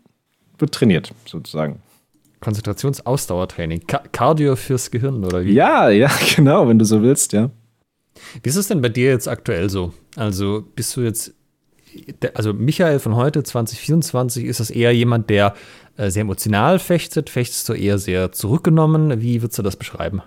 wird 0.58 0.72
trainiert, 0.72 1.12
sozusagen. 1.26 1.80
Konzentrationsausdauertraining. 2.40 3.86
Ka 3.86 4.02
Cardio 4.12 4.56
fürs 4.56 4.90
Gehirn, 4.90 5.24
oder 5.24 5.44
wie? 5.44 5.52
Ja, 5.52 5.90
ja, 5.90 6.10
genau, 6.36 6.68
wenn 6.68 6.78
du 6.78 6.84
so 6.84 7.02
willst, 7.02 7.32
ja. 7.32 7.50
Wie 8.42 8.48
ist 8.48 8.56
es 8.56 8.68
denn 8.68 8.80
bei 8.80 8.88
dir 8.88 9.10
jetzt 9.10 9.28
aktuell 9.28 9.70
so? 9.70 9.92
Also 10.16 10.64
bist 10.74 10.96
du 10.96 11.02
jetzt, 11.02 11.34
also 12.34 12.52
Michael 12.52 12.98
von 12.98 13.16
heute, 13.16 13.42
2024, 13.42 14.44
ist 14.44 14.60
das 14.60 14.70
eher 14.70 14.94
jemand, 14.94 15.30
der 15.30 15.54
äh, 15.96 16.10
sehr 16.10 16.22
emotional 16.22 16.78
fechtet? 16.78 17.30
Fechtest 17.30 17.68
du 17.68 17.72
eher 17.74 17.98
sehr 17.98 18.32
zurückgenommen? 18.32 19.20
Wie 19.20 19.42
würdest 19.42 19.58
du 19.58 19.62
das 19.62 19.76
beschreiben? 19.76 20.22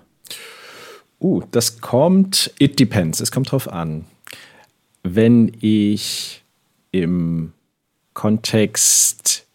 Uh, 1.19 1.41
das 1.51 1.79
kommt, 1.79 2.53
it 2.59 2.79
depends, 2.79 3.21
es 3.21 3.31
kommt 3.31 3.51
drauf 3.51 3.71
an. 3.71 4.05
Wenn 5.03 5.51
ich 5.61 6.43
im 6.91 7.53
Kontext 8.13 9.45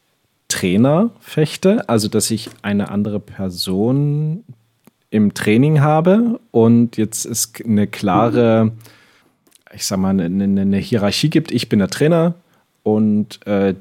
Trainer 0.49 1.11
fechte, 1.21 1.89
also 1.89 2.09
dass 2.09 2.31
ich 2.31 2.49
eine 2.63 2.91
andere 2.91 3.21
Person 3.21 4.45
im 5.11 5.35
Training 5.35 5.81
habe 5.81 6.41
und 6.51 6.97
jetzt 6.97 7.25
ist 7.25 7.65
eine 7.65 7.87
klare, 7.87 8.73
ich 9.75 9.87
sag 9.87 9.99
mal, 9.99 10.21
eine, 10.21 10.45
eine 10.45 10.77
Hierarchie 10.77 11.31
gibt. 11.31 11.51
Ich 11.51 11.69
bin 11.69 11.79
der 11.79 11.89
Trainer 11.89 12.35
und 12.83 13.47
äh, 13.47 13.75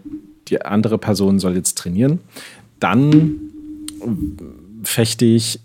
die 0.47 0.61
andere 0.61 0.97
Person 0.97 1.39
soll 1.39 1.55
jetzt 1.55 1.77
trainieren. 1.77 2.19
Dann 2.79 3.35
fechte 4.83 5.25
ich 5.25 5.59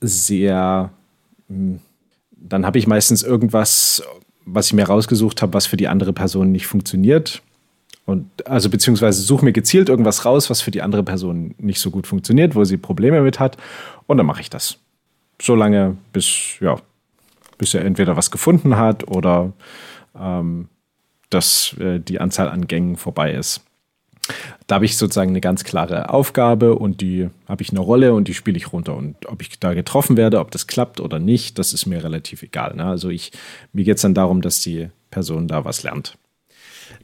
sehr, 0.00 0.90
hm, 1.48 1.78
dann 2.30 2.66
habe 2.66 2.78
ich 2.78 2.86
meistens 2.86 3.22
irgendwas, 3.22 4.02
was 4.44 4.66
ich 4.66 4.72
mir 4.72 4.86
rausgesucht 4.86 5.42
habe, 5.42 5.54
was 5.54 5.66
für 5.66 5.76
die 5.76 5.88
andere 5.88 6.12
Person 6.12 6.52
nicht 6.52 6.66
funktioniert. 6.66 7.42
Und 8.06 8.46
also 8.46 8.70
beziehungsweise 8.70 9.20
suche 9.22 9.44
mir 9.44 9.52
gezielt 9.52 9.88
irgendwas 9.88 10.24
raus, 10.24 10.48
was 10.48 10.60
für 10.60 10.70
die 10.70 10.82
andere 10.82 11.02
Person 11.02 11.54
nicht 11.58 11.80
so 11.80 11.90
gut 11.90 12.06
funktioniert, 12.06 12.54
wo 12.54 12.64
sie 12.64 12.76
Probleme 12.76 13.20
mit 13.20 13.40
hat. 13.40 13.56
Und 14.06 14.16
dann 14.16 14.26
mache 14.26 14.40
ich 14.40 14.50
das 14.50 14.78
so 15.40 15.54
lange, 15.54 15.96
bis, 16.12 16.58
ja, 16.60 16.76
bis 17.58 17.74
er 17.74 17.84
entweder 17.84 18.16
was 18.16 18.30
gefunden 18.30 18.76
hat 18.76 19.08
oder 19.08 19.52
ähm, 20.18 20.68
dass 21.30 21.74
äh, 21.78 21.98
die 21.98 22.20
Anzahl 22.20 22.48
an 22.48 22.66
Gängen 22.66 22.96
vorbei 22.96 23.32
ist. 23.32 23.62
Da 24.66 24.76
habe 24.76 24.84
ich 24.84 24.96
sozusagen 24.96 25.30
eine 25.30 25.40
ganz 25.40 25.62
klare 25.62 26.10
Aufgabe 26.10 26.74
und 26.74 27.00
die 27.00 27.28
habe 27.48 27.62
ich 27.62 27.70
eine 27.70 27.78
Rolle 27.78 28.12
und 28.12 28.26
die 28.26 28.34
spiele 28.34 28.56
ich 28.56 28.72
runter. 28.72 28.96
Und 28.96 29.26
ob 29.26 29.40
ich 29.40 29.60
da 29.60 29.74
getroffen 29.74 30.16
werde, 30.16 30.40
ob 30.40 30.50
das 30.50 30.66
klappt 30.66 30.98
oder 31.00 31.20
nicht, 31.20 31.58
das 31.58 31.72
ist 31.72 31.86
mir 31.86 32.02
relativ 32.02 32.42
egal. 32.42 32.74
Ne? 32.74 32.84
Also 32.84 33.08
ich, 33.08 33.30
mir 33.72 33.84
geht 33.84 33.96
es 33.96 34.02
dann 34.02 34.14
darum, 34.14 34.42
dass 34.42 34.60
die 34.60 34.88
Person 35.10 35.46
da 35.46 35.64
was 35.64 35.84
lernt. 35.84 36.18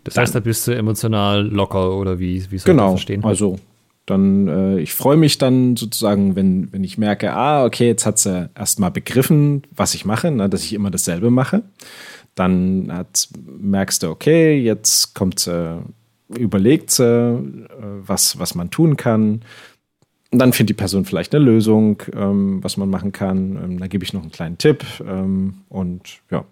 Das 0.05 0.17
heißt, 0.17 0.35
da 0.35 0.41
bist 0.41 0.67
du 0.67 0.75
emotional 0.75 1.47
locker 1.47 1.97
oder 1.97 2.19
wie, 2.19 2.51
wie 2.51 2.59
soll 2.59 2.73
genau, 2.73 2.93
das 2.93 3.01
verstehen? 3.01 3.25
Also 3.25 3.59
dann, 4.07 4.49
äh, 4.49 4.79
ich 4.81 4.95
freue 4.95 5.17
mich 5.17 5.39
dann 5.39 5.77
sozusagen, 5.77 6.35
wenn, 6.35 6.73
wenn 6.73 6.85
ich 6.85 6.99
merke, 6.99 7.33
ah, 7.33 7.65
okay, 7.65 7.87
jetzt 7.87 8.07
hat 8.07 8.19
sie 8.19 8.51
erstmal 8.55 8.91
begriffen, 8.91 9.63
was 9.75 9.95
ich 9.95 10.05
mache, 10.05 10.31
ne, 10.31 10.49
dass 10.49 10.65
ich 10.65 10.73
immer 10.73 10.91
dasselbe 10.91 11.31
mache. 11.31 11.63
Dann 12.35 12.89
hat, 12.91 13.29
merkst 13.59 14.03
du, 14.03 14.09
okay, 14.09 14.59
jetzt 14.59 15.15
kommt 15.15 15.39
sie, 15.39 15.83
überlegt 16.29 16.91
sie, 16.91 17.05
äh, 17.05 17.69
was, 18.07 18.39
was 18.39 18.55
man 18.55 18.71
tun 18.71 18.97
kann. 18.97 19.43
Und 20.33 20.39
dann 20.39 20.53
findet 20.53 20.71
die 20.71 20.81
Person 20.81 21.05
vielleicht 21.05 21.35
eine 21.35 21.45
Lösung, 21.45 22.03
ähm, 22.15 22.65
was 22.65 22.79
man 22.79 22.89
machen 22.89 23.13
kann. 23.13 23.57
Ähm, 23.63 23.79
da 23.79 23.87
gebe 23.87 24.03
ich 24.03 24.15
noch 24.15 24.23
einen 24.23 24.33
kleinen 24.33 24.59
Tipp. 24.59 24.85
Ähm, 25.07 25.59
und 25.69 26.21
ja, 26.31 26.45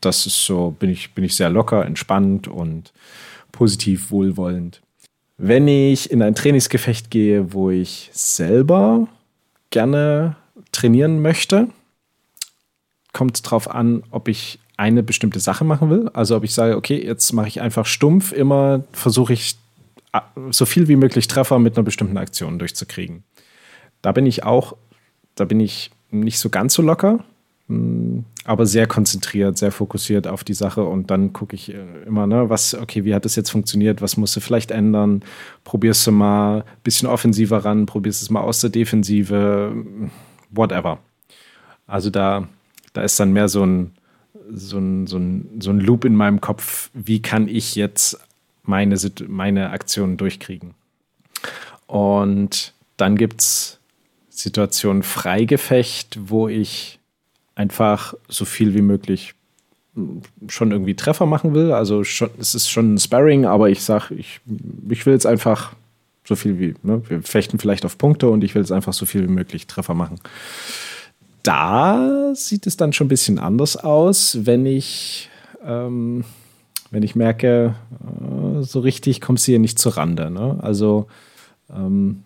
das 0.00 0.26
ist 0.26 0.44
so, 0.44 0.74
bin 0.78 0.90
ich, 0.90 1.12
bin 1.12 1.24
ich 1.24 1.34
sehr 1.34 1.50
locker, 1.50 1.84
entspannt 1.84 2.48
und 2.48 2.92
positiv 3.52 4.10
wohlwollend. 4.10 4.80
Wenn 5.38 5.68
ich 5.68 6.10
in 6.10 6.22
ein 6.22 6.34
Trainingsgefecht 6.34 7.10
gehe, 7.10 7.52
wo 7.52 7.70
ich 7.70 8.10
selber 8.12 9.08
gerne 9.70 10.36
trainieren 10.72 11.20
möchte, 11.20 11.68
kommt 13.12 13.36
es 13.36 13.42
darauf 13.42 13.70
an, 13.70 14.02
ob 14.10 14.28
ich 14.28 14.58
eine 14.76 15.02
bestimmte 15.02 15.40
Sache 15.40 15.64
machen 15.64 15.90
will. 15.90 16.10
Also 16.12 16.36
ob 16.36 16.44
ich 16.44 16.54
sage, 16.54 16.76
okay, 16.76 17.02
jetzt 17.04 17.32
mache 17.32 17.48
ich 17.48 17.60
einfach 17.60 17.86
stumpf, 17.86 18.32
immer 18.32 18.84
versuche 18.92 19.32
ich 19.32 19.56
so 20.50 20.64
viel 20.64 20.88
wie 20.88 20.96
möglich 20.96 21.28
Treffer 21.28 21.58
mit 21.58 21.76
einer 21.76 21.84
bestimmten 21.84 22.16
Aktion 22.16 22.58
durchzukriegen. 22.58 23.22
Da 24.02 24.12
bin 24.12 24.26
ich 24.26 24.44
auch, 24.44 24.76
da 25.34 25.44
bin 25.44 25.60
ich 25.60 25.90
nicht 26.10 26.38
so 26.38 26.48
ganz 26.48 26.74
so 26.74 26.82
locker. 26.82 27.24
Aber 28.46 28.64
sehr 28.64 28.86
konzentriert, 28.86 29.58
sehr 29.58 29.72
fokussiert 29.72 30.28
auf 30.28 30.44
die 30.44 30.54
Sache 30.54 30.84
und 30.84 31.10
dann 31.10 31.32
gucke 31.32 31.56
ich 31.56 31.74
äh, 31.74 31.84
immer, 32.06 32.28
ne, 32.28 32.48
was, 32.48 32.74
okay, 32.74 33.04
wie 33.04 33.12
hat 33.12 33.24
das 33.24 33.34
jetzt 33.34 33.50
funktioniert, 33.50 34.00
was 34.00 34.16
musst 34.16 34.36
du 34.36 34.40
vielleicht 34.40 34.70
ändern, 34.70 35.24
probierst 35.64 36.06
du 36.06 36.12
mal 36.12 36.60
ein 36.60 36.82
bisschen 36.84 37.08
offensiver 37.08 37.64
ran, 37.64 37.86
probierst 37.86 38.22
es 38.22 38.30
mal 38.30 38.42
aus 38.42 38.60
der 38.60 38.70
Defensive, 38.70 39.74
whatever. 40.50 41.00
Also 41.88 42.08
da, 42.08 42.46
da 42.92 43.02
ist 43.02 43.18
dann 43.18 43.32
mehr 43.32 43.48
so 43.48 43.66
ein, 43.66 43.90
so 44.48 44.78
ein, 44.78 45.08
so 45.08 45.18
ein, 45.18 45.60
so 45.60 45.70
ein 45.70 45.80
Loop 45.80 46.04
in 46.04 46.14
meinem 46.14 46.40
Kopf, 46.40 46.90
wie 46.94 47.20
kann 47.20 47.48
ich 47.48 47.74
jetzt 47.74 48.16
meine, 48.62 48.96
meine 49.26 49.70
Aktionen 49.70 50.18
durchkriegen. 50.18 50.74
Und 51.88 52.74
dann 52.96 53.16
gibt 53.16 53.40
es 53.40 53.80
Situationen 54.28 55.02
Freigefecht, 55.02 56.16
wo 56.28 56.46
ich 56.46 57.00
einfach 57.56 58.14
so 58.28 58.44
viel 58.44 58.74
wie 58.74 58.82
möglich 58.82 59.34
schon 60.48 60.72
irgendwie 60.72 60.94
Treffer 60.94 61.26
machen 61.26 61.54
will. 61.54 61.72
Also 61.72 62.04
schon, 62.04 62.30
es 62.38 62.54
ist 62.54 62.68
schon 62.68 62.94
ein 62.94 62.98
Sparring, 62.98 63.46
aber 63.46 63.70
ich 63.70 63.82
sage, 63.82 64.14
ich, 64.14 64.40
ich 64.88 65.04
will 65.06 65.14
jetzt 65.14 65.26
einfach 65.26 65.74
so 66.24 66.36
viel 66.36 66.58
wie, 66.60 66.74
ne? 66.82 67.02
wir 67.08 67.22
fechten 67.22 67.58
vielleicht 67.58 67.84
auf 67.84 67.98
Punkte 67.98 68.28
und 68.28 68.44
ich 68.44 68.54
will 68.54 68.62
jetzt 68.62 68.72
einfach 68.72 68.92
so 68.92 69.06
viel 69.06 69.22
wie 69.22 69.32
möglich 69.32 69.66
Treffer 69.66 69.94
machen. 69.94 70.20
Da 71.42 72.32
sieht 72.34 72.66
es 72.66 72.76
dann 72.76 72.92
schon 72.92 73.06
ein 73.06 73.08
bisschen 73.08 73.38
anders 73.38 73.76
aus, 73.76 74.38
wenn 74.42 74.66
ich, 74.66 75.30
ähm, 75.64 76.24
wenn 76.90 77.02
ich 77.02 77.14
merke, 77.14 77.76
äh, 78.02 78.62
so 78.62 78.80
richtig 78.80 79.20
kommst 79.20 79.46
du 79.46 79.52
hier 79.52 79.60
nicht 79.60 79.78
zur 79.78 79.96
Rande. 79.96 80.30
Ne? 80.30 80.58
Also 80.60 81.06
ähm, 81.74 82.22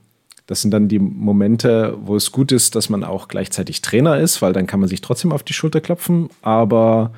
das 0.51 0.63
sind 0.63 0.73
dann 0.73 0.89
die 0.89 0.99
Momente, 0.99 1.97
wo 2.01 2.17
es 2.17 2.33
gut 2.33 2.51
ist, 2.51 2.75
dass 2.75 2.89
man 2.89 3.05
auch 3.05 3.29
gleichzeitig 3.29 3.83
Trainer 3.83 4.19
ist, 4.19 4.43
weil 4.43 4.53
dann 4.53 4.67
kann 4.67 4.81
man 4.81 4.89
sich 4.89 5.01
trotzdem 5.01 5.31
auf 5.31 5.45
die 5.45 5.53
Schulter 5.53 5.81
klopfen. 5.81 6.29
Aber 6.43 7.13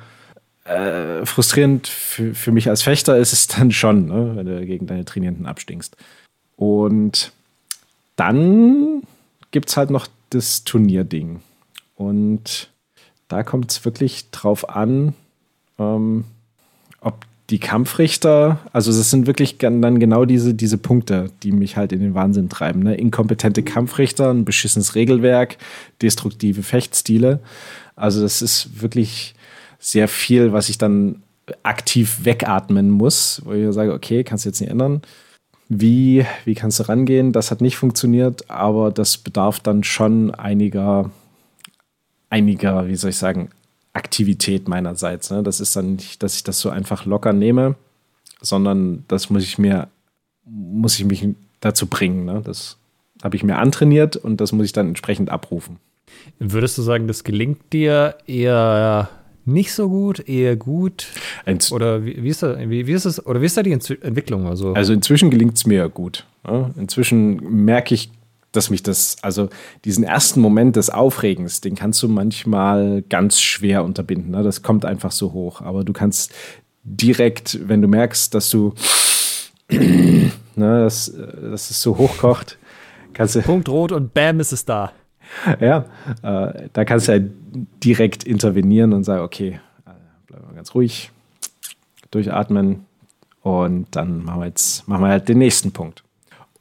äh, 0.65 1.25
frustrierend 1.25 1.87
für, 1.87 2.35
für, 2.35 2.51
mich 2.51 2.69
als 2.69 2.83
Fechter 2.83 3.17
ist 3.17 3.33
es 3.33 3.47
dann 3.57 3.71
schon, 3.71 4.05
ne, 4.05 4.33
wenn 4.35 4.45
du 4.45 4.63
gegen 4.67 4.85
deine 4.85 5.03
Trainierenden 5.03 5.47
abstinkst. 5.47 5.97
Und 6.57 7.31
dann 8.17 9.01
gibt 9.49 9.69
es 9.69 9.77
halt 9.77 9.89
noch 9.89 10.05
das 10.29 10.63
Turnierding. 10.63 11.41
Und 11.95 12.69
da 13.29 13.41
kommt 13.41 13.71
es 13.71 13.83
wirklich 13.83 14.29
drauf 14.29 14.69
an, 14.69 15.15
ähm, 15.79 16.25
ob 17.01 17.25
die 17.53 17.59
Kampfrichter, 17.59 18.57
also 18.73 18.91
das 18.91 19.11
sind 19.11 19.27
wirklich 19.27 19.59
dann 19.59 19.99
genau 19.99 20.25
diese, 20.25 20.55
diese 20.55 20.79
Punkte, 20.79 21.29
die 21.43 21.51
mich 21.51 21.77
halt 21.77 21.91
in 21.91 21.99
den 21.99 22.15
Wahnsinn 22.15 22.49
treiben. 22.49 22.81
Ne? 22.81 22.95
Inkompetente 22.95 23.61
Kampfrichter, 23.61 24.31
ein 24.31 24.43
beschissenes 24.43 24.95
Regelwerk, 24.95 25.57
destruktive 26.01 26.63
Fechtstile. 26.63 27.41
Also 27.95 28.23
das 28.23 28.41
ist 28.41 28.81
wirklich 28.81 29.35
sehr 29.77 30.07
viel, 30.07 30.51
was 30.51 30.67
ich 30.67 30.79
dann 30.79 31.21
aktiv 31.61 32.21
wegatmen 32.23 32.89
muss, 32.89 33.43
wo 33.45 33.53
ich 33.53 33.71
sage, 33.71 33.93
okay, 33.93 34.23
kannst 34.23 34.45
du 34.45 34.49
jetzt 34.49 34.59
nicht 34.59 34.71
ändern. 34.71 35.03
Wie, 35.69 36.25
wie 36.45 36.55
kannst 36.55 36.79
du 36.79 36.89
rangehen? 36.89 37.33
Das 37.33 37.51
hat 37.51 37.61
nicht 37.61 37.77
funktioniert, 37.77 38.49
aber 38.49 38.89
das 38.89 39.19
bedarf 39.19 39.59
dann 39.59 39.83
schon 39.83 40.33
einiger, 40.33 41.11
einiger, 42.31 42.87
wie 42.87 42.95
soll 42.95 43.11
ich 43.11 43.17
sagen, 43.17 43.49
Aktivität 43.93 44.67
meinerseits. 44.67 45.29
Ne? 45.29 45.43
Das 45.43 45.59
ist 45.59 45.75
dann 45.75 45.95
nicht, 45.95 46.21
dass 46.23 46.35
ich 46.35 46.43
das 46.43 46.59
so 46.59 46.69
einfach 46.69 47.05
locker 47.05 47.33
nehme, 47.33 47.75
sondern 48.41 49.05
das 49.07 49.29
muss 49.29 49.43
ich 49.43 49.57
mir, 49.57 49.87
muss 50.45 50.99
ich 50.99 51.05
mich 51.05 51.27
dazu 51.59 51.87
bringen. 51.87 52.25
Ne? 52.25 52.41
Das 52.43 52.77
habe 53.23 53.35
ich 53.35 53.43
mir 53.43 53.57
antrainiert 53.57 54.17
und 54.17 54.41
das 54.41 54.51
muss 54.51 54.65
ich 54.65 54.73
dann 54.73 54.89
entsprechend 54.89 55.29
abrufen. 55.29 55.77
Würdest 56.39 56.77
du 56.77 56.81
sagen, 56.81 57.07
das 57.07 57.23
gelingt 57.23 57.71
dir 57.71 58.15
eher 58.27 59.09
nicht 59.45 59.73
so 59.73 59.89
gut, 59.89 60.27
eher 60.27 60.55
gut? 60.55 61.07
Ent 61.45 61.71
oder 61.71 62.05
wie, 62.05 62.23
wie, 62.23 62.29
ist 62.29 62.43
da, 62.43 62.57
wie, 62.59 62.87
wie, 62.87 62.91
ist 62.91 63.05
es, 63.05 63.25
oder 63.25 63.41
wie 63.41 63.45
ist 63.45 63.57
da 63.57 63.63
die 63.63 63.71
Entwicklung? 63.71 64.47
Also, 64.47 64.73
also 64.73 64.93
inzwischen 64.93 65.29
gelingt 65.29 65.57
es 65.57 65.65
mir 65.65 65.87
gut. 65.89 66.25
Ne? 66.47 66.73
Inzwischen 66.77 67.65
merke 67.65 67.93
ich 67.93 68.09
dass 68.53 68.69
mich 68.69 68.83
das, 68.83 69.17
also 69.21 69.49
diesen 69.83 70.03
ersten 70.03 70.39
Moment 70.39 70.75
des 70.75 70.89
Aufregens, 70.89 71.59
den 71.59 71.75
kannst 71.75 72.01
du 72.03 72.07
manchmal 72.07 73.03
ganz 73.09 73.41
schwer 73.41 73.83
unterbinden. 73.83 74.31
Ne? 74.31 74.43
Das 74.43 74.61
kommt 74.61 74.85
einfach 74.85 75.11
so 75.11 75.33
hoch. 75.33 75.61
Aber 75.61 75.83
du 75.83 75.91
kannst 75.91 76.33
direkt, 76.83 77.59
wenn 77.67 77.81
du 77.81 77.87
merkst, 77.87 78.33
dass 78.33 78.49
du, 78.49 78.73
ne, 79.69 80.31
dass, 80.55 81.13
dass 81.15 81.69
es 81.69 81.81
so 81.81 81.97
hochkocht, 81.97 82.57
kannst 83.13 83.35
du. 83.35 83.41
Punkt 83.43 83.67
rot 83.69 83.91
und 83.91 84.13
bam 84.13 84.39
ist 84.39 84.53
es 84.53 84.65
da. 84.65 84.91
Ja, 85.59 85.85
äh, 86.21 86.69
da 86.73 86.85
kannst 86.85 87.07
du 87.07 87.13
halt 87.13 87.31
direkt 87.83 88.23
intervenieren 88.23 88.93
und 88.93 89.03
sagen, 89.03 89.23
okay, 89.23 89.59
äh, 89.85 89.91
bleiben 90.27 90.45
wir 90.47 90.55
ganz 90.55 90.75
ruhig, 90.75 91.11
durchatmen 92.11 92.85
und 93.41 93.87
dann 93.95 94.23
machen 94.23 94.41
wir 94.41 94.45
jetzt 94.47 94.87
machen 94.87 95.01
wir 95.03 95.09
halt 95.09 95.27
den 95.27 95.39
nächsten 95.39 95.71
Punkt. 95.71 96.02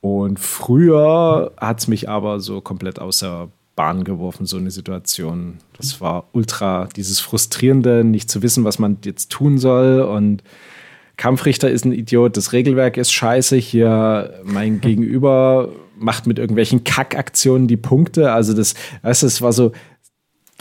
Und 0.03 0.41
früher 0.41 1.53
hat 1.57 1.79
es 1.79 1.89
mich 1.89 2.09
aber 2.09 2.41
so 2.41 2.61
komplett 2.61 2.99
außer 2.99 3.49
Bahn 3.77 4.03
geworfen, 4.03 4.47
so 4.47 4.57
eine 4.57 4.73
Situation. 4.73 5.59
Das 5.77 6.01
war 6.01 6.25
ultra, 6.33 6.89
dieses 6.97 7.21
Frustrierende, 7.21 8.03
nicht 8.03 8.29
zu 8.29 8.43
wissen, 8.43 8.65
was 8.65 8.81
man 8.81 8.99
jetzt 9.05 9.31
tun 9.31 9.59
soll. 9.59 10.01
Und 10.01 10.43
Kampfrichter 11.17 11.71
ist 11.71 11.85
ein 11.85 11.93
Idiot, 11.93 12.37
das 12.37 12.53
Regelwerk 12.53 12.97
ist 12.97 13.13
scheiße. 13.13 13.57
Hier 13.57 14.41
mein 14.43 14.81
Gegenüber 14.83 15.69
macht 15.97 16.27
mit 16.27 16.41
irgendwelchen 16.41 16.83
Kackaktionen 16.83 17.69
die 17.69 17.77
Punkte. 17.77 18.33
Also 18.33 18.55
das, 18.55 18.75
weißt 19.03 19.23
du, 19.23 19.27
es 19.29 19.41
war 19.41 19.53
so, 19.53 19.71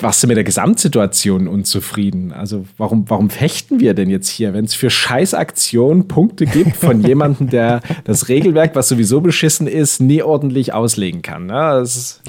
warst 0.04 0.24
du 0.24 0.28
mit 0.28 0.38
der 0.38 0.44
Gesamtsituation 0.44 1.48
unzufrieden? 1.48 2.32
Also 2.32 2.66
warum, 2.78 3.10
warum 3.10 3.30
fechten 3.30 3.80
wir 3.80 3.94
denn 3.94 4.10
jetzt 4.10 4.30
hier, 4.30 4.54
wenn 4.54 4.66
es 4.66 4.74
für 4.74 4.90
Scheißaktionen 4.90 6.08
Punkte 6.08 6.46
gibt 6.46 6.76
von 6.76 7.02
jemandem, 7.06 7.50
der 7.50 7.82
das 8.04 8.30
Regelwerk, 8.30 8.76
was 8.76 8.88
sowieso 8.88 9.22
beschissen 9.22 9.68
ist, 9.68 10.00
nie 10.00 10.22
ordentlich 10.24 10.74
auslegen 10.74 11.22
kann? 11.22 11.50
Ist 11.82 12.22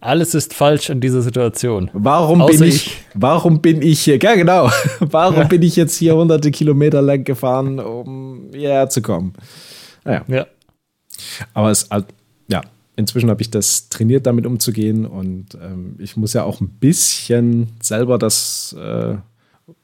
alles 0.00 0.34
ist 0.34 0.54
falsch 0.54 0.88
in 0.88 1.00
dieser 1.00 1.20
Situation. 1.20 1.90
Warum 1.92 2.46
bin 2.46 2.62
ich, 2.62 2.86
ich, 2.86 3.04
warum 3.14 3.60
bin 3.60 3.82
ich 3.82 4.00
hier, 4.00 4.16
ja 4.16 4.34
genau, 4.34 4.70
warum 5.00 5.46
bin 5.48 5.62
ich 5.62 5.76
jetzt 5.76 5.96
hier 5.96 6.16
hunderte 6.16 6.50
Kilometer 6.50 7.02
lang 7.02 7.24
gefahren, 7.24 7.78
um 7.78 8.48
hierher 8.54 8.88
zu 8.88 9.02
kommen? 9.02 9.34
Naja. 10.04 10.24
Ja. 10.26 10.46
Aber 11.52 11.70
es, 11.70 11.86
ja, 12.48 12.62
inzwischen 13.00 13.30
habe 13.30 13.42
ich 13.42 13.50
das 13.50 13.88
trainiert, 13.88 14.26
damit 14.26 14.46
umzugehen. 14.46 15.06
Und 15.06 15.56
ähm, 15.60 15.96
ich 15.98 16.16
muss 16.16 16.32
ja 16.32 16.44
auch 16.44 16.60
ein 16.60 16.68
bisschen 16.68 17.68
selber 17.80 18.18
das 18.18 18.74
äh, 18.78 19.16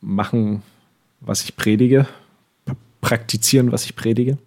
machen, 0.01 0.63
was 1.21 1.43
ich 1.43 1.57
predige, 1.57 2.07
praktizieren, 3.01 3.73
was 3.73 3.85
ich 3.85 3.97
predige. 3.97 4.39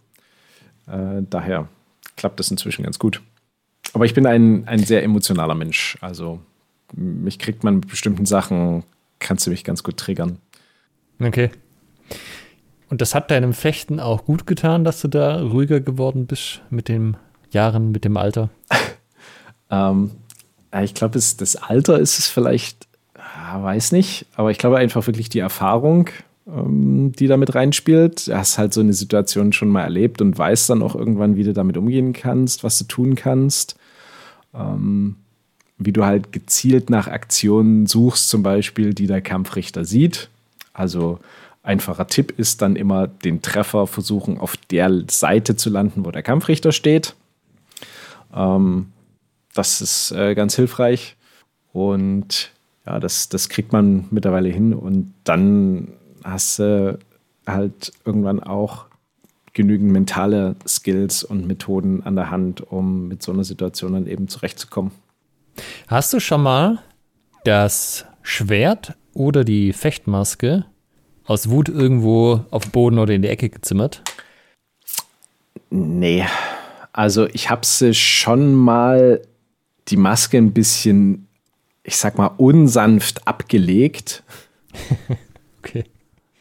Äh, 0.87 1.23
daher 1.29 1.67
klappt 2.15 2.39
das 2.39 2.51
inzwischen 2.51 2.83
ganz 2.83 2.99
gut. 2.99 3.21
Aber 3.93 4.05
ich 4.05 4.13
bin 4.13 4.25
ein, 4.25 4.67
ein 4.67 4.79
sehr 4.79 5.03
emotionaler 5.03 5.55
Mensch. 5.55 5.97
Also 6.01 6.39
mich 6.93 7.39
kriegt 7.39 7.63
man 7.63 7.75
mit 7.75 7.87
bestimmten 7.87 8.25
Sachen, 8.25 8.83
kannst 9.19 9.45
du 9.45 9.51
mich 9.51 9.63
ganz 9.63 9.83
gut 9.83 9.97
triggern. 9.97 10.37
Okay. 11.19 11.51
Und 12.89 13.01
das 13.01 13.13
hat 13.13 13.29
deinem 13.29 13.53
Fechten 13.53 13.99
auch 13.99 14.25
gut 14.25 14.47
getan, 14.47 14.83
dass 14.83 15.01
du 15.01 15.07
da 15.07 15.41
ruhiger 15.41 15.79
geworden 15.79 16.25
bist 16.25 16.61
mit 16.69 16.87
dem 16.87 17.15
Jahren, 17.53 17.91
mit 17.91 18.05
dem 18.05 18.17
Alter? 18.17 18.49
ähm, 19.69 20.11
ich 20.83 20.93
glaube, 20.93 21.13
das 21.13 21.55
Alter 21.55 21.99
ist 21.99 22.19
es 22.19 22.27
vielleicht, 22.27 22.87
weiß 23.53 23.91
nicht, 23.91 24.25
aber 24.35 24.51
ich 24.51 24.57
glaube 24.57 24.77
einfach 24.77 25.05
wirklich 25.07 25.29
die 25.29 25.39
Erfahrung, 25.39 26.09
ähm, 26.47 27.11
die 27.17 27.27
damit 27.27 27.55
reinspielt. 27.55 28.27
Du 28.27 28.37
hast 28.37 28.57
halt 28.57 28.73
so 28.73 28.81
eine 28.81 28.93
Situation 28.93 29.53
schon 29.53 29.69
mal 29.69 29.83
erlebt 29.83 30.21
und 30.21 30.37
weißt 30.37 30.69
dann 30.69 30.83
auch 30.83 30.95
irgendwann, 30.95 31.35
wie 31.35 31.43
du 31.43 31.53
damit 31.53 31.77
umgehen 31.77 32.13
kannst, 32.13 32.63
was 32.63 32.77
du 32.77 32.85
tun 32.85 33.15
kannst. 33.15 33.77
Ähm, 34.53 35.15
wie 35.79 35.93
du 35.93 36.05
halt 36.05 36.33
gezielt 36.33 36.89
nach 36.89 37.07
Aktionen 37.07 37.87
suchst, 37.87 38.29
zum 38.29 38.43
Beispiel, 38.43 38.93
die 38.93 39.07
der 39.07 39.21
Kampfrichter 39.21 39.85
sieht. 39.85 40.29
Also 40.73 41.19
einfacher 41.63 42.07
Tipp 42.07 42.33
ist 42.37 42.61
dann 42.61 42.75
immer, 42.75 43.07
den 43.07 43.41
Treffer 43.41 43.87
versuchen, 43.87 44.37
auf 44.37 44.57
der 44.57 45.03
Seite 45.09 45.55
zu 45.55 45.69
landen, 45.69 46.05
wo 46.05 46.11
der 46.11 46.21
Kampfrichter 46.21 46.73
steht. 46.73 47.15
Ähm, 48.33 48.91
das 49.53 49.81
ist 49.81 50.11
äh, 50.11 50.35
ganz 50.35 50.55
hilfreich. 50.55 51.17
Und 51.73 52.51
ja, 52.85 52.99
das, 52.99 53.29
das 53.29 53.49
kriegt 53.49 53.71
man 53.71 54.07
mittlerweile 54.11 54.49
hin. 54.49 54.73
Und 54.73 55.13
dann 55.23 55.89
hast 56.23 56.59
du 56.59 56.97
halt 57.45 57.91
irgendwann 58.05 58.41
auch 58.41 58.85
genügend 59.53 59.91
mentale 59.91 60.55
Skills 60.67 61.23
und 61.23 61.47
Methoden 61.47 62.03
an 62.03 62.15
der 62.15 62.31
Hand, 62.31 62.61
um 62.71 63.07
mit 63.07 63.23
so 63.23 63.31
einer 63.31 63.43
Situation 63.43 63.93
dann 63.93 64.07
eben 64.07 64.27
zurechtzukommen. 64.27 64.91
Hast 65.87 66.13
du 66.13 66.19
schon 66.19 66.43
mal 66.43 66.79
das 67.43 68.05
Schwert 68.21 68.95
oder 69.13 69.43
die 69.43 69.73
Fechtmaske 69.73 70.65
aus 71.25 71.49
Wut 71.49 71.69
irgendwo 71.69 72.45
auf 72.51 72.71
Boden 72.71 72.99
oder 72.99 73.13
in 73.13 73.21
die 73.21 73.27
Ecke 73.27 73.49
gezimmert? 73.49 74.01
Nee, 75.69 76.25
also 76.93 77.27
ich 77.27 77.49
habe 77.49 77.65
sie 77.65 77.93
schon 77.93 78.53
mal 78.53 79.21
die 79.87 79.97
Maske 79.97 80.37
ein 80.37 80.53
bisschen 80.53 81.29
ich 81.89 81.97
sag 81.97 82.17
mal, 82.17 82.31
unsanft 82.37 83.27
abgelegt. 83.27 84.23
okay. 85.59 85.85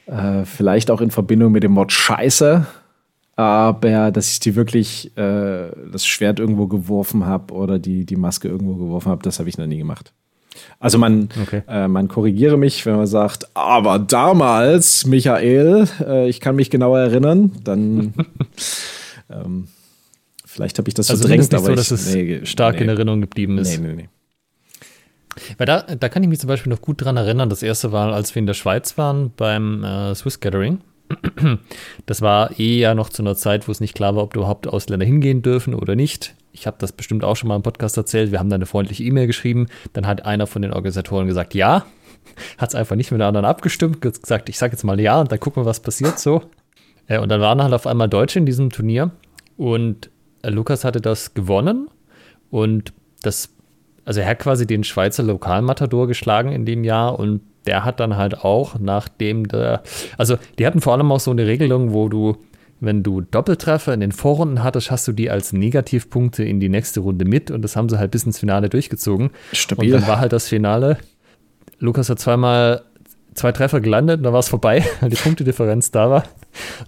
Äh, 0.07 0.45
vielleicht 0.45 0.91
auch 0.91 1.01
in 1.01 1.11
Verbindung 1.11 1.53
mit 1.53 1.63
dem 1.63 1.75
Wort 1.75 1.91
Scheiße. 1.91 2.67
Aber 3.37 4.11
dass 4.11 4.33
ich 4.33 4.41
die 4.41 4.57
wirklich 4.57 5.17
äh, 5.17 5.71
das 5.91 6.07
Schwert 6.07 6.39
irgendwo 6.39 6.67
geworfen 6.67 7.25
habe 7.25 7.55
oder 7.55 7.79
die, 7.79 8.05
die 8.05 8.17
Maske 8.17 8.49
irgendwo 8.49 8.75
geworfen 8.75 9.11
habe, 9.11 9.23
das 9.23 9.39
habe 9.39 9.49
ich 9.49 9.57
noch 9.57 9.67
nie 9.67 9.79
gemacht. 9.79 10.13
Also 10.81 10.99
man, 10.99 11.29
okay. 11.41 11.63
äh, 11.69 11.89
man 11.89 12.09
korrigiere 12.09 12.59
mich, 12.59 12.85
wenn 12.85 12.97
man 12.97 13.07
sagt, 13.07 13.49
aber 13.55 14.01
damals, 14.01 15.07
Michael, 15.07 15.87
äh, 16.01 16.29
ich 16.29 16.41
kann 16.41 16.57
mich 16.57 16.69
genau 16.69 16.97
erinnern, 16.97 17.53
dann 17.63 18.13
ähm, 19.31 19.69
vielleicht 20.59 20.79
habe 20.79 20.89
ich 20.89 20.95
das 20.95 21.09
also 21.09 21.27
verdrängt, 21.27 21.55
aber 21.55 21.65
so, 21.65 21.75
dass 21.75 21.91
es 21.93 22.15
nee, 22.15 22.45
stark 22.45 22.77
nee, 22.77 22.83
in 22.83 22.89
Erinnerung 22.89 23.21
geblieben 23.21 23.59
ist. 23.59 23.79
Nee, 23.79 23.89
nee, 23.89 23.95
nee. 23.95 24.09
Weil 25.57 25.67
da, 25.67 25.83
da 25.83 26.09
kann 26.09 26.25
ich 26.25 26.29
mich 26.29 26.41
zum 26.41 26.49
Beispiel 26.49 26.71
noch 26.71 26.81
gut 26.81 27.05
dran 27.05 27.17
erinnern. 27.17 27.49
Das 27.49 27.63
erste 27.63 27.93
war, 27.93 28.13
als 28.13 28.35
wir 28.35 28.41
in 28.41 28.47
der 28.47 28.55
Schweiz 28.55 28.99
waren 28.99 29.33
beim 29.37 29.85
äh, 29.85 30.15
Swiss 30.15 30.41
Gathering. 30.41 30.81
Das 32.07 32.23
war 32.23 32.59
eh 32.59 32.79
ja 32.79 32.95
noch 32.95 33.09
zu 33.09 33.23
einer 33.23 33.37
Zeit, 33.37 33.69
wo 33.69 33.73
es 33.73 33.81
nicht 33.81 33.95
klar 33.95 34.17
war, 34.17 34.25
ob 34.25 34.35
überhaupt 34.35 34.67
Ausländer 34.67 35.07
hingehen 35.07 35.43
dürfen 35.43 35.75
oder 35.75 35.95
nicht. 35.95 36.35
Ich 36.53 36.67
habe 36.67 36.77
das 36.81 36.93
bestimmt 36.93 37.23
auch 37.23 37.37
schon 37.37 37.49
mal 37.49 37.57
im 37.57 37.63
Podcast 37.63 37.97
erzählt. 37.97 38.33
Wir 38.33 38.41
haben 38.41 38.51
da 38.51 38.57
eine 38.57 38.67
freundliche 38.67 39.05
E-Mail 39.05 39.27
geschrieben. 39.27 39.69
Dann 39.93 40.07
hat 40.07 40.27
einer 40.27 40.47
von 40.47 40.63
den 40.63 40.73
Organisatoren 40.73 41.29
gesagt, 41.29 41.55
ja. 41.55 41.87
Hat 42.59 42.71
es 42.71 42.75
einfach 42.75 42.97
nicht 42.97 43.11
mit 43.11 43.21
den 43.21 43.27
anderen 43.27 43.47
abgestimmt. 43.47 44.01
Gesagt, 44.01 44.49
ich 44.49 44.59
sage 44.59 44.73
jetzt 44.73 44.85
mal 44.85 44.99
ja 45.01 45.21
und 45.21 45.31
dann 45.31 45.41
gucken 45.41 45.63
wir, 45.63 45.67
was 45.67 45.81
passiert 45.81 46.19
so. 46.19 46.43
Äh, 47.07 47.21
und 47.21 47.29
dann 47.29 47.41
waren 47.41 47.63
halt 47.63 47.73
auf 47.73 47.87
einmal 47.87 48.09
Deutsche 48.09 48.39
in 48.39 48.47
diesem 48.47 48.71
Turnier. 48.71 49.13
Und 49.57 50.11
Lukas 50.45 50.85
hatte 50.85 51.01
das 51.01 51.35
gewonnen. 51.35 51.89
Und 52.51 52.93
das 53.23 53.51
also 54.09 54.21
er 54.21 54.29
hat 54.29 54.39
quasi 54.39 54.67
den 54.67 54.85
Schweizer 54.85 55.23
Lokalmatador 55.23 56.07
geschlagen 56.07 56.51
in 56.51 56.65
dem 56.65 56.83
Jahr 56.83 57.19
und 57.19 57.43
der 57.67 57.85
hat 57.85 58.01
dann 58.01 58.17
halt 58.17 58.43
auch, 58.43 58.79
nachdem 58.79 59.47
der, 59.47 59.83
also 60.17 60.39
die 60.59 60.67
hatten 60.67 60.81
vor 60.81 60.95
allem 60.95 61.13
auch 61.13 61.21
so 61.21 61.31
eine 61.31 61.47
Regelung, 61.47 61.93
wo 61.93 62.09
du, 62.09 62.39
wenn 62.81 63.03
du 63.03 63.21
Doppeltreffer 63.21 63.93
in 63.93 64.01
den 64.01 64.13
Vorrunden 64.13 64.63
hattest, 64.63 64.91
hast 64.91 65.07
du 65.09 65.13
die 65.13 65.29
als 65.29 65.53
Negativpunkte 65.53 66.43
in 66.43 66.59
die 66.59 66.71
nächste 66.71 67.01
Runde 67.01 67.27
mit 67.27 67.51
und 67.51 67.61
das 67.61 67.77
haben 67.77 67.91
sie 67.91 67.99
halt 67.99 68.11
bis 68.11 68.25
ins 68.25 68.39
Finale 68.39 68.71
durchgezogen. 68.71 69.29
Stabil. 69.53 69.93
Und 69.93 70.01
dann 70.01 70.09
war 70.09 70.21
halt 70.21 70.33
das 70.33 70.49
Finale. 70.49 70.97
Lukas 71.79 72.09
hat 72.09 72.19
zweimal 72.19 72.85
zwei 73.39 73.53
Treffer 73.53 73.81
gelandet 73.81 74.19
und 74.19 74.25
dann 74.25 74.33
war 74.33 74.41
es 74.41 74.49
vorbei, 74.49 74.85
weil 75.01 75.11
die 75.11 75.17
Punktedifferenz 75.17 75.91
da 75.91 76.11
war. 76.11 76.25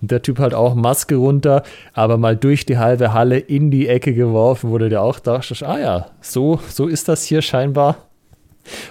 Und 0.01 0.11
der 0.11 0.23
Typ 0.23 0.39
hat 0.39 0.55
auch 0.55 0.75
Maske 0.75 1.17
runter, 1.17 1.63
aber 1.95 2.17
mal 2.17 2.37
durch 2.37 2.67
die 2.67 2.79
halbe 2.79 3.13
Halle 3.13 3.39
in 3.39 3.71
die 3.71 3.89
Ecke 3.89 4.13
geworfen, 4.13 4.71
wo 4.71 4.79
du 4.79 4.89
dir 4.89 5.03
auch 5.03 5.19
dachtest, 5.19 5.63
ah 5.63 5.79
ja, 5.79 6.07
so, 6.21 6.61
so 6.69 6.87
ist 6.87 7.09
das 7.09 7.25
hier 7.25 7.43
scheinbar. 7.43 7.97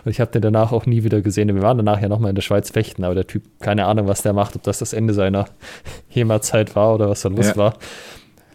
Und 0.03 0.11
ich 0.11 0.19
habe 0.19 0.31
den 0.31 0.41
danach 0.41 0.71
auch 0.71 0.85
nie 0.85 1.03
wieder 1.03 1.21
gesehen. 1.21 1.53
Wir 1.53 1.61
waren 1.61 1.77
danach 1.77 2.01
ja 2.01 2.09
nochmal 2.09 2.29
in 2.29 2.35
der 2.35 2.41
Schweiz 2.41 2.71
fechten, 2.71 3.03
aber 3.03 3.15
der 3.15 3.27
Typ, 3.27 3.43
keine 3.59 3.85
Ahnung, 3.85 4.07
was 4.07 4.21
der 4.21 4.33
macht, 4.33 4.55
ob 4.55 4.63
das 4.63 4.79
das 4.79 4.93
Ende 4.93 5.13
seiner 5.13 5.45
HEMA-Zeit 6.07 6.75
war 6.75 6.95
oder 6.95 7.09
was 7.09 7.21
da 7.21 7.29
los 7.29 7.47
ja. 7.47 7.55
war. 7.55 7.77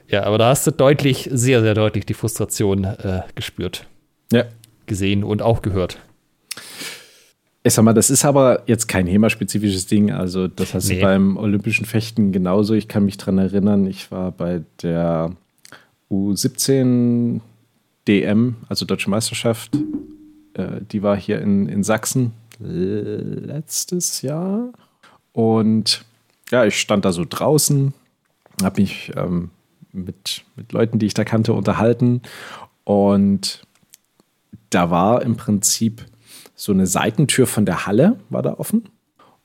Ja, 0.09 0.25
aber 0.25 0.39
da 0.39 0.49
hast 0.49 0.67
du 0.67 0.71
deutlich, 0.71 1.29
sehr, 1.33 1.63
sehr 1.63 1.75
deutlich 1.75 2.05
die 2.07 2.15
Frustration 2.15 2.85
äh, 2.85 3.23
gespürt. 3.35 3.87
Ja. 4.33 4.45
Gesehen 4.87 5.25
und 5.25 5.41
auch 5.41 5.63
gehört. 5.63 5.99
Ich 7.67 7.73
sag 7.73 7.83
mal, 7.83 7.95
das 7.95 8.11
ist 8.11 8.27
aber 8.27 8.63
jetzt 8.67 8.89
kein 8.89 9.07
HEMA-spezifisches 9.07 9.87
Ding. 9.87 10.13
Also, 10.13 10.49
das 10.49 10.75
hast 10.75 10.89
nee. 10.89 10.97
du 10.97 11.01
beim 11.01 11.39
Olympischen 11.39 11.87
Fechten 11.87 12.31
genauso. 12.31 12.75
Ich 12.75 12.89
kann 12.89 13.07
mich 13.07 13.17
dran 13.17 13.39
erinnern, 13.39 13.87
ich 13.87 14.11
war 14.11 14.33
bei 14.33 14.63
der 14.83 15.35
U17 16.11 17.41
DM, 18.07 18.57
also 18.69 18.85
Deutsche 18.85 19.09
Meisterschaft. 19.09 19.75
Äh, 20.53 20.83
die 20.93 21.03
war 21.03 21.17
hier 21.17 21.41
in, 21.41 21.67
in 21.67 21.83
Sachsen 21.83 22.33
letztes 22.59 24.21
Jahr. 24.21 24.69
Und 25.33 26.05
ja, 26.51 26.67
ich 26.67 26.79
stand 26.79 27.07
da 27.07 27.13
so 27.13 27.25
draußen, 27.27 27.95
habe 28.63 28.83
mich 28.83 29.11
ähm, 29.17 29.51
mit, 29.91 30.45
mit 30.57 30.73
Leuten, 30.73 30.99
die 30.99 31.07
ich 31.07 31.15
da 31.15 31.25
kannte, 31.25 31.55
unterhalten. 31.55 32.21
Und 32.85 33.63
da 34.69 34.91
war 34.91 35.23
im 35.23 35.37
Prinzip 35.37 36.05
so 36.65 36.73
eine 36.73 36.87
Seitentür 36.87 37.47
von 37.47 37.67
der 37.67 37.87
Halle 37.87 38.19
war 38.31 38.43
da 38.43 38.55
offen. 38.55 38.89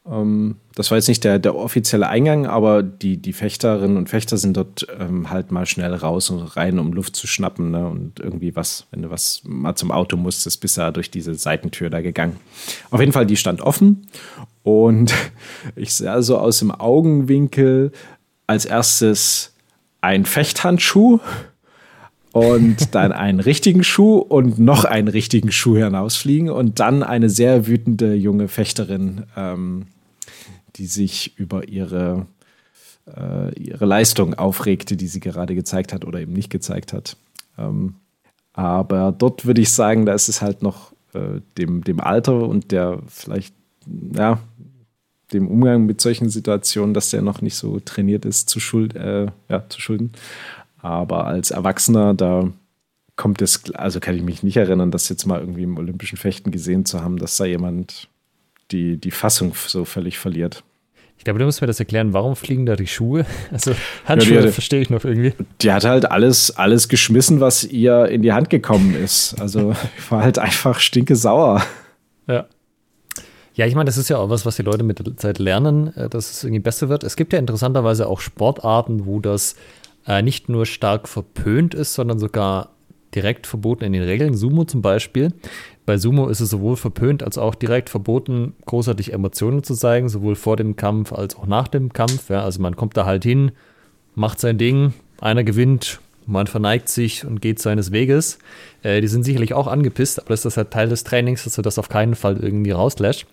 Ähm, 0.10 0.56
das 0.76 0.90
war 0.90 0.98
jetzt 0.98 1.10
nicht 1.10 1.24
der, 1.24 1.40
der 1.40 1.56
offizielle 1.56 2.08
Eingang, 2.08 2.48
aber 2.48 2.82
die, 2.82 3.18
die 3.18 3.34
Fechterinnen 3.34 3.98
und 3.98 4.10
Fechter 4.10 4.38
sind 4.38 4.56
dort 4.56 4.88
ähm, 4.98 5.30
halt 5.30 5.52
mal 5.52 5.66
schnell 5.66 5.94
raus 5.94 6.30
und 6.30 6.42
rein, 6.56 6.80
um 6.80 6.94
Luft 6.94 7.16
zu 7.16 7.28
schnappen. 7.28 7.72
Ne? 7.72 7.88
Und 7.88 8.20
irgendwie 8.20 8.56
was, 8.56 8.88
wenn 8.92 9.02
du 9.02 9.10
was 9.10 9.42
mal 9.44 9.76
zum 9.76 9.92
Auto 9.92 10.16
musstest, 10.16 10.62
bist 10.62 10.78
du 10.78 10.92
durch 10.94 11.12
diese 11.12 11.36
Seitentür 11.36 11.90
da 11.90 12.02
gegangen. 12.02 12.38
Auf 12.90 13.02
jeden 13.02 13.12
Fall, 13.12 13.26
die 13.26 13.38
stand 13.38 13.62
offen. 13.62 14.08
Und 14.64 15.14
ich 15.76 15.94
sah 15.94 16.22
so 16.22 16.38
aus 16.38 16.60
dem 16.60 16.72
Augenwinkel 16.72 17.92
als 18.48 18.66
erstes 18.66 19.54
ein 20.02 20.26
Fechthandschuh 20.26 21.20
und 22.32 22.94
dann 22.96 23.12
einen 23.12 23.40
richtigen 23.40 23.84
Schuh 23.84 24.18
und 24.18 24.60
noch 24.60 24.86
einen 24.86 25.08
richtigen 25.08 25.52
Schuh 25.52 25.78
hinausfliegen 25.78 26.50
und 26.50 26.80
dann 26.80 27.04
eine 27.04 27.30
sehr 27.30 27.68
wütende 27.68 28.14
junge 28.14 28.48
Fechterin, 28.48 29.26
ähm, 29.36 29.88
die 30.76 30.86
sich 30.86 31.38
über 31.38 31.68
ihre, 31.68 32.28
äh, 33.08 33.54
ihre 33.60 33.86
Leistung 33.86 34.36
aufregte, 34.36 34.96
die 34.96 35.08
sie 35.08 35.20
gerade 35.20 35.56
gezeigt 35.56 35.94
hat 35.94 36.06
oder 36.06 36.20
eben 36.20 36.34
nicht 36.34 36.50
gezeigt 36.50 36.94
hat. 36.94 37.18
Ähm, 37.58 37.96
aber 38.54 39.14
dort 39.18 39.46
würde 39.46 39.62
ich 39.62 39.72
sagen, 39.72 40.06
da 40.06 40.14
ist 40.14 40.30
es 40.30 40.42
halt 40.42 40.62
noch 40.62 40.92
äh, 41.14 41.42
dem, 41.58 41.84
dem 41.84 42.00
Alter 42.00 42.48
und 42.48 42.72
der 42.72 43.00
vielleicht, 43.08 43.54
ja, 44.16 44.40
dem 45.34 45.48
Umgang 45.48 45.86
mit 45.86 46.02
solchen 46.02 46.30
Situationen, 46.30 46.94
dass 46.94 47.12
der 47.12 47.22
noch 47.22 47.42
nicht 47.42 47.56
so 47.56 47.80
trainiert 47.80 48.26
ist, 48.26 48.50
zu, 48.50 48.60
schuld, 48.60 48.96
äh, 48.96 49.28
ja, 49.48 49.70
zu 49.70 49.80
schulden. 49.80 50.12
Aber 50.82 51.28
als 51.28 51.52
Erwachsener, 51.52 52.14
da 52.14 52.52
kommt 53.16 53.42
es, 53.42 53.74
also 53.74 54.00
kann 54.00 54.16
ich 54.16 54.24
mich 54.24 54.44
nicht 54.44 54.58
erinnern, 54.58 54.92
das 54.92 55.10
jetzt 55.10 55.26
mal 55.26 55.40
irgendwie 55.40 55.64
im 55.64 55.78
Olympischen 55.78 56.18
Fechten 56.18 56.52
gesehen 56.52 56.86
zu 56.86 57.02
haben, 57.02 57.18
dass 57.18 57.36
da 57.38 57.46
jemand 57.46 58.08
die, 58.72 58.98
die 58.98 59.12
Fassung 59.12 59.54
so 59.56 59.84
völlig 59.84 60.18
verliert. 60.20 60.64
Ich 61.18 61.26
glaube, 61.26 61.38
du 61.38 61.44
musst 61.44 61.60
mir 61.60 61.68
das 61.68 61.82
erklären, 61.82 62.14
warum 62.14 62.38
fliegen 62.38 62.66
da 62.66 62.78
die 62.78 62.88
Schuhe? 62.88 63.26
Also 63.52 63.76
Handschuhe 64.06 64.46
ja, 64.46 64.52
verstehe 64.52 64.80
ich 64.80 64.90
noch 64.90 65.04
irgendwie. 65.04 65.34
Die 65.62 65.72
hat 65.74 65.84
halt 65.84 66.10
alles, 66.10 66.56
alles 66.56 66.88
geschmissen, 66.88 67.42
was 67.42 67.66
ihr 67.66 68.06
in 68.06 68.22
die 68.22 68.32
Hand 68.32 68.50
gekommen 68.50 68.96
ist. 68.96 69.40
Also 69.42 69.74
war 70.10 70.24
halt 70.24 70.40
einfach 70.40 70.80
stinke 70.80 71.18
sauer. 71.18 71.62
Ja. 72.28 72.46
Ja, 73.54 73.66
ich 73.66 73.76
meine, 73.76 73.88
das 73.88 73.98
ist 73.98 74.08
ja 74.08 74.18
auch 74.18 74.30
was, 74.30 74.46
was 74.46 74.56
die 74.56 74.62
Leute 74.62 74.84
mit 74.84 75.06
der 75.06 75.18
Zeit 75.18 75.40
lernen, 75.40 75.94
äh, 75.98 76.08
dass 76.08 76.32
es 76.32 76.44
irgendwie 76.46 76.62
besser 76.62 76.88
wird. 76.88 77.04
Es 77.04 77.18
gibt 77.18 77.34
ja 77.34 77.40
interessanterweise 77.40 78.08
auch 78.08 78.22
Sportarten, 78.22 79.06
wo 79.06 79.20
das 79.20 79.58
äh, 80.06 80.22
nicht 80.22 80.50
nur 80.50 80.66
stark 80.66 81.08
verpönt 81.08 81.74
ist, 81.74 81.94
sondern 81.94 82.20
sogar 82.20 82.70
direkt 83.16 83.48
verboten 83.48 83.86
in 83.86 83.94
den 83.94 84.04
Regeln. 84.04 84.36
Sumo 84.36 84.66
zum 84.66 84.82
Beispiel. 84.82 85.34
Bei 85.86 85.98
Sumo 85.98 86.28
ist 86.28 86.40
es 86.40 86.52
sowohl 86.52 86.76
verpönt 86.76 87.24
als 87.24 87.38
auch 87.38 87.56
direkt 87.56 87.90
verboten, 87.90 88.54
großartig 88.66 89.14
Emotionen 89.14 89.64
zu 89.64 89.74
zeigen, 89.74 90.10
sowohl 90.10 90.36
vor 90.36 90.56
dem 90.56 90.76
Kampf 90.76 91.12
als 91.12 91.36
auch 91.36 91.48
nach 91.48 91.68
dem 91.68 91.92
Kampf. 91.94 92.30
Ja, 92.30 92.44
also 92.44 92.62
man 92.62 92.76
kommt 92.76 92.96
da 92.96 93.06
halt 93.06 93.24
hin, 93.24 93.52
macht 94.14 94.40
sein 94.40 94.58
Ding, 94.58 94.94
einer 95.20 95.44
gewinnt, 95.44 96.00
man 96.30 96.48
verneigt 96.48 96.90
sich 96.90 97.26
und 97.26 97.42
geht 97.42 97.60
seines 97.60 97.92
Weges. 97.92 98.40
Äh, 98.84 99.02
die 99.02 99.08
sind 99.08 99.24
sicherlich 99.24 99.54
auch 99.54 99.68
angepisst, 99.68 100.20
aber 100.20 100.30
das 100.30 100.46
ist 100.46 100.58
halt 100.58 100.72
Teil 100.72 100.88
des 100.88 101.04
Trainings, 101.04 101.44
dass 101.44 101.56
du 101.56 101.62
das 101.62 101.80
auf 101.80 101.90
keinen 101.90 102.16
Fall 102.16 102.38
irgendwie 102.38 102.72
rauslässt. 102.72 103.26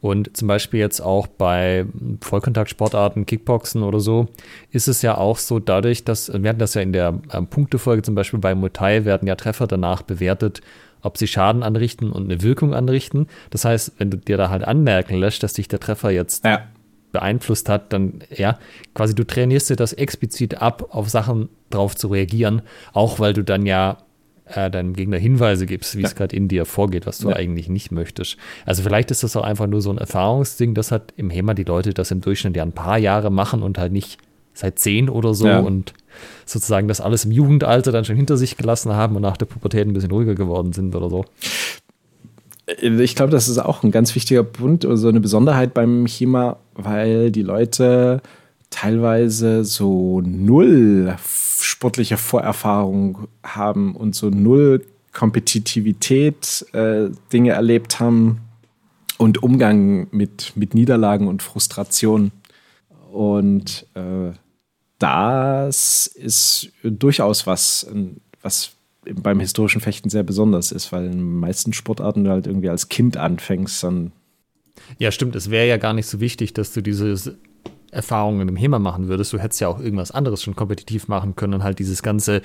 Und 0.00 0.36
zum 0.36 0.48
Beispiel 0.48 0.80
jetzt 0.80 1.00
auch 1.00 1.26
bei 1.26 1.84
Vollkontaktsportarten, 2.22 3.26
Kickboxen 3.26 3.82
oder 3.82 4.00
so, 4.00 4.28
ist 4.70 4.88
es 4.88 5.02
ja 5.02 5.18
auch 5.18 5.36
so 5.36 5.58
dadurch, 5.58 6.04
dass, 6.04 6.32
wir 6.32 6.48
hatten 6.48 6.58
das 6.58 6.74
ja 6.74 6.80
in 6.80 6.92
der 6.92 7.20
ähm, 7.32 7.46
Punktefolge 7.46 8.02
zum 8.02 8.14
Beispiel 8.14 8.40
bei 8.40 8.54
Muay 8.54 9.04
werden 9.04 9.28
ja 9.28 9.34
Treffer 9.34 9.66
danach 9.66 10.02
bewertet, 10.02 10.62
ob 11.02 11.18
sie 11.18 11.26
Schaden 11.26 11.62
anrichten 11.62 12.10
und 12.10 12.24
eine 12.24 12.42
Wirkung 12.42 12.74
anrichten. 12.74 13.26
Das 13.50 13.64
heißt, 13.64 13.92
wenn 13.98 14.10
du 14.10 14.16
dir 14.16 14.38
da 14.38 14.48
halt 14.48 14.64
anmerken 14.64 15.16
lässt, 15.16 15.42
dass 15.42 15.52
dich 15.52 15.68
der 15.68 15.80
Treffer 15.80 16.10
jetzt 16.10 16.44
ja. 16.44 16.62
Beeinflusst 17.12 17.68
hat, 17.68 17.92
dann 17.92 18.20
ja, 18.34 18.58
quasi 18.94 19.14
du 19.14 19.24
trainierst 19.24 19.70
dir 19.70 19.76
das 19.76 19.92
explizit 19.92 20.60
ab, 20.60 20.88
auf 20.90 21.08
Sachen 21.08 21.48
drauf 21.70 21.96
zu 21.96 22.08
reagieren, 22.08 22.62
auch 22.92 23.18
weil 23.18 23.32
du 23.32 23.42
dann 23.42 23.66
ja 23.66 23.98
äh, 24.46 24.70
deinem 24.70 24.94
Gegner 24.94 25.18
Hinweise 25.18 25.66
gibst, 25.66 25.96
wie 25.96 26.02
ja. 26.02 26.08
es 26.08 26.14
gerade 26.14 26.34
in 26.34 26.48
dir 26.48 26.64
vorgeht, 26.64 27.06
was 27.06 27.18
du 27.18 27.30
ja. 27.30 27.36
eigentlich 27.36 27.68
nicht 27.68 27.92
möchtest. 27.92 28.36
Also 28.66 28.82
vielleicht 28.82 29.10
ist 29.10 29.22
das 29.22 29.36
auch 29.36 29.44
einfach 29.44 29.66
nur 29.66 29.80
so 29.80 29.90
ein 29.90 29.98
Erfahrungsding, 29.98 30.74
das 30.74 30.90
hat 30.90 31.12
im 31.16 31.30
HEMA 31.30 31.54
die 31.54 31.64
Leute 31.64 31.94
das 31.94 32.10
im 32.10 32.20
Durchschnitt 32.20 32.56
ja 32.56 32.62
ein 32.62 32.72
paar 32.72 32.98
Jahre 32.98 33.30
machen 33.30 33.62
und 33.62 33.78
halt 33.78 33.92
nicht 33.92 34.18
seit 34.52 34.78
zehn 34.78 35.08
oder 35.08 35.34
so 35.34 35.46
ja. 35.46 35.60
und 35.60 35.94
sozusagen 36.44 36.88
das 36.88 37.00
alles 37.00 37.24
im 37.24 37.32
Jugendalter 37.32 37.92
dann 37.92 38.04
schon 38.04 38.16
hinter 38.16 38.36
sich 38.36 38.56
gelassen 38.56 38.92
haben 38.92 39.16
und 39.16 39.22
nach 39.22 39.36
der 39.36 39.46
Pubertät 39.46 39.86
ein 39.86 39.92
bisschen 39.92 40.10
ruhiger 40.10 40.34
geworden 40.34 40.72
sind 40.72 40.94
oder 40.94 41.08
so. 41.08 41.24
Ich 42.80 43.16
glaube, 43.16 43.32
das 43.32 43.48
ist 43.48 43.58
auch 43.58 43.82
ein 43.82 43.90
ganz 43.90 44.14
wichtiger 44.14 44.44
Punkt 44.44 44.84
oder 44.84 44.96
so 44.96 45.08
eine 45.08 45.20
Besonderheit 45.20 45.74
beim 45.74 46.06
HEMA, 46.06 46.58
weil 46.84 47.30
die 47.30 47.42
Leute 47.42 48.22
teilweise 48.70 49.64
so 49.64 50.20
null 50.20 51.16
sportliche 51.60 52.16
Vorerfahrung 52.16 53.28
haben 53.42 53.96
und 53.96 54.14
so 54.14 54.30
null 54.30 54.84
Kompetitivität 55.12 56.64
äh, 56.72 57.10
Dinge 57.32 57.52
erlebt 57.52 57.98
haben 58.00 58.40
und 59.18 59.42
Umgang 59.42 60.06
mit, 60.12 60.52
mit 60.54 60.74
Niederlagen 60.74 61.26
und 61.26 61.42
Frustration. 61.42 62.30
Und 63.10 63.86
äh, 63.94 64.32
das 64.98 66.06
ist 66.06 66.70
durchaus 66.82 67.46
was, 67.46 67.86
was 68.42 68.72
beim 69.04 69.40
historischen 69.40 69.80
Fechten 69.80 70.10
sehr 70.10 70.22
besonders 70.22 70.72
ist, 70.72 70.92
weil 70.92 71.06
in 71.06 71.12
den 71.12 71.40
meisten 71.40 71.72
Sportarten 71.72 72.24
du 72.24 72.30
halt 72.30 72.46
irgendwie 72.46 72.68
als 72.68 72.88
Kind 72.88 73.16
anfängst, 73.16 73.82
dann. 73.82 74.12
Ja, 74.98 75.10
stimmt. 75.10 75.36
Es 75.36 75.50
wäre 75.50 75.66
ja 75.66 75.76
gar 75.76 75.92
nicht 75.92 76.06
so 76.06 76.20
wichtig, 76.20 76.52
dass 76.54 76.72
du 76.72 76.82
diese 76.82 77.36
Erfahrungen 77.90 78.48
im 78.48 78.56
HEMA 78.56 78.78
machen 78.78 79.08
würdest. 79.08 79.32
Du 79.32 79.38
hättest 79.38 79.60
ja 79.60 79.68
auch 79.68 79.80
irgendwas 79.80 80.10
anderes 80.10 80.42
schon 80.42 80.56
kompetitiv 80.56 81.08
machen 81.08 81.36
können 81.36 81.54
und 81.54 81.64
halt 81.64 81.78
dieses 81.78 82.02
ganze 82.02 82.42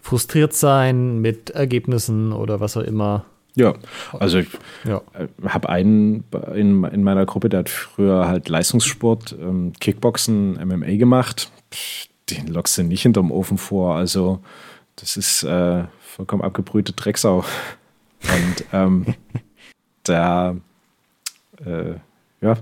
frustriert 0.00 0.54
sein 0.54 1.18
mit 1.18 1.50
Ergebnissen 1.50 2.32
oder 2.32 2.60
was 2.60 2.76
auch 2.76 2.82
immer. 2.82 3.24
Ja, 3.54 3.74
also 4.12 4.38
ich 4.38 4.48
ja. 4.84 5.02
habe 5.44 5.68
einen 5.68 6.24
in, 6.54 6.84
in 6.84 7.02
meiner 7.02 7.26
Gruppe, 7.26 7.48
der 7.48 7.60
hat 7.60 7.68
früher 7.68 8.28
halt 8.28 8.48
Leistungssport, 8.48 9.36
ähm, 9.40 9.72
Kickboxen, 9.80 10.52
MMA 10.52 10.96
gemacht. 10.96 11.50
den 12.30 12.46
lockst 12.46 12.78
du 12.78 12.84
nicht 12.84 13.02
hinterm 13.02 13.32
Ofen 13.32 13.58
vor. 13.58 13.96
Also 13.96 14.40
das 14.96 15.16
ist 15.16 15.42
äh, 15.42 15.84
vollkommen 16.00 16.42
abgebrühte 16.42 16.92
Drecksau. 16.92 17.44
Und 18.22 18.64
ähm, 18.72 19.14
der, 20.06 20.56
äh, 21.64 21.94
ja, 22.40 22.56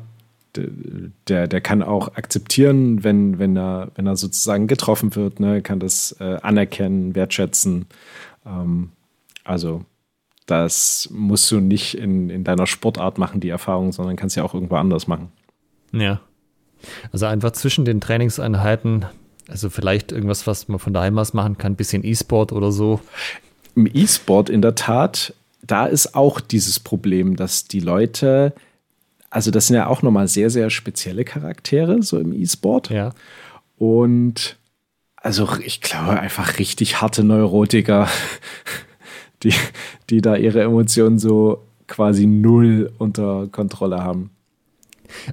der, 1.29 1.47
der 1.49 1.61
kann 1.61 1.83
auch 1.83 2.17
akzeptieren, 2.17 3.05
wenn, 3.05 3.39
wenn, 3.39 3.57
er, 3.57 3.89
wenn 3.95 4.07
er 4.07 4.17
sozusagen 4.17 4.67
getroffen 4.67 5.15
wird, 5.15 5.41
ne, 5.41 5.63
kann 5.63 5.81
das 5.81 6.17
äh, 6.21 6.39
anerkennen, 6.43 7.15
wertschätzen. 7.15 7.87
Ähm, 8.47 8.91
also 9.45 9.85
das 10.47 11.09
musst 11.13 11.51
du 11.51 11.61
nicht 11.61 11.95
in, 11.99 12.31
in 12.31 12.45
deiner 12.45 12.67
Sportart 12.67 13.19
machen, 13.19 13.41
die 13.41 13.49
Erfahrung, 13.49 13.93
sondern 13.93 14.17
kannst 14.17 14.37
ja 14.37 14.45
auch 14.45 14.55
irgendwo 14.55 14.77
anders 14.77 15.07
machen. 15.07 15.31
Ja. 15.93 16.21
Also 17.13 17.27
einfach 17.27 17.53
zwischen 17.53 17.85
den 17.85 18.01
Trainingseinheiten, 18.01 19.07
also 19.49 19.71
vielleicht 19.71 20.13
irgendwas, 20.13 20.47
was 20.47 20.69
man 20.69 20.79
von 20.79 20.93
daheim 20.93 21.19
aus 21.19 21.35
machen 21.35 21.59
kann, 21.59 21.73
ein 21.73 21.77
bisschen 21.77 22.05
E-Sport 22.05 22.53
oder 22.53 22.71
so. 22.71 23.01
Im 23.75 23.87
E-Sport 23.93 24.51
in 24.51 24.63
der 24.63 24.75
Tat, 24.75 25.35
da 25.63 25.87
ist 25.87 26.15
auch 26.15 26.41
dieses 26.41 26.79
Problem, 26.79 27.37
dass 27.37 27.65
die 27.65 27.81
Leute 27.81 28.55
also 29.37 29.51
das 29.51 29.67
sind 29.67 29.77
ja 29.77 29.87
auch 29.87 30.01
nochmal 30.01 30.29
sehr, 30.29 30.49
sehr 30.49 30.71
spezielle 30.71 31.23
Charaktere, 31.23 32.03
so 32.03 32.19
im 32.19 32.33
E-Sport. 32.33 32.89
Ja. 32.89 33.13
Und 33.77 34.57
also 35.17 35.47
ich 35.63 35.83
glaube 35.83 36.19
einfach 36.19 36.59
richtig 36.59 37.03
harte 37.03 37.23
Neurotiker, 37.23 38.09
die, 39.43 39.53
die 40.09 40.23
da 40.23 40.37
ihre 40.37 40.63
Emotionen 40.63 41.19
so 41.19 41.67
quasi 41.87 42.25
null 42.25 42.91
unter 42.97 43.47
Kontrolle 43.49 44.03
haben. 44.03 44.31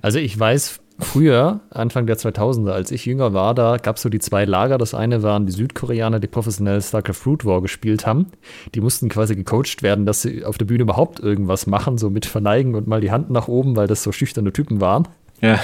Also 0.02 0.20
ich 0.20 0.38
weiß 0.38 0.82
früher, 1.00 1.62
Anfang 1.70 2.06
der 2.06 2.18
2000er, 2.18 2.72
als 2.72 2.92
ich 2.92 3.06
jünger 3.06 3.34
war, 3.34 3.54
da 3.54 3.78
gab 3.78 3.98
es 3.98 4.02
so 4.02 4.10
die 4.10 4.20
zwei 4.20 4.46
Lager. 4.46 4.78
Das 4.78 4.94
eine 4.94 5.24
waren 5.24 5.46
die 5.46 5.52
Südkoreaner, 5.52 6.20
die 6.20 6.28
professionell 6.28 6.82
StarCraft 6.82 7.14
Fruit 7.16 7.46
War 7.46 7.62
gespielt 7.62 8.06
haben. 8.06 8.28
Die 8.76 8.82
mussten 8.82 9.10
quasi 9.10 9.36
gecoacht 9.36 9.84
werden, 9.84 10.06
dass 10.06 10.22
sie 10.22 10.46
auf 10.46 10.58
der 10.58 10.66
Bühne 10.66 10.84
überhaupt 10.84 11.20
irgendwas 11.20 11.68
machen, 11.68 11.98
so 11.98 12.10
mit 12.10 12.26
verneigen 12.26 12.76
und 12.76 12.88
mal 12.88 13.02
die 13.02 13.12
Hand 13.12 13.30
nach 13.30 13.48
oben, 13.48 13.76
weil 13.76 13.88
das 13.88 14.04
so 14.04 14.12
schüchterne 14.12 14.54
Typen 14.54 14.82
waren. 14.82 15.08
Ja. 15.42 15.60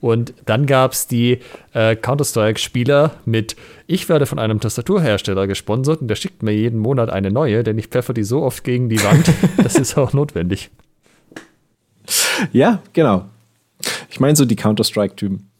Und 0.00 0.34
dann 0.44 0.66
gab 0.66 0.92
es 0.92 1.06
die 1.06 1.38
äh, 1.72 1.96
Counter-Strike-Spieler 1.96 3.12
mit, 3.24 3.56
ich 3.86 4.10
werde 4.10 4.26
von 4.26 4.38
einem 4.38 4.60
Tastaturhersteller 4.60 5.46
gesponsert 5.46 6.02
und 6.02 6.08
der 6.08 6.16
schickt 6.16 6.42
mir 6.42 6.52
jeden 6.52 6.78
Monat 6.78 7.08
eine 7.08 7.30
neue, 7.30 7.62
denn 7.62 7.78
ich 7.78 7.86
pfeffer 7.86 8.12
die 8.12 8.24
so 8.24 8.42
oft 8.42 8.64
gegen 8.64 8.90
die 8.90 9.02
Wand, 9.02 9.32
das 9.62 9.76
ist 9.76 9.96
auch 9.96 10.12
notwendig. 10.12 10.70
Ja, 12.52 12.82
genau. 12.92 13.24
Ich 14.10 14.20
meine 14.20 14.36
so 14.36 14.44
die 14.44 14.56
Counter-Strike-Typen. 14.56 15.50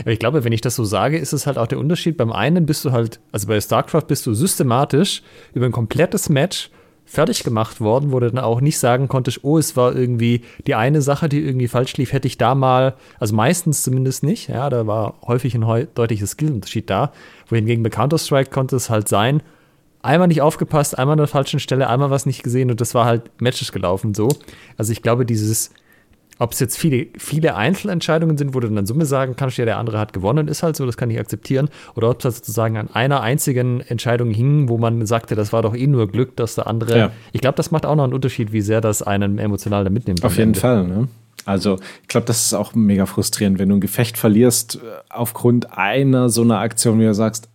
Aber 0.00 0.10
ich 0.10 0.18
glaube, 0.18 0.44
wenn 0.44 0.52
ich 0.52 0.60
das 0.60 0.76
so 0.76 0.84
sage, 0.84 1.18
ist 1.18 1.32
es 1.32 1.46
halt 1.46 1.58
auch 1.58 1.66
der 1.66 1.78
Unterschied. 1.78 2.16
Beim 2.16 2.32
einen 2.32 2.66
bist 2.66 2.84
du 2.84 2.92
halt, 2.92 3.20
also 3.32 3.46
bei 3.46 3.60
StarCraft 3.60 4.06
bist 4.08 4.26
du 4.26 4.34
systematisch 4.34 5.22
über 5.52 5.66
ein 5.66 5.72
komplettes 5.72 6.28
Match 6.28 6.70
fertig 7.04 7.44
gemacht 7.44 7.80
worden, 7.80 8.12
wo 8.12 8.20
du 8.20 8.30
dann 8.30 8.42
auch 8.42 8.60
nicht 8.62 8.78
sagen 8.78 9.08
konntest, 9.08 9.40
oh, 9.42 9.58
es 9.58 9.76
war 9.76 9.94
irgendwie 9.94 10.40
die 10.66 10.74
eine 10.74 11.02
Sache, 11.02 11.28
die 11.28 11.44
irgendwie 11.44 11.68
falsch 11.68 11.96
lief, 11.98 12.12
hätte 12.12 12.26
ich 12.26 12.38
da 12.38 12.54
mal, 12.54 12.94
also 13.20 13.34
meistens 13.34 13.82
zumindest 13.82 14.22
nicht, 14.22 14.48
ja, 14.48 14.70
da 14.70 14.86
war 14.86 15.14
häufig 15.26 15.54
ein 15.54 15.88
deutliches 15.94 16.30
Skillunterschied 16.30 16.88
da, 16.88 17.12
wohingegen 17.48 17.82
bei 17.82 17.90
Counter-Strike 17.90 18.50
konnte 18.50 18.76
es 18.76 18.88
halt 18.88 19.08
sein, 19.08 19.42
einmal 20.00 20.28
nicht 20.28 20.40
aufgepasst, 20.40 20.98
einmal 20.98 21.12
an 21.12 21.18
der 21.18 21.26
falschen 21.26 21.60
Stelle, 21.60 21.88
einmal 21.88 22.10
was 22.10 22.24
nicht 22.24 22.42
gesehen 22.42 22.70
und 22.70 22.80
das 22.80 22.94
war 22.94 23.04
halt 23.04 23.30
Matches 23.40 23.70
gelaufen 23.70 24.14
so. 24.14 24.28
Also 24.78 24.90
ich 24.92 25.02
glaube, 25.02 25.26
dieses 25.26 25.70
ob 26.38 26.52
es 26.52 26.60
jetzt 26.60 26.76
viele, 26.76 27.06
viele 27.16 27.54
Einzelentscheidungen 27.54 28.36
sind, 28.36 28.54
wo 28.54 28.60
du 28.60 28.68
dann 28.68 28.78
in 28.78 28.86
Summe 28.86 29.06
sagen 29.06 29.36
kannst, 29.36 29.56
ja, 29.56 29.64
der 29.64 29.78
andere 29.78 29.98
hat 29.98 30.12
gewonnen, 30.12 30.48
ist 30.48 30.62
halt 30.62 30.76
so, 30.76 30.84
das 30.86 30.96
kann 30.96 31.10
ich 31.10 31.18
akzeptieren. 31.18 31.68
Oder 31.94 32.10
ob 32.10 32.24
es 32.24 32.36
sozusagen 32.36 32.76
an 32.76 32.88
einer 32.92 33.20
einzigen 33.20 33.80
Entscheidung 33.80 34.30
hing, 34.30 34.68
wo 34.68 34.78
man 34.78 35.06
sagte, 35.06 35.34
das 35.34 35.52
war 35.52 35.62
doch 35.62 35.74
eh 35.74 35.86
nur 35.86 36.08
Glück, 36.08 36.36
dass 36.36 36.56
der 36.56 36.66
andere. 36.66 36.98
Ja. 36.98 37.10
Ich 37.32 37.40
glaube, 37.40 37.56
das 37.56 37.70
macht 37.70 37.86
auch 37.86 37.94
noch 37.94 38.04
einen 38.04 38.14
Unterschied, 38.14 38.52
wie 38.52 38.60
sehr 38.60 38.80
das 38.80 39.02
einen 39.02 39.38
emotional 39.38 39.84
da 39.84 39.90
mitnimmt. 39.90 40.24
Auf 40.24 40.36
jeden 40.36 40.50
Ende. 40.50 40.60
Fall, 40.60 40.86
ne? 40.86 41.08
Also, 41.46 41.78
ich 42.02 42.08
glaube, 42.08 42.26
das 42.26 42.46
ist 42.46 42.54
auch 42.54 42.74
mega 42.74 43.06
frustrierend, 43.06 43.58
wenn 43.58 43.68
du 43.68 43.76
ein 43.76 43.80
Gefecht 43.80 44.16
verlierst 44.16 44.76
äh, 44.76 44.78
aufgrund 45.10 45.76
einer 45.76 46.30
so 46.30 46.42
einer 46.42 46.58
Aktion, 46.58 46.98
wie 46.98 47.04
du 47.04 47.14
sagst, 47.14 47.48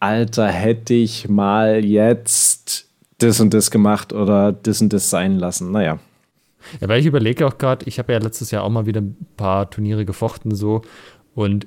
Alter, 0.00 0.48
hätte 0.48 0.94
ich 0.94 1.28
mal 1.28 1.84
jetzt 1.84 2.86
das 3.18 3.38
und 3.38 3.54
das 3.54 3.70
gemacht 3.70 4.12
oder 4.12 4.50
das 4.50 4.80
und 4.80 4.92
das 4.92 5.10
sein 5.10 5.38
lassen. 5.38 5.70
Naja. 5.70 5.98
Ja, 6.80 6.88
weil 6.88 7.00
ich 7.00 7.06
überlege 7.06 7.46
auch 7.46 7.58
gerade, 7.58 7.86
ich 7.86 7.98
habe 7.98 8.12
ja 8.12 8.18
letztes 8.18 8.50
Jahr 8.50 8.64
auch 8.64 8.70
mal 8.70 8.86
wieder 8.86 9.00
ein 9.00 9.16
paar 9.36 9.70
Turniere 9.70 10.04
gefochten 10.04 10.54
so 10.54 10.82
und 11.34 11.66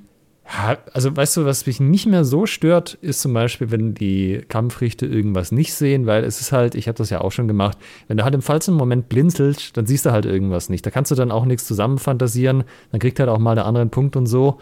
also 0.93 1.15
weißt 1.15 1.37
du, 1.37 1.45
was 1.45 1.65
mich 1.65 1.79
nicht 1.79 2.05
mehr 2.05 2.23
so 2.23 2.45
stört, 2.45 2.93
ist 3.01 3.21
zum 3.21 3.33
Beispiel, 3.33 3.71
wenn 3.71 3.95
die 3.95 4.43
Kampfrichter 4.47 5.07
irgendwas 5.07 5.51
nicht 5.51 5.73
sehen, 5.73 6.05
weil 6.05 6.23
es 6.23 6.39
ist 6.39 6.51
halt, 6.51 6.75
ich 6.75 6.87
habe 6.87 6.97
das 6.97 7.09
ja 7.09 7.21
auch 7.21 7.31
schon 7.31 7.47
gemacht, 7.47 7.79
wenn 8.07 8.17
du 8.17 8.23
halt 8.23 8.35
im 8.35 8.43
falschen 8.43 8.75
Moment 8.75 9.09
blinzelt, 9.09 9.75
dann 9.75 9.87
siehst 9.87 10.05
du 10.05 10.11
halt 10.11 10.25
irgendwas 10.25 10.69
nicht. 10.69 10.85
Da 10.85 10.91
kannst 10.91 11.09
du 11.09 11.15
dann 11.15 11.31
auch 11.31 11.45
nichts 11.45 11.65
zusammenfantasieren, 11.65 12.63
dann 12.91 12.99
kriegt 12.99 13.19
halt 13.19 13.29
auch 13.29 13.39
mal 13.39 13.57
einen 13.57 13.89
Punkt 13.89 14.15
und 14.15 14.27
so 14.27 14.59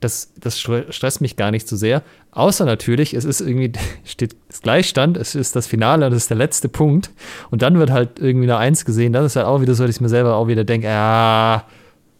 das, 0.00 0.32
das 0.40 0.58
stresst 0.58 1.20
mich 1.20 1.36
gar 1.36 1.50
nicht 1.50 1.68
so 1.68 1.76
sehr. 1.76 2.02
Außer 2.32 2.64
natürlich, 2.64 3.14
es 3.14 3.24
ist 3.24 3.40
irgendwie, 3.40 3.72
steht 4.04 4.34
Gleichstand, 4.62 5.16
es 5.16 5.34
ist 5.34 5.54
das 5.54 5.66
Finale, 5.66 6.08
das 6.10 6.24
ist 6.24 6.30
der 6.30 6.38
letzte 6.38 6.68
Punkt. 6.68 7.10
Und 7.50 7.62
dann 7.62 7.78
wird 7.78 7.90
halt 7.90 8.18
irgendwie 8.18 8.46
eine 8.46 8.56
Eins 8.56 8.84
gesehen. 8.84 9.12
Das 9.12 9.24
ist 9.24 9.36
halt 9.36 9.46
auch 9.46 9.60
wieder 9.60 9.74
so, 9.74 9.86
dass 9.86 9.96
ich 9.96 10.00
mir 10.00 10.08
selber 10.08 10.36
auch 10.36 10.48
wieder 10.48 10.64
denke, 10.64 10.86
ja, 10.86 11.66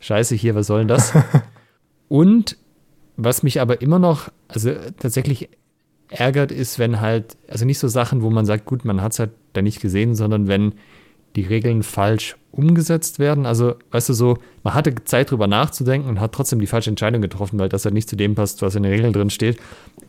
scheiße 0.00 0.34
hier, 0.34 0.54
was 0.54 0.66
soll 0.66 0.80
denn 0.80 0.88
das? 0.88 1.12
Und 2.08 2.56
was 3.16 3.42
mich 3.42 3.60
aber 3.60 3.82
immer 3.82 3.98
noch, 3.98 4.30
also 4.48 4.72
tatsächlich 4.98 5.48
ärgert, 6.08 6.52
ist, 6.52 6.78
wenn 6.78 7.00
halt, 7.00 7.36
also 7.48 7.64
nicht 7.64 7.78
so 7.78 7.88
Sachen, 7.88 8.22
wo 8.22 8.30
man 8.30 8.46
sagt, 8.46 8.64
gut, 8.64 8.84
man 8.84 9.00
hat 9.00 9.12
es 9.12 9.18
halt 9.18 9.30
da 9.52 9.62
nicht 9.62 9.80
gesehen, 9.80 10.14
sondern 10.14 10.48
wenn 10.48 10.74
die 11.36 11.42
Regeln 11.42 11.82
falsch 11.82 12.36
umgesetzt 12.52 13.18
werden. 13.18 13.46
Also, 13.46 13.74
weißt 13.92 14.08
du, 14.08 14.12
so, 14.12 14.38
man 14.64 14.74
hatte 14.74 14.94
Zeit 15.04 15.30
drüber 15.30 15.46
nachzudenken 15.46 16.08
und 16.08 16.20
hat 16.20 16.32
trotzdem 16.32 16.60
die 16.60 16.66
falsche 16.66 16.90
Entscheidung 16.90 17.22
getroffen, 17.22 17.58
weil 17.58 17.68
das 17.68 17.84
halt 17.84 17.94
nicht 17.94 18.08
zu 18.08 18.16
dem 18.16 18.34
passt, 18.34 18.62
was 18.62 18.74
in 18.74 18.82
den 18.82 18.92
Regeln 18.92 19.12
drin 19.12 19.30
steht. 19.30 19.58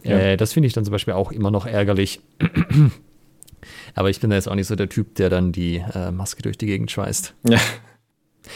Ja. 0.03 0.17
Äh, 0.17 0.37
das 0.37 0.53
finde 0.53 0.67
ich 0.67 0.73
dann 0.73 0.83
zum 0.83 0.91
Beispiel 0.91 1.13
auch 1.13 1.31
immer 1.31 1.51
noch 1.51 1.65
ärgerlich. 1.65 2.21
Aber 3.95 4.09
ich 4.09 4.19
bin 4.19 4.31
da 4.31 4.35
jetzt 4.35 4.47
auch 4.47 4.55
nicht 4.55 4.67
so 4.67 4.75
der 4.75 4.89
Typ, 4.89 5.15
der 5.15 5.29
dann 5.29 5.51
die 5.51 5.83
äh, 5.93 6.11
Maske 6.11 6.41
durch 6.41 6.57
die 6.57 6.65
Gegend 6.65 6.89
schweißt. 6.89 7.35
Ja. 7.47 7.59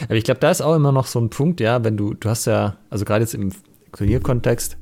Aber 0.05 0.15
ich 0.15 0.23
glaube, 0.23 0.39
da 0.39 0.49
ist 0.49 0.61
auch 0.61 0.75
immer 0.75 0.91
noch 0.91 1.05
so 1.05 1.19
ein 1.19 1.29
Punkt, 1.29 1.59
ja, 1.59 1.83
wenn 1.83 1.95
du, 1.95 2.15
du 2.15 2.27
hast 2.27 2.45
ja, 2.45 2.77
also 2.89 3.05
gerade 3.05 3.21
jetzt 3.21 3.35
im 3.35 3.51
Turnierkontext, 3.95 4.77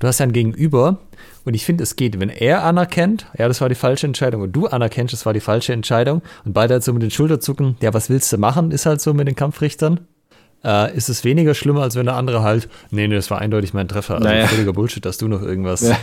du 0.00 0.08
hast 0.08 0.18
ja 0.18 0.26
ein 0.26 0.32
Gegenüber 0.32 0.98
und 1.44 1.54
ich 1.54 1.64
finde, 1.64 1.84
es 1.84 1.94
geht, 1.94 2.18
wenn 2.18 2.28
er 2.28 2.64
anerkennt, 2.64 3.26
ja, 3.38 3.46
das 3.46 3.60
war 3.60 3.68
die 3.68 3.76
falsche 3.76 4.06
Entscheidung 4.06 4.42
und 4.42 4.52
du 4.52 4.66
anerkennst, 4.66 5.12
das 5.12 5.24
war 5.24 5.32
die 5.32 5.40
falsche 5.40 5.72
Entscheidung 5.72 6.22
und 6.44 6.52
beide 6.52 6.74
halt 6.74 6.84
so 6.84 6.92
mit 6.92 7.02
den 7.02 7.10
Schulterzucken, 7.10 7.76
ja, 7.80 7.94
was 7.94 8.10
willst 8.10 8.32
du 8.32 8.38
machen, 8.38 8.72
ist 8.72 8.86
halt 8.86 9.00
so 9.00 9.14
mit 9.14 9.28
den 9.28 9.36
Kampfrichtern. 9.36 10.00
Äh, 10.62 10.94
ist 10.94 11.08
es 11.08 11.24
weniger 11.24 11.54
schlimmer, 11.54 11.82
als 11.82 11.96
wenn 11.96 12.04
der 12.04 12.16
andere 12.16 12.42
halt, 12.42 12.68
nee, 12.90 13.08
nee, 13.08 13.14
das 13.14 13.30
war 13.30 13.38
eindeutig 13.38 13.72
mein 13.72 13.88
Treffer. 13.88 14.16
Also 14.16 14.28
naja. 14.28 14.46
völliger 14.46 14.74
Bullshit, 14.74 15.02
dass 15.04 15.16
du 15.16 15.26
noch 15.26 15.40
irgendwas. 15.40 15.80
Ja. 15.80 15.96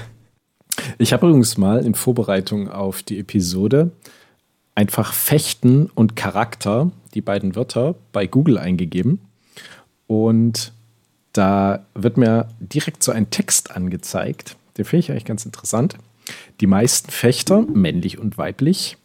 Ich 0.98 1.14
habe 1.14 1.28
übrigens 1.28 1.58
mal 1.58 1.86
in 1.86 1.94
Vorbereitung 1.94 2.70
auf 2.70 3.04
die 3.04 3.20
Episode 3.20 3.92
einfach 4.74 5.14
Fechten 5.14 5.88
und 5.94 6.16
Charakter, 6.16 6.92
die 7.14 7.22
beiden 7.22 7.56
Wörter, 7.56 7.96
bei 8.12 8.28
Google 8.28 8.58
eingegeben. 8.58 9.20
Und 10.06 10.72
da 11.38 11.86
wird 11.94 12.18
mir 12.18 12.50
direkt 12.60 13.04
so 13.04 13.12
ein 13.12 13.30
Text 13.30 13.72
angezeigt. 13.72 14.56
Den 14.78 14.86
finde 14.86 15.00
ich 15.00 15.12
eigentlich 15.12 15.26
ganz 15.26 15.46
interessant. 15.46 15.98
Die 16.60 16.68
meisten 16.68 17.12
Fechter, 17.12 17.62
männlich 17.62 18.18
und 18.20 18.38
weiblich, 18.38 18.98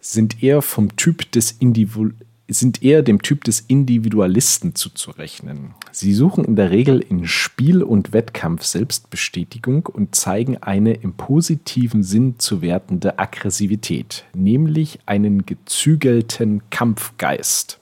sind 0.00 0.42
eher 0.42 0.62
vom 0.62 0.96
Typ 0.96 1.30
des 1.32 1.52
Individu 1.52 2.10
sind 2.50 2.82
eher 2.82 3.02
dem 3.02 3.20
Typ 3.20 3.44
des 3.44 3.60
Individualisten 3.60 4.74
zuzurechnen. 4.74 5.74
Sie 5.92 6.14
suchen 6.14 6.46
in 6.46 6.56
der 6.56 6.70
Regel 6.70 7.00
in 7.00 7.26
Spiel 7.26 7.82
und 7.82 8.14
Wettkampf 8.14 8.64
Selbstbestätigung 8.64 9.84
und 9.84 10.14
zeigen 10.14 10.56
eine 10.56 10.94
im 10.94 11.12
positiven 11.12 12.02
Sinn 12.02 12.38
zu 12.38 12.62
wertende 12.62 13.18
Aggressivität, 13.18 14.24
nämlich 14.34 14.98
einen 15.04 15.44
gezügelten 15.44 16.62
Kampfgeist. 16.70 17.80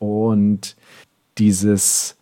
Und 0.00 0.74
dieses 1.38 2.17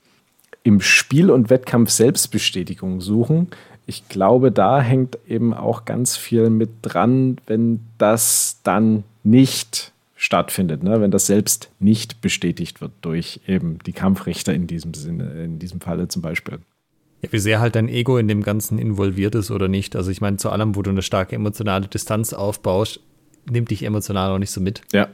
im 0.66 0.80
Spiel 0.80 1.30
und 1.30 1.48
Wettkampf 1.48 1.90
Selbstbestätigung 1.90 3.00
suchen, 3.00 3.48
ich 3.86 4.08
glaube, 4.08 4.50
da 4.50 4.80
hängt 4.80 5.16
eben 5.28 5.54
auch 5.54 5.84
ganz 5.84 6.16
viel 6.16 6.50
mit 6.50 6.70
dran, 6.82 7.36
wenn 7.46 7.80
das 7.98 8.58
dann 8.64 9.04
nicht 9.22 9.92
stattfindet, 10.16 10.82
ne? 10.82 11.00
wenn 11.00 11.12
das 11.12 11.26
selbst 11.26 11.70
nicht 11.78 12.20
bestätigt 12.20 12.80
wird 12.80 12.90
durch 13.02 13.40
eben 13.46 13.78
die 13.86 13.92
Kampfrichter 13.92 14.52
in 14.54 14.66
diesem 14.66 14.92
Sinne, 14.92 15.30
in 15.44 15.60
diesem 15.60 15.80
Falle 15.80 16.08
zum 16.08 16.20
Beispiel. 16.20 16.58
Ja, 17.22 17.30
wie 17.30 17.38
sehr 17.38 17.60
halt 17.60 17.76
dein 17.76 17.88
Ego 17.88 18.18
in 18.18 18.26
dem 18.26 18.42
Ganzen 18.42 18.78
involviert 18.78 19.36
ist 19.36 19.52
oder 19.52 19.68
nicht. 19.68 19.94
Also 19.94 20.10
ich 20.10 20.20
meine, 20.20 20.36
zu 20.36 20.50
allem, 20.50 20.74
wo 20.74 20.82
du 20.82 20.90
eine 20.90 21.02
starke 21.02 21.36
emotionale 21.36 21.86
Distanz 21.86 22.32
aufbaust, 22.32 22.98
nimmt 23.48 23.70
dich 23.70 23.84
emotional 23.84 24.32
auch 24.32 24.38
nicht 24.38 24.50
so 24.50 24.60
mit. 24.60 24.80
Ja. 24.92 25.06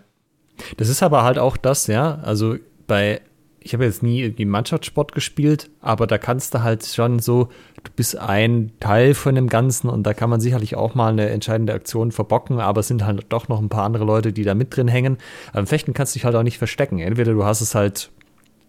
Das 0.78 0.88
ist 0.88 1.02
aber 1.02 1.24
halt 1.24 1.38
auch 1.38 1.58
das, 1.58 1.88
ja. 1.88 2.20
Also 2.22 2.56
bei 2.86 3.20
ich 3.64 3.74
habe 3.74 3.84
jetzt 3.84 4.02
nie 4.02 4.22
irgendwie 4.22 4.44
Mannschaftssport 4.44 5.12
gespielt, 5.12 5.70
aber 5.80 6.06
da 6.06 6.18
kannst 6.18 6.54
du 6.54 6.62
halt 6.62 6.84
schon 6.84 7.18
so, 7.18 7.48
du 7.82 7.90
bist 7.94 8.18
ein 8.18 8.72
Teil 8.80 9.14
von 9.14 9.34
dem 9.34 9.48
Ganzen 9.48 9.88
und 9.88 10.04
da 10.04 10.14
kann 10.14 10.30
man 10.30 10.40
sicherlich 10.40 10.76
auch 10.76 10.94
mal 10.94 11.12
eine 11.12 11.28
entscheidende 11.30 11.72
Aktion 11.72 12.12
verbocken, 12.12 12.60
aber 12.60 12.80
es 12.80 12.88
sind 12.88 13.04
halt 13.04 13.26
doch 13.28 13.48
noch 13.48 13.60
ein 13.60 13.68
paar 13.68 13.84
andere 13.84 14.04
Leute, 14.04 14.32
die 14.32 14.44
da 14.44 14.54
mit 14.54 14.76
drin 14.76 14.88
hängen. 14.88 15.18
Am 15.52 15.66
Fechten 15.66 15.94
kannst 15.94 16.14
du 16.14 16.18
dich 16.18 16.24
halt 16.24 16.34
auch 16.34 16.42
nicht 16.42 16.58
verstecken. 16.58 16.98
Entweder 16.98 17.32
du 17.32 17.44
hast 17.44 17.60
es 17.60 17.74
halt 17.74 18.10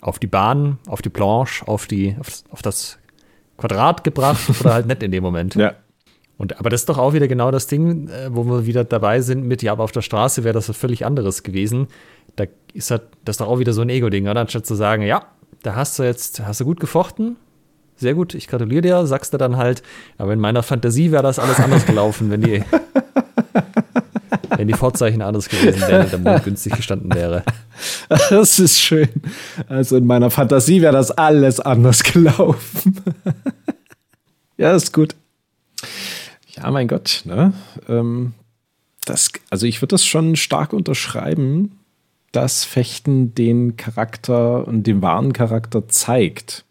auf 0.01 0.19
die 0.19 0.27
Bahn, 0.27 0.79
auf 0.87 1.01
die 1.01 1.09
Planche, 1.09 1.67
auf, 1.67 1.87
die, 1.87 2.15
auf, 2.19 2.43
auf 2.49 2.61
das 2.61 2.99
Quadrat 3.57 4.03
gebracht 4.03 4.49
oder 4.59 4.73
halt 4.73 4.87
nicht 4.87 5.03
in 5.03 5.11
dem 5.11 5.23
Moment. 5.23 5.55
Ja. 5.55 5.73
Und, 6.43 6.59
aber 6.59 6.69
das 6.69 6.81
ist 6.81 6.89
doch 6.89 6.97
auch 6.97 7.13
wieder 7.13 7.27
genau 7.27 7.51
das 7.51 7.67
Ding, 7.67 8.09
äh, 8.09 8.29
wo 8.31 8.43
wir 8.43 8.65
wieder 8.65 8.83
dabei 8.83 9.21
sind 9.21 9.45
mit, 9.45 9.63
ja, 9.63 9.71
aber 9.71 9.83
auf 9.83 9.91
der 9.91 10.01
Straße 10.01 10.43
wäre 10.43 10.53
das 10.53 10.69
was 10.69 10.77
völlig 10.77 11.05
anderes 11.05 11.43
gewesen 11.43 11.87
da 12.35 12.45
ist 12.73 12.91
halt, 12.91 13.03
das 13.25 13.37
doch 13.37 13.47
auch 13.47 13.59
wieder 13.59 13.73
so 13.73 13.81
ein 13.81 13.89
Ego-Ding, 13.89 14.27
oder? 14.27 14.41
Anstatt 14.41 14.65
zu 14.65 14.75
sagen, 14.75 15.03
ja, 15.03 15.25
da 15.61 15.75
hast 15.75 15.97
du 15.99 16.03
jetzt, 16.03 16.39
hast 16.45 16.59
du 16.61 16.65
gut 16.65 16.79
gefochten, 16.79 17.37
sehr 17.95 18.15
gut, 18.15 18.33
ich 18.33 18.47
gratuliere 18.47 18.81
dir, 18.81 19.05
sagst 19.05 19.33
du 19.33 19.37
dann 19.37 19.57
halt, 19.57 19.83
aber 20.17 20.33
in 20.33 20.39
meiner 20.39 20.63
Fantasie 20.63 21.11
wäre 21.11 21.23
das 21.23 21.39
alles 21.39 21.59
anders 21.59 21.85
gelaufen, 21.85 22.31
wenn 22.31 22.41
die, 22.41 22.63
wenn 24.57 24.67
die 24.67 24.73
Vorzeichen 24.73 25.21
anders 25.21 25.47
gewesen 25.47 25.81
wären, 25.81 26.09
der 26.09 26.19
Mond 26.19 26.43
günstig 26.43 26.75
gestanden 26.75 27.13
wäre. 27.13 27.43
Das 28.29 28.59
ist 28.59 28.79
schön. 28.79 29.09
Also 29.67 29.97
in 29.97 30.05
meiner 30.05 30.29
Fantasie 30.29 30.81
wäre 30.81 30.93
das 30.93 31.11
alles 31.11 31.59
anders 31.59 32.03
gelaufen. 32.03 33.01
ja, 34.57 34.75
ist 34.75 34.93
gut. 34.93 35.15
Ja, 36.63 36.71
mein 36.71 36.87
Gott, 36.87 37.23
ne? 37.25 37.53
Ähm, 37.89 38.33
das, 39.05 39.31
also 39.49 39.67
ich 39.67 39.81
würde 39.81 39.93
das 39.93 40.05
schon 40.05 40.37
stark 40.37 40.71
unterschreiben, 40.71 41.79
dass 42.31 42.63
Fechten 42.63 43.35
den 43.35 43.75
Charakter 43.75 44.65
und 44.67 44.87
den 44.87 45.01
wahren 45.01 45.33
Charakter 45.33 45.87
zeigt, 45.89 46.63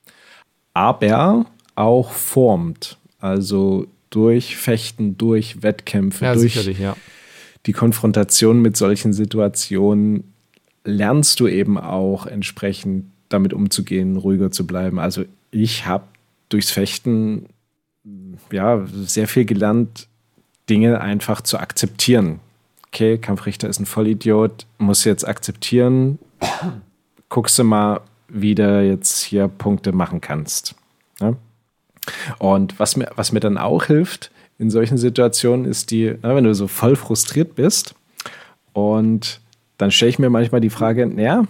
aber 0.73 1.47
auch 1.75 2.11
formt. 2.11 2.97
Also 3.21 3.87
durch 4.11 4.57
Fechten, 4.57 5.19
durch 5.19 5.63
Wettkämpfe, 5.63 6.25
ja, 6.25 6.35
durch 6.35 6.79
ja. 6.79 6.97
die 7.67 7.73
Konfrontation 7.73 8.61
mit 8.61 8.77
solchen 8.77 9.13
Situationen 9.13 10.25
lernst 10.85 11.39
du 11.39 11.47
eben 11.47 11.79
auch 11.79 12.27
entsprechend 12.27 13.05
damit 13.29 13.53
umzugehen, 13.53 14.17
ruhiger 14.17 14.51
zu 14.51 14.67
bleiben. 14.67 14.99
Also 14.99 15.25
ich 15.51 15.87
habe 15.87 16.05
durchs 16.49 16.71
Fechten 16.71 17.47
ja 18.51 18.85
sehr 18.87 19.29
viel 19.29 19.45
gelernt, 19.45 20.09
Dinge 20.69 21.01
einfach 21.01 21.41
zu 21.41 21.59
akzeptieren 21.59 22.41
okay, 22.93 23.17
Kampfrichter 23.17 23.69
ist 23.69 23.81
ein 23.81 23.87
Vollidiot, 23.87 24.67
muss 24.77 25.05
jetzt 25.05 25.27
akzeptieren. 25.27 26.19
Guckst 27.31 27.59
du 27.59 27.65
mal, 27.65 28.03
wie 28.29 28.55
du 28.55 28.83
jetzt 28.87 29.23
hier 29.23 29.49
Punkte 29.49 29.93
machen 29.93 30.21
kannst. 30.21 30.75
Ja? 31.19 31.35
Und 32.39 32.79
was 32.79 32.97
mir, 32.97 33.11
was 33.17 33.33
mir 33.33 33.41
dann 33.41 33.57
auch 33.57 33.85
hilft 33.85 34.31
in 34.59 34.71
solchen 34.71 34.99
Situationen, 34.99 35.65
ist 35.65 35.91
die, 35.91 36.15
na, 36.21 36.37
wenn 36.37 36.45
du 36.45 36.55
so 36.55 36.69
voll 36.69 36.95
frustriert 36.95 37.55
bist 37.55 37.95
und 38.75 39.41
dann 39.79 39.91
stelle 39.91 40.11
ich 40.11 40.19
mir 40.19 40.29
manchmal 40.29 40.61
die 40.61 40.71
Frage, 40.71 41.07
naja, 41.07 41.45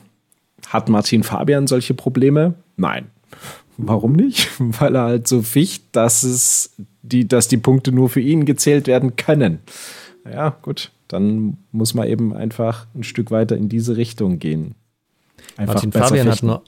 hat 0.68 0.88
Martin 0.88 1.24
Fabian 1.24 1.66
solche 1.66 1.94
Probleme? 1.94 2.54
Nein. 2.76 3.10
Warum 3.82 4.12
nicht? 4.12 4.48
Weil 4.58 4.96
er 4.96 5.02
halt 5.02 5.28
so 5.28 5.42
ficht, 5.42 5.84
dass 5.92 6.22
es 6.22 6.74
die, 7.02 7.26
dass 7.28 7.48
die 7.48 7.56
Punkte 7.56 7.92
nur 7.92 8.08
für 8.08 8.20
ihn 8.20 8.44
gezählt 8.44 8.86
werden 8.86 9.16
können. 9.16 9.58
Ja, 10.24 10.50
gut 10.62 10.92
dann 11.12 11.58
muss 11.72 11.92
man 11.94 12.08
eben 12.08 12.34
einfach 12.34 12.86
ein 12.94 13.02
Stück 13.02 13.30
weiter 13.30 13.56
in 13.56 13.68
diese 13.68 13.96
Richtung 13.96 14.38
gehen. 14.38 14.74
Einfach 15.56 15.74
Martin 15.74 15.92
Fabian, 15.92 16.30
hat 16.30 16.42
nur, 16.42 16.62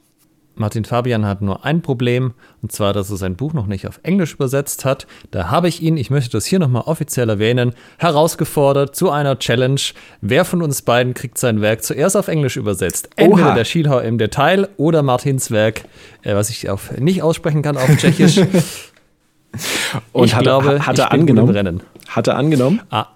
Martin 0.57 0.85
Fabian 0.85 1.27
hat 1.27 1.43
nur 1.43 1.65
ein 1.65 1.83
Problem, 1.83 2.35
und 2.63 2.71
zwar, 2.71 2.93
dass 2.93 3.11
er 3.11 3.17
sein 3.17 3.35
Buch 3.35 3.53
noch 3.53 3.67
nicht 3.67 3.89
auf 3.89 4.01
Englisch 4.03 4.35
übersetzt 4.35 4.85
hat. 4.85 5.07
Da 5.31 5.51
habe 5.51 5.69
ich 5.69 5.83
ihn, 5.83 5.97
ich 5.97 6.11
möchte 6.11 6.31
das 6.31 6.47
hier 6.47 6.59
nochmal 6.59 6.83
offiziell 6.87 7.29
erwähnen, 7.29 7.75
herausgefordert 7.99 8.95
zu 8.95 9.11
einer 9.11 9.39
Challenge. 9.39 9.81
Wer 10.21 10.45
von 10.45 10.63
uns 10.63 10.83
beiden 10.83 11.15
kriegt 11.15 11.39
sein 11.39 11.61
Werk 11.61 11.83
zuerst 11.83 12.17
auf 12.17 12.29
Englisch 12.29 12.57
übersetzt? 12.57 13.11
Entweder 13.17 13.49
Oha. 13.49 13.55
der 13.55 13.65
Schielhau 13.65 13.99
im 13.99 14.19
Detail 14.19 14.69
oder 14.77 15.03
Martins 15.03 15.51
Werk, 15.51 15.83
äh, 16.23 16.35
was 16.35 16.51
ich 16.51 16.71
auf, 16.71 16.97
nicht 16.99 17.23
aussprechen 17.23 17.63
kann 17.63 17.77
auf 17.77 17.89
Tschechisch. 17.97 18.39
und 20.13 20.25
ich 20.25 20.35
hat, 20.35 20.43
glaube, 20.43 20.87
hat 20.87 20.99
er 20.99 21.11
angenommen? 21.13 21.83
Hat 22.09 22.29
er 22.29 22.37
angenommen? 22.37 22.81
Ah, 22.91 23.07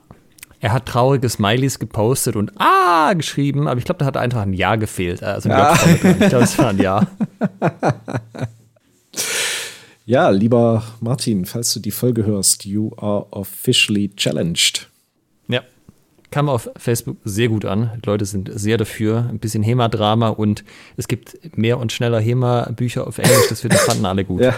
er 0.60 0.72
hat 0.72 0.86
traurige 0.86 1.28
Smileys 1.28 1.78
gepostet 1.78 2.36
und 2.36 2.52
Ah 2.58 3.12
geschrieben, 3.14 3.68
aber 3.68 3.78
ich 3.78 3.84
glaube, 3.84 3.98
da 3.98 4.06
hat 4.06 4.16
einfach 4.16 4.42
ein 4.42 4.52
Ja 4.52 4.76
gefehlt. 4.76 5.22
Also 5.22 5.48
ein 5.48 5.58
ja. 5.58 5.74
Ich 6.02 6.28
glaube, 6.28 6.44
es 6.44 6.58
war 6.58 6.68
ein 6.68 6.78
Ja. 6.78 7.06
Ja, 10.08 10.30
lieber 10.30 10.84
Martin, 11.00 11.44
falls 11.44 11.74
du 11.74 11.80
die 11.80 11.90
Folge 11.90 12.24
hörst, 12.24 12.64
you 12.64 12.92
are 12.96 13.26
officially 13.30 14.08
challenged. 14.16 14.88
Ja, 15.48 15.60
kam 16.30 16.48
auf 16.48 16.70
Facebook 16.78 17.18
sehr 17.24 17.48
gut 17.48 17.66
an. 17.66 17.90
Die 18.02 18.06
Leute 18.06 18.24
sind 18.24 18.50
sehr 18.54 18.78
dafür. 18.78 19.26
Ein 19.28 19.38
bisschen 19.38 19.62
HEMA-Drama 19.62 20.30
und 20.30 20.64
es 20.96 21.08
gibt 21.08 21.38
mehr 21.58 21.78
und 21.78 21.92
schneller 21.92 22.20
HEMA-Bücher 22.20 23.06
auf 23.06 23.18
Englisch. 23.18 23.48
Das, 23.50 23.60
das 23.60 23.80
fanden 23.82 24.06
alle 24.06 24.24
gut. 24.24 24.40
Ja. 24.42 24.54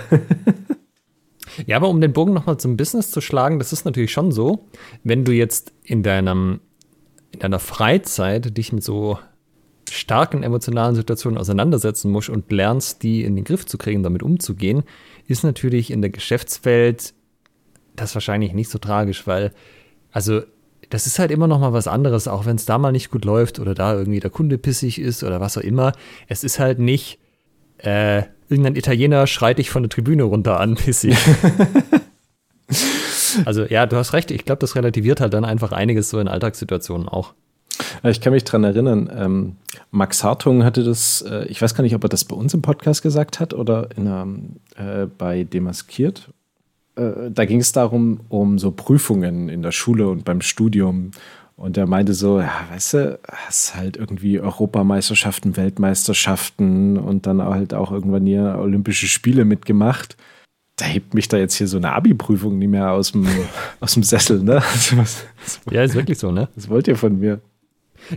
Ja, 1.67 1.77
aber 1.77 1.89
um 1.89 2.01
den 2.01 2.13
Bogen 2.13 2.33
nochmal 2.33 2.59
zum 2.59 2.77
Business 2.77 3.11
zu 3.11 3.21
schlagen, 3.21 3.59
das 3.59 3.73
ist 3.73 3.85
natürlich 3.85 4.13
schon 4.13 4.33
so, 4.33 4.67
wenn 5.05 5.25
du 5.25 5.33
jetzt 5.33 5.73
in 5.83 6.03
deinem, 6.03 6.61
in 7.33 7.41
deiner 7.41 7.59
Freizeit 7.59 8.57
dich 8.57 8.73
mit 8.73 8.83
so 8.83 9.19
starken 9.91 10.43
emotionalen 10.43 10.95
Situationen 10.95 11.39
auseinandersetzen 11.39 12.11
musst 12.11 12.29
und 12.29 12.51
lernst, 12.53 13.03
die 13.03 13.25
in 13.25 13.35
den 13.37 13.45
Griff 13.45 13.67
zu 13.67 13.79
kriegen, 13.79 14.03
damit 14.03 14.23
umzugehen, 14.23 14.85
ist 15.27 15.43
natürlich 15.43 15.91
in 15.91 16.01
der 16.01 16.11
Geschäftswelt 16.11 17.15
das 17.97 18.15
wahrscheinlich 18.15 18.53
nicht 18.53 18.71
so 18.71 18.79
tragisch, 18.79 19.27
weil, 19.27 19.53
also, 20.13 20.43
das 20.89 21.07
ist 21.07 21.19
halt 21.19 21.31
immer 21.31 21.47
noch 21.47 21.61
mal 21.61 21.73
was 21.73 21.87
anderes, 21.87 22.27
auch 22.27 22.47
wenn 22.47 22.57
es 22.57 22.67
da 22.67 22.77
mal 22.77 22.91
nicht 22.91 23.11
gut 23.11 23.25
läuft 23.25 23.61
oder 23.61 23.75
da 23.75 23.95
irgendwie 23.95 24.19
der 24.19 24.31
Kunde 24.31 24.59
pissig 24.59 24.99
ist 24.99 25.23
oder 25.23 25.41
was 25.41 25.57
auch 25.57 25.63
immer. 25.63 25.93
Es 26.27 26.43
ist 26.43 26.59
halt 26.59 26.81
nicht, 26.81 27.21
äh, 27.79 28.25
irgendein 28.51 28.77
Italiener 28.77 29.27
schreit 29.27 29.59
dich 29.59 29.71
von 29.71 29.83
der 29.83 29.91
Tribüne 29.91 30.25
runter 30.25 30.61
an, 30.61 30.75
pissig. 30.77 31.17
also 33.45 33.65
ja, 33.65 33.87
du 33.87 33.97
hast 33.97 34.13
recht. 34.13 34.31
Ich 34.31 34.45
glaube, 34.45 34.61
das 34.61 34.77
relativiert 34.77 35.21
halt 35.21 35.35
dann 35.35 35.45
einfach 35.45 35.73
einiges 35.73 36.11
so 36.11 36.19
in 36.19 36.29
Alltagssituationen 36.29 37.09
auch. 37.09 37.35
Ich 38.03 38.21
kann 38.21 38.33
mich 38.33 38.45
dran 38.45 38.65
erinnern, 38.65 39.11
ähm, 39.15 39.57
Max 39.91 40.23
Hartung 40.25 40.65
hatte 40.65 40.85
das, 40.85 41.23
äh, 41.23 41.47
ich 41.47 41.61
weiß 41.61 41.75
gar 41.75 41.83
nicht, 41.83 41.95
ob 41.95 42.05
er 42.05 42.09
das 42.09 42.25
bei 42.25 42.37
uns 42.37 42.53
im 42.55 42.63
Podcast 42.63 43.03
gesagt 43.03 43.41
hat 43.41 43.55
oder 43.55 43.89
in 43.97 44.07
einer, 44.07 44.27
äh, 44.77 45.07
bei 45.07 45.45
Demaskiert. 45.45 46.31
Äh, 46.97 47.31
da 47.31 47.45
ging 47.45 47.61
es 47.61 47.73
darum, 47.73 48.21
um 48.29 48.59
so 48.59 48.71
Prüfungen 48.71 49.49
in 49.49 49.63
der 49.63 49.73
Schule 49.73 50.09
und 50.09 50.25
beim 50.25 50.41
Studium. 50.41 51.13
Und 51.61 51.77
er 51.77 51.87
meinte 51.87 52.15
so, 52.15 52.41
ja, 52.41 52.67
weißt 52.71 52.95
du, 52.95 53.21
hast 53.29 53.77
halt 53.77 53.99
irgendwie 53.99 54.41
Europameisterschaften, 54.41 55.59
Weltmeisterschaften 55.59 56.97
und 56.97 57.27
dann 57.27 57.43
halt 57.43 57.75
auch 57.75 57.93
irgendwann 57.93 58.25
hier 58.25 58.57
Olympische 58.59 59.07
Spiele 59.09 59.45
mitgemacht. 59.45 60.17
Da 60.77 60.87
hebt 60.87 61.13
mich 61.13 61.29
da 61.29 61.37
jetzt 61.37 61.57
hier 61.57 61.69
so 61.69 61.77
eine 61.77 61.93
Abi-Prüfung 61.93 62.59
nicht 62.59 62.71
mehr 62.71 62.93
aus 62.93 63.13
dem, 63.13 63.29
aus 63.81 63.93
dem 63.93 64.03
Sessel, 64.05 64.43
ne? 64.43 64.63
Also 64.73 64.97
was, 64.97 65.27
was, 65.45 65.61
ja, 65.71 65.83
ist 65.83 65.95
wirklich 65.95 66.17
so, 66.17 66.33
ne? 66.33 66.49
Was 66.55 66.71
wollt 66.71 66.89
ihr 66.89 66.97
von 66.97 67.21
mir? 67.21 67.43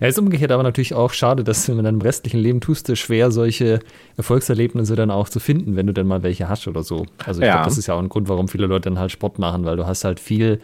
Ja, 0.02 0.08
ist 0.08 0.20
umgekehrt 0.20 0.52
aber 0.52 0.64
natürlich 0.64 0.94
auch 0.94 1.12
schade, 1.14 1.44
dass 1.44 1.66
du 1.66 1.72
in 1.74 1.84
deinem 1.84 2.02
restlichen 2.02 2.40
Leben 2.40 2.62
tust 2.62 2.96
schwer, 2.98 3.32
solche 3.32 3.80
Erfolgserlebnisse 4.18 4.96
dann 4.96 5.12
auch 5.12 5.30
zu 5.30 5.40
finden, 5.40 5.76
wenn 5.76 5.88
du 5.88 5.94
dann 5.94 6.08
mal 6.08 6.24
welche 6.24 6.50
hast 6.50 6.68
oder 6.68 6.84
so. 6.84 7.06
Also 7.26 7.42
ich 7.42 7.48
Ja. 7.48 7.54
glaube, 7.54 7.66
das 7.70 7.78
ist 7.78 7.88
ja 7.88 7.94
auch 7.94 8.00
ein 8.00 8.10
Grund, 8.10 8.30
warum 8.30 8.48
viele 8.48 8.68
Leute 8.68 8.90
dann 8.90 9.00
halt 9.00 9.12
Sport 9.12 9.40
machen, 9.40 9.66
weil 9.66 9.78
du 9.78 9.86
hast 9.88 10.04
halt 10.04 10.20
viel, 10.20 10.60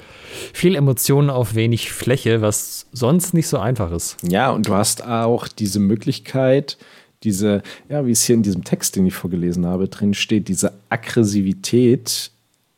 viel 0.53 0.75
Emotionen 0.75 1.30
auf 1.30 1.55
wenig 1.55 1.91
Fläche, 1.91 2.41
was 2.41 2.88
sonst 2.91 3.34
nicht 3.34 3.47
so 3.47 3.57
einfach 3.57 3.91
ist. 3.91 4.17
Ja, 4.27 4.49
und 4.51 4.67
du 4.67 4.73
hast 4.73 5.03
auch 5.05 5.47
diese 5.47 5.80
Möglichkeit, 5.80 6.77
diese, 7.23 7.63
ja, 7.89 8.05
wie 8.05 8.11
es 8.11 8.23
hier 8.23 8.36
in 8.36 8.43
diesem 8.43 8.63
Text, 8.63 8.95
den 8.95 9.05
ich 9.05 9.13
vorgelesen 9.13 9.65
habe, 9.65 9.88
drin 9.89 10.13
steht, 10.13 10.47
diese 10.47 10.73
Aggressivität 10.89 12.32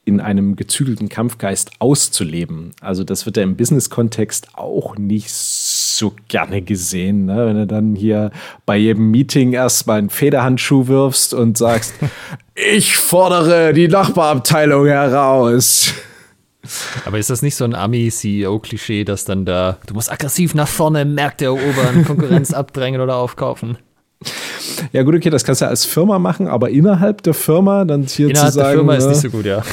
in 0.04 0.20
einem 0.20 0.56
gezügelten 0.56 1.10
Kampfgeist 1.10 1.70
auszuleben. 1.78 2.72
Also 2.82 3.04
das 3.04 3.28
wird 3.28 3.38
ja 3.38 3.43
im 3.43 3.56
Business-Kontext 3.56 4.56
auch 4.58 4.97
nicht 4.97 5.32
so 5.32 5.71
gerne 6.28 6.62
gesehen, 6.62 7.26
ne? 7.26 7.45
wenn 7.45 7.56
du 7.56 7.68
dann 7.68 7.95
hier 7.95 8.32
bei 8.66 8.78
jedem 8.78 9.12
Meeting 9.12 9.54
erstmal 9.54 9.99
einen 9.99 10.10
Federhandschuh 10.10 10.88
wirfst 10.88 11.34
und 11.34 11.58
sagst, 11.58 11.93
ich 12.56 12.97
fordere 12.97 13.74
die 13.74 13.88
Nachbarabteilung 13.88 14.88
heraus. 14.88 15.93
Aber 17.06 17.18
ist 17.18 17.30
das 17.30 17.41
nicht 17.41 17.56
so 17.56 17.64
ein 17.64 17.74
Ami-CEO-Klischee, 17.74 19.04
dass 19.04 19.26
dann 19.26 19.45
da, 19.45 19.78
du 19.88 19.93
musst 19.93 20.12
aggressiv 20.12 20.54
nach 20.54 20.68
vorne 20.68 21.06
Märkte 21.06 21.45
erobern, 21.45 22.06
Konkurrenz 22.08 22.54
abdrängen 22.54 23.02
oder 23.02 23.16
aufkaufen? 23.16 23.78
Ja, 24.91 25.04
gut, 25.04 25.16
okay, 25.16 25.30
das 25.30 25.43
kannst 25.43 25.62
du 25.62 25.66
ja 25.66 25.70
als 25.70 25.86
Firma 25.86 26.20
machen, 26.20 26.47
aber 26.47 26.70
innerhalb 26.70 27.24
der 27.24 27.34
Firma 27.34 27.86
dann 27.86 28.04
hier 28.04 28.30
Innerhalb 28.30 28.52
zu 28.52 28.56
sagen, 28.56 28.68
der 28.68 28.76
Firma 28.76 28.95
ist 28.95 29.06
ne, 29.06 29.10
nicht 29.12 29.22
so 29.22 29.30
gut, 29.30 29.45
ja. 29.45 29.64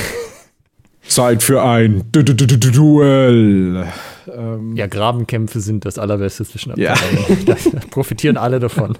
Zeit 1.09 1.43
für 1.43 1.63
ein 1.63 2.05
Du- 2.13 2.23
Du- 2.23 2.35
Du- 2.35 2.47
Du- 2.47 2.59
Du- 2.59 2.71
Duell. 2.71 3.87
Ähm, 4.33 4.77
Ja, 4.77 4.87
Grabenkämpfe 4.87 5.61
sind 5.61 5.85
das 5.85 5.99
allerbeste 5.99 6.45
zwischen 6.45 6.75
Ja. 6.79 6.95
Da 7.47 7.57
profitieren 7.91 8.37
alle 8.37 8.59
davon. 8.61 8.97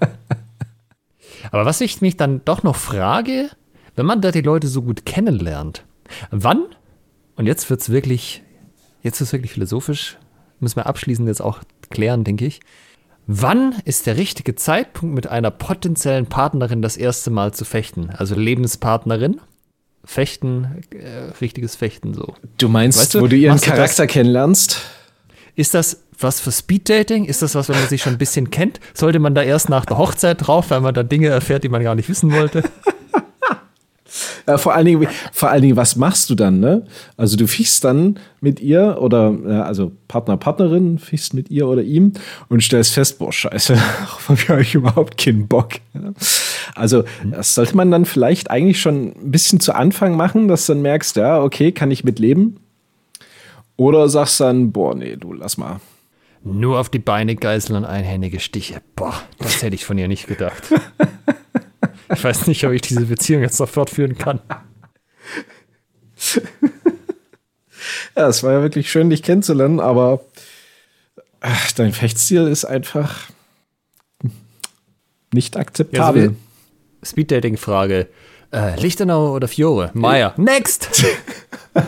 Aber 1.51 1.65
was 1.65 1.81
ich 1.81 2.01
mich 2.01 2.17
dann 2.17 2.41
doch 2.45 2.63
noch 2.63 2.77
frage, 2.77 3.51
wenn 3.97 4.07
man 4.07 4.21
da 4.21 4.31
die 4.31 4.41
Leute 4.43 4.69
so 4.69 4.83
gut 4.83 5.05
kennenlernt, 5.07 5.85
wann, 6.31 6.65
und 7.37 7.47
jetzt 7.47 7.69
wird 7.71 7.81
es 7.81 7.91
wirklich, 7.91 8.43
jetzt 9.03 9.21
ist 9.21 9.29
es 9.29 9.33
wirklich 9.33 9.53
philosophisch, 9.53 10.17
müssen 10.61 10.77
wir 10.77 10.87
abschließend 10.87 11.29
jetzt 11.29 11.43
auch 11.43 11.61
klären, 11.91 12.25
denke 12.25 12.47
ich. 12.47 12.61
Wann 13.27 13.75
ist 13.85 14.07
der 14.07 14.17
richtige 14.17 14.55
Zeitpunkt, 14.55 15.15
mit 15.15 15.27
einer 15.27 15.51
potenziellen 15.51 16.27
Partnerin 16.27 16.81
das 16.81 16.97
erste 16.97 17.31
Mal 17.31 17.53
zu 17.53 17.65
fechten? 17.67 18.09
Also 18.11 18.35
Lebenspartnerin, 18.35 19.41
Fechten, 20.11 20.81
äh, 20.91 21.33
richtiges 21.43 21.77
Fechten 21.77 22.15
so. 22.15 22.35
du 22.57 22.69
meinst, 22.71 22.99
Weißt 22.99 23.15
du, 23.15 23.21
wo 23.21 23.27
du 23.27 23.37
ihren 23.37 23.59
du 23.59 23.61
das- 23.61 23.69
Charakter 23.75 24.07
kennenlernst? 24.07 24.81
Ist 25.55 25.75
das 25.75 26.03
was 26.19 26.41
für 26.41 26.51
Speeddating? 26.51 27.27
Ist 27.27 27.43
das 27.43 27.55
was, 27.55 27.69
wenn 27.69 27.77
man 27.79 27.89
sich 27.89 28.01
schon 28.03 28.15
ein 28.15 28.19
bisschen 28.19 28.51
kennt? 28.51 28.81
Sollte 28.95 29.19
man 29.19 29.35
da 29.35 29.43
erst 29.43 29.69
nach 29.69 29.85
der 29.85 29.99
Hochzeit 29.99 30.47
drauf, 30.47 30.71
weil 30.71 30.81
man 30.81 30.95
da 30.95 31.03
Dinge 31.03 31.29
erfährt, 31.29 31.63
die 31.63 31.69
man 31.69 31.83
gar 31.83 31.95
nicht 31.95 32.09
wissen 32.09 32.33
wollte? 32.33 32.63
Äh, 34.49 34.57
vor, 34.57 34.75
allen 34.75 34.87
Dingen, 34.87 35.07
vor 35.31 35.51
allen 35.51 35.61
Dingen, 35.61 35.77
was 35.77 35.95
machst 35.97 36.31
du 36.31 36.35
dann? 36.35 36.59
Ne? 36.59 36.87
Also 37.19 37.37
du 37.37 37.47
fichst 37.47 37.85
dann 37.85 38.19
mit 38.41 38.61
ihr 38.61 38.97
oder 38.99 39.37
äh, 39.47 39.53
also 39.53 39.93
Partner, 40.09 40.39
Partnerin, 40.39 40.99
fichst 40.99 41.35
mit 41.35 41.51
ihr 41.51 41.69
oder 41.69 41.83
ihm 41.83 42.15
und 42.49 42.63
stellst 42.63 42.95
fest, 42.95 43.19
boah, 43.19 43.31
scheiße, 43.31 43.75
darauf 44.29 44.49
habe 44.49 44.63
ich 44.63 44.75
überhaupt 44.75 45.19
keinen 45.19 45.49
Bock. 45.49 45.73
Also 46.75 47.05
das 47.31 47.55
sollte 47.55 47.77
man 47.77 47.91
dann 47.91 48.07
vielleicht 48.07 48.51
eigentlich 48.51 48.81
schon 48.81 49.13
ein 49.23 49.31
bisschen 49.31 49.61
zu 49.61 49.75
Anfang 49.75 50.17
machen, 50.17 50.49
dass 50.49 50.65
du 50.65 50.73
dann 50.73 50.83
merkst, 50.83 51.17
ja, 51.17 51.43
okay, 51.43 51.73
kann 51.73 51.91
ich 51.91 52.05
mitleben. 52.05 52.59
Oder 53.77 54.09
sagst 54.09 54.41
dann, 54.41 54.73
boah, 54.73 54.95
nee, 54.95 55.17
du 55.17 55.35
lass 55.35 55.59
mal. 55.59 55.81
Nur 56.43 56.81
auf 56.81 56.89
die 56.89 57.01
Beine 57.01 57.37
geißeln 57.37 57.77
und 57.77 57.85
einhändige 57.85 58.41
Stiche. 58.41 58.81
Boah, 58.97 59.15
das 59.39 59.63
hätte 59.63 59.75
ich 59.75 59.85
von 59.85 59.99
ihr 59.99 60.09
nicht 60.09 60.27
gedacht. 60.27 60.63
Ich 62.13 62.25
weiß 62.25 62.47
nicht, 62.47 62.65
ob 62.65 62.73
ich 62.73 62.83
diese 62.83 63.07
Beziehung 63.07 63.43
jetzt 63.43 63.61
noch 63.61 63.69
fortführen 63.69 64.17
kann. 64.17 64.41
Ja, 68.17 68.29
es 68.29 68.43
war 68.43 68.53
ja 68.53 68.63
wirklich 68.63 68.91
schön, 68.91 69.11
dich 69.11 69.23
kennenzulernen, 69.23 69.81
aber 69.81 70.21
ach, 71.41 71.73
dein 71.73 71.93
Fechtstil 71.93 72.47
ist 72.47 72.65
einfach 72.65 73.29
nicht 75.33 75.57
akzeptabel. 75.57 76.23
Ja, 76.23 76.31
so 76.31 77.11
Speeddating-Frage. 77.11 78.09
Äh, 78.53 78.81
Lichtenau 78.81 79.35
oder 79.35 79.47
Fiore? 79.47 79.91
Meier. 79.95 80.35
Next! 80.37 81.05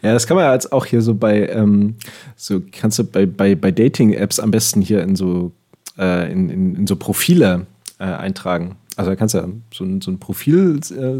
Ja, 0.00 0.12
das 0.12 0.26
kann 0.26 0.36
man 0.36 0.44
ja 0.44 0.54
jetzt 0.54 0.72
auch 0.72 0.86
hier 0.86 1.02
so 1.02 1.14
bei, 1.14 1.48
ähm, 1.48 1.96
so 2.36 2.62
kannst 2.72 2.98
du 3.00 3.04
bei, 3.04 3.26
bei, 3.26 3.54
bei 3.54 3.70
Dating-Apps 3.70 4.38
am 4.38 4.50
besten 4.50 4.80
hier 4.80 5.02
in 5.02 5.16
so, 5.16 5.52
äh, 5.98 6.30
in, 6.30 6.48
in, 6.48 6.74
in 6.76 6.86
so 6.86 6.96
Profile 6.96 7.66
äh, 7.98 8.04
eintragen. 8.04 8.76
Also 8.96 9.10
da 9.10 9.16
kannst 9.16 9.34
du 9.34 9.38
ja 9.38 9.48
so 9.72 9.84
ein, 9.84 10.00
so 10.00 10.10
ein 10.10 10.18
Profil 10.18 10.80
äh, 10.90 11.18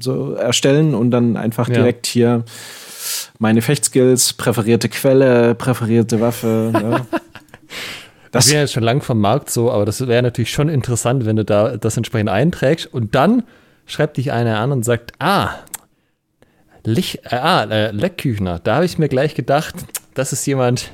so- 0.00 0.34
erstellen 0.34 0.94
und 0.94 1.10
dann 1.10 1.36
einfach 1.36 1.68
Ja. 1.68 1.74
direkt 1.74 2.06
hier 2.06 2.44
meine 3.38 3.62
Fechtskills, 3.62 4.32
präferierte 4.32 4.88
Quelle, 4.88 5.54
präferierte 5.54 6.20
Waffe. 6.20 6.70
ne? 6.72 7.06
Das, 8.32 8.46
bin 8.48 8.56
ja 8.56 8.66
schon 8.66 8.82
lang 8.82 9.00
vom 9.02 9.20
Markt 9.20 9.50
so, 9.50 9.70
aber 9.70 9.84
das 9.84 10.04
wäre 10.06 10.22
natürlich 10.22 10.50
schon 10.50 10.68
interessant, 10.68 11.24
wenn 11.26 11.36
du 11.36 11.44
da 11.44 11.76
das 11.76 11.96
entsprechend 11.96 12.30
einträgst 12.30 12.92
und 12.92 13.14
dann 13.14 13.44
schreibt 13.86 14.16
dich 14.16 14.32
einer 14.32 14.58
an 14.58 14.72
und 14.72 14.84
sagt, 14.84 15.12
ah, 15.20 15.50
Lich, 16.86 17.24
äh, 17.24 17.36
ah, 17.36 17.64
äh, 17.64 17.90
Leckküchner, 17.92 18.58
da 18.58 18.74
habe 18.76 18.84
ich 18.84 18.98
mir 18.98 19.08
gleich 19.08 19.34
gedacht, 19.34 19.74
das 20.14 20.32
ist 20.34 20.44
jemand, 20.46 20.90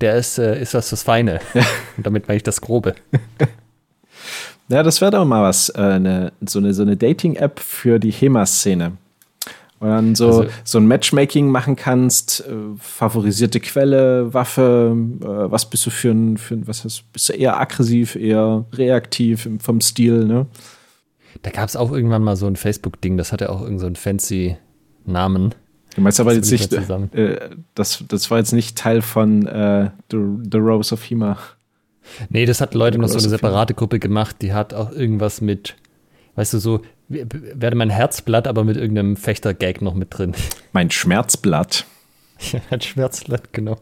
der 0.00 0.16
ist, 0.16 0.38
äh, 0.38 0.60
ist 0.60 0.74
was 0.74 0.88
fürs 0.88 1.04
Feine. 1.04 1.38
Und 1.96 2.04
damit 2.06 2.26
meine 2.26 2.38
ich 2.38 2.42
das 2.42 2.60
Grobe. 2.60 2.94
Ja, 4.70 4.82
das 4.82 5.00
wäre 5.00 5.10
doch 5.10 5.24
mal 5.24 5.42
was, 5.42 5.68
äh, 5.70 5.78
eine, 5.80 6.32
so 6.46 6.58
eine, 6.60 6.72
so 6.74 6.82
eine 6.82 6.96
Dating-App 6.96 7.58
für 7.58 7.98
die 7.98 8.12
HEMA-Szene. 8.12 8.92
Und 9.80 9.88
dann 9.88 10.14
so, 10.14 10.26
Also- 10.28 10.46
so 10.62 10.78
ein 10.78 10.86
Matchmaking 10.86 11.48
machen 11.50 11.74
kannst, 11.74 12.40
äh, 12.46 12.52
favorisierte 12.78 13.60
Quelle, 13.60 14.32
Waffe, 14.34 14.94
äh, 15.22 15.24
was 15.24 15.68
bist 15.68 15.86
du 15.86 15.90
für 15.90 16.10
ein, 16.10 16.36
für 16.36 16.54
ein, 16.54 16.68
was 16.68 16.84
hast, 16.84 17.10
bist 17.12 17.30
du 17.30 17.32
eher 17.32 17.58
aggressiv, 17.58 18.14
eher 18.14 18.64
reaktiv 18.74 19.46
im, 19.46 19.58
vom 19.58 19.80
Stil, 19.80 20.24
ne? 20.26 20.46
Da 21.42 21.50
gab 21.50 21.68
es 21.68 21.76
auch 21.76 21.90
irgendwann 21.92 22.22
mal 22.22 22.36
so 22.36 22.46
ein 22.46 22.56
Facebook-Ding, 22.56 23.16
das 23.16 23.32
hatte 23.32 23.50
auch 23.50 23.62
irgend 23.62 23.80
so 23.80 23.86
einen 23.86 23.96
fancy 23.96 24.56
Namen. 25.06 25.54
Du 25.96 26.02
meinst 26.02 26.20
aber 26.20 26.34
Das 26.34 26.50
jetzt 26.50 26.70
nicht, 26.72 27.14
äh, 27.14 27.50
das, 27.74 28.04
das 28.06 28.30
war 28.30 28.38
jetzt 28.38 28.52
nicht 28.52 28.76
Teil 28.76 29.00
von 29.02 29.46
äh, 29.46 29.90
The, 30.12 30.18
The 30.52 30.58
Rose 30.58 30.92
of 30.94 31.02
HEMA. 31.08 31.38
Nee, 32.28 32.46
das 32.46 32.60
hat 32.60 32.74
Leute 32.74 32.98
noch 32.98 33.08
so 33.08 33.18
eine 33.18 33.28
separate 33.28 33.74
Gruppe 33.74 33.98
gemacht, 33.98 34.36
die 34.40 34.52
hat 34.52 34.74
auch 34.74 34.90
irgendwas 34.92 35.40
mit, 35.40 35.76
weißt 36.36 36.54
du, 36.54 36.58
so, 36.58 36.80
werde 37.08 37.76
mein 37.76 37.90
Herzblatt, 37.90 38.46
aber 38.46 38.64
mit 38.64 38.76
irgendeinem 38.76 39.16
Fechter-Gag 39.16 39.82
noch 39.82 39.94
mit 39.94 40.16
drin. 40.16 40.34
Mein 40.72 40.90
Schmerzblatt. 40.90 41.84
Ja, 42.52 42.60
ein 42.70 42.80
Schmerzblatt, 42.80 43.52
genau. 43.52 43.76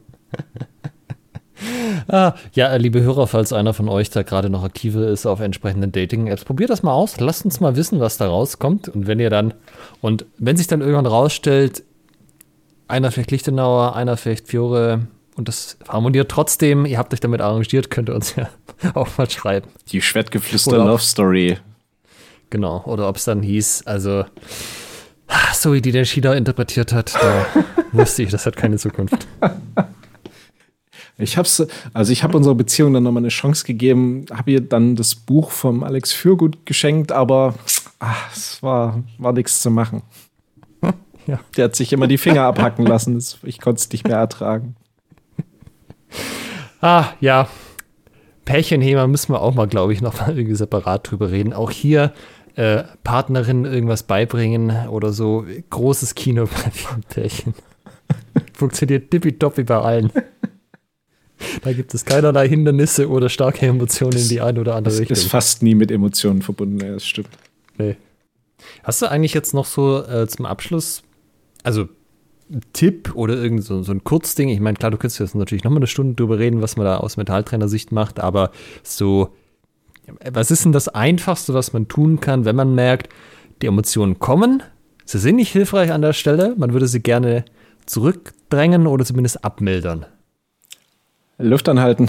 ah, 2.09 2.35
ja, 2.55 2.75
liebe 2.77 3.03
Hörer, 3.03 3.27
falls 3.27 3.53
einer 3.53 3.75
von 3.75 3.91
euch 3.91 4.09
da 4.09 4.23
gerade 4.23 4.49
noch 4.49 4.65
aktiver 4.65 5.07
ist 5.09 5.27
auf 5.27 5.41
entsprechenden 5.41 5.93
Dating-Apps, 5.93 6.45
probiert 6.45 6.71
das 6.71 6.83
mal 6.83 6.95
aus. 6.95 7.21
Lasst 7.21 7.45
uns 7.45 7.61
mal 7.61 7.77
wissen, 7.77 8.01
was 8.01 8.17
da 8.17 8.29
rauskommt. 8.29 8.89
Und 8.89 9.07
wenn 9.07 9.21
ihr 9.21 9.31
dann, 9.31 9.53
und 10.01 10.25
wenn 10.39 10.57
sich 10.57 10.67
dann 10.67 10.81
irgendwann 10.81 11.07
rausstellt, 11.07 11.85
einer 12.89 13.11
vielleicht 13.11 13.31
Lichtenauer, 13.31 13.95
einer 13.95 14.17
vielleicht 14.17 14.49
Fiore 14.49 15.07
und 15.39 15.47
das 15.47 15.79
harmoniert 15.89 16.31
trotzdem, 16.31 16.85
ihr 16.85 16.99
habt 16.99 17.15
euch 17.15 17.21
damit 17.21 17.41
arrangiert, 17.41 17.91
könnt 17.91 18.09
ihr 18.09 18.15
uns 18.15 18.35
ja 18.35 18.51
auch 18.95 19.09
mal 19.17 19.31
schreiben. 19.31 19.69
Die 19.93 20.03
Schwertgeflüster 20.03 20.79
Love 20.79 21.03
Story. 21.03 21.59
Genau. 22.51 22.83
Oder 22.85 23.09
ob 23.09 23.17
es 23.17 23.25
dann 23.25 23.43
hieß, 23.43 23.87
also, 23.87 24.25
ah, 25.29 25.55
so 25.55 25.73
wie 25.73 25.81
die 25.81 25.93
den 25.93 26.05
Shida 26.05 26.35
interpretiert 26.35 26.93
hat, 26.93 27.15
da 27.15 27.47
wusste 27.93 28.25
ich, 28.25 28.31
das 28.31 28.47
hat 28.47 28.57
keine 28.57 28.79
Zukunft. 28.79 29.29
Ich 31.19 31.37
hab's, 31.37 31.65
also 31.95 32.13
ich 32.13 32.23
habe 32.23 32.37
unserer 32.37 32.55
Beziehung 32.55 32.93
dann 32.93 33.05
nochmal 33.05 33.23
eine 33.23 33.29
Chance 33.29 33.65
gegeben, 33.65 34.27
habe 34.33 34.51
ihr 34.51 34.61
dann 34.61 34.97
das 34.97 35.15
Buch 35.15 35.51
vom 35.51 35.85
Alex 35.85 36.13
Fürgut 36.13 36.67
geschenkt, 36.67 37.13
aber 37.13 37.55
ach, 38.01 38.33
es 38.35 38.63
war, 38.63 39.03
war 39.19 39.33
nichts 39.33 39.61
zu 39.61 39.71
machen. 39.71 40.03
Ja. 41.27 41.41
Der 41.57 41.67
hat 41.67 41.77
sich 41.77 41.93
immer 41.93 42.07
die 42.07 42.19
Finger 42.19 42.45
abhacken 42.45 42.87
lassen. 42.87 43.23
Ich 43.43 43.61
konnte 43.61 43.81
es 43.81 43.91
nicht 43.91 44.09
mehr 44.09 44.17
ertragen. 44.17 44.77
Ah, 46.81 47.13
ja. 47.21 47.49
Pärchenthema 48.45 49.07
müssen 49.07 49.33
wir 49.33 49.43
auch 49.43 49.55
mal, 49.55 49.67
glaube 49.67 49.93
ich, 49.93 50.01
noch 50.01 50.19
mal 50.21 50.37
irgendwie 50.37 50.55
separat 50.57 51.11
drüber 51.11 51.31
reden. 51.31 51.53
Auch 51.53 51.71
hier 51.71 52.13
äh, 52.55 52.85
Partnerin 53.05 53.65
irgendwas 53.65 54.03
beibringen 54.05 54.89
oder 54.89 55.13
so. 55.13 55.45
Großes 55.71 56.15
Kino 56.15 56.47
bei 56.47 56.71
Pärchen. 57.15 57.55
Funktioniert 58.55 59.11
tippitoppi 59.11 59.65
bei 59.65 59.79
allen. 59.79 60.11
Da 61.63 61.73
gibt 61.73 61.95
es 61.95 62.05
keinerlei 62.05 62.49
Hindernisse 62.49 63.09
oder 63.09 63.29
starke 63.29 63.67
Emotionen 63.67 64.19
in 64.19 64.29
die 64.29 64.41
eine 64.41 64.61
oder 64.61 64.75
andere 64.75 64.93
Das 64.93 65.01
Richtung. 65.01 65.17
ist 65.17 65.27
fast 65.29 65.63
nie 65.63 65.75
mit 65.75 65.91
Emotionen 65.91 66.43
verbunden, 66.43 66.81
ja, 66.81 66.93
das 66.95 67.07
stimmt. 67.07 67.29
Nee. 67.77 67.97
Hast 68.83 69.03
du 69.03 69.07
eigentlich 69.11 69.35
jetzt 69.35 69.55
noch 69.55 69.67
so 69.67 70.03
äh, 70.05 70.27
zum 70.27 70.47
Abschluss, 70.47 71.03
also 71.63 71.89
Tipp 72.73 73.13
oder 73.15 73.35
irgend 73.35 73.65
so, 73.65 73.83
so 73.83 73.93
ein 73.93 74.05
Kurzding? 74.05 74.49
Ich 74.49 74.61
meine, 74.61 74.77
klar, 74.77 74.91
du 74.91 74.97
könntest 74.97 75.21
jetzt 75.21 75.35
natürlich 75.35 75.65
nochmal 75.65 75.79
eine 75.79 75.87
Stunde 75.87 76.15
drüber 76.15 76.39
reden, 76.39 76.63
was 76.63 76.77
man 76.77 76.87
da 76.87 76.99
aus 76.99 77.17
Metalltrainer-Sicht 77.17 77.93
macht, 77.93 78.21
aber 78.21 78.51
so, 78.83 79.35
was 80.31 80.51
ist 80.51 80.65
denn 80.65 80.73
das 80.73 80.89
Einfachste, 80.89 81.55
was 81.55 81.73
man 81.73 81.89
tun 81.89 82.21
kann, 82.21 82.45
wenn 82.45 82.57
man 82.57 82.75
merkt, 82.75 83.13
die 83.61 83.67
Emotionen 83.67 84.19
kommen, 84.19 84.63
sie 85.05 85.19
sind 85.19 85.37
nicht 85.37 85.53
hilfreich 85.53 85.93
an 85.93 86.03
der 86.03 86.13
Stelle, 86.13 86.55
man 86.57 86.73
würde 86.73 86.89
sie 86.89 87.01
gerne 87.01 87.45
zurückdrängen 87.87 88.87
oder 88.87 89.05
zumindest 89.05 89.45
abmildern? 89.45 90.07
Luft 91.39 91.69
anhalten. 91.69 92.09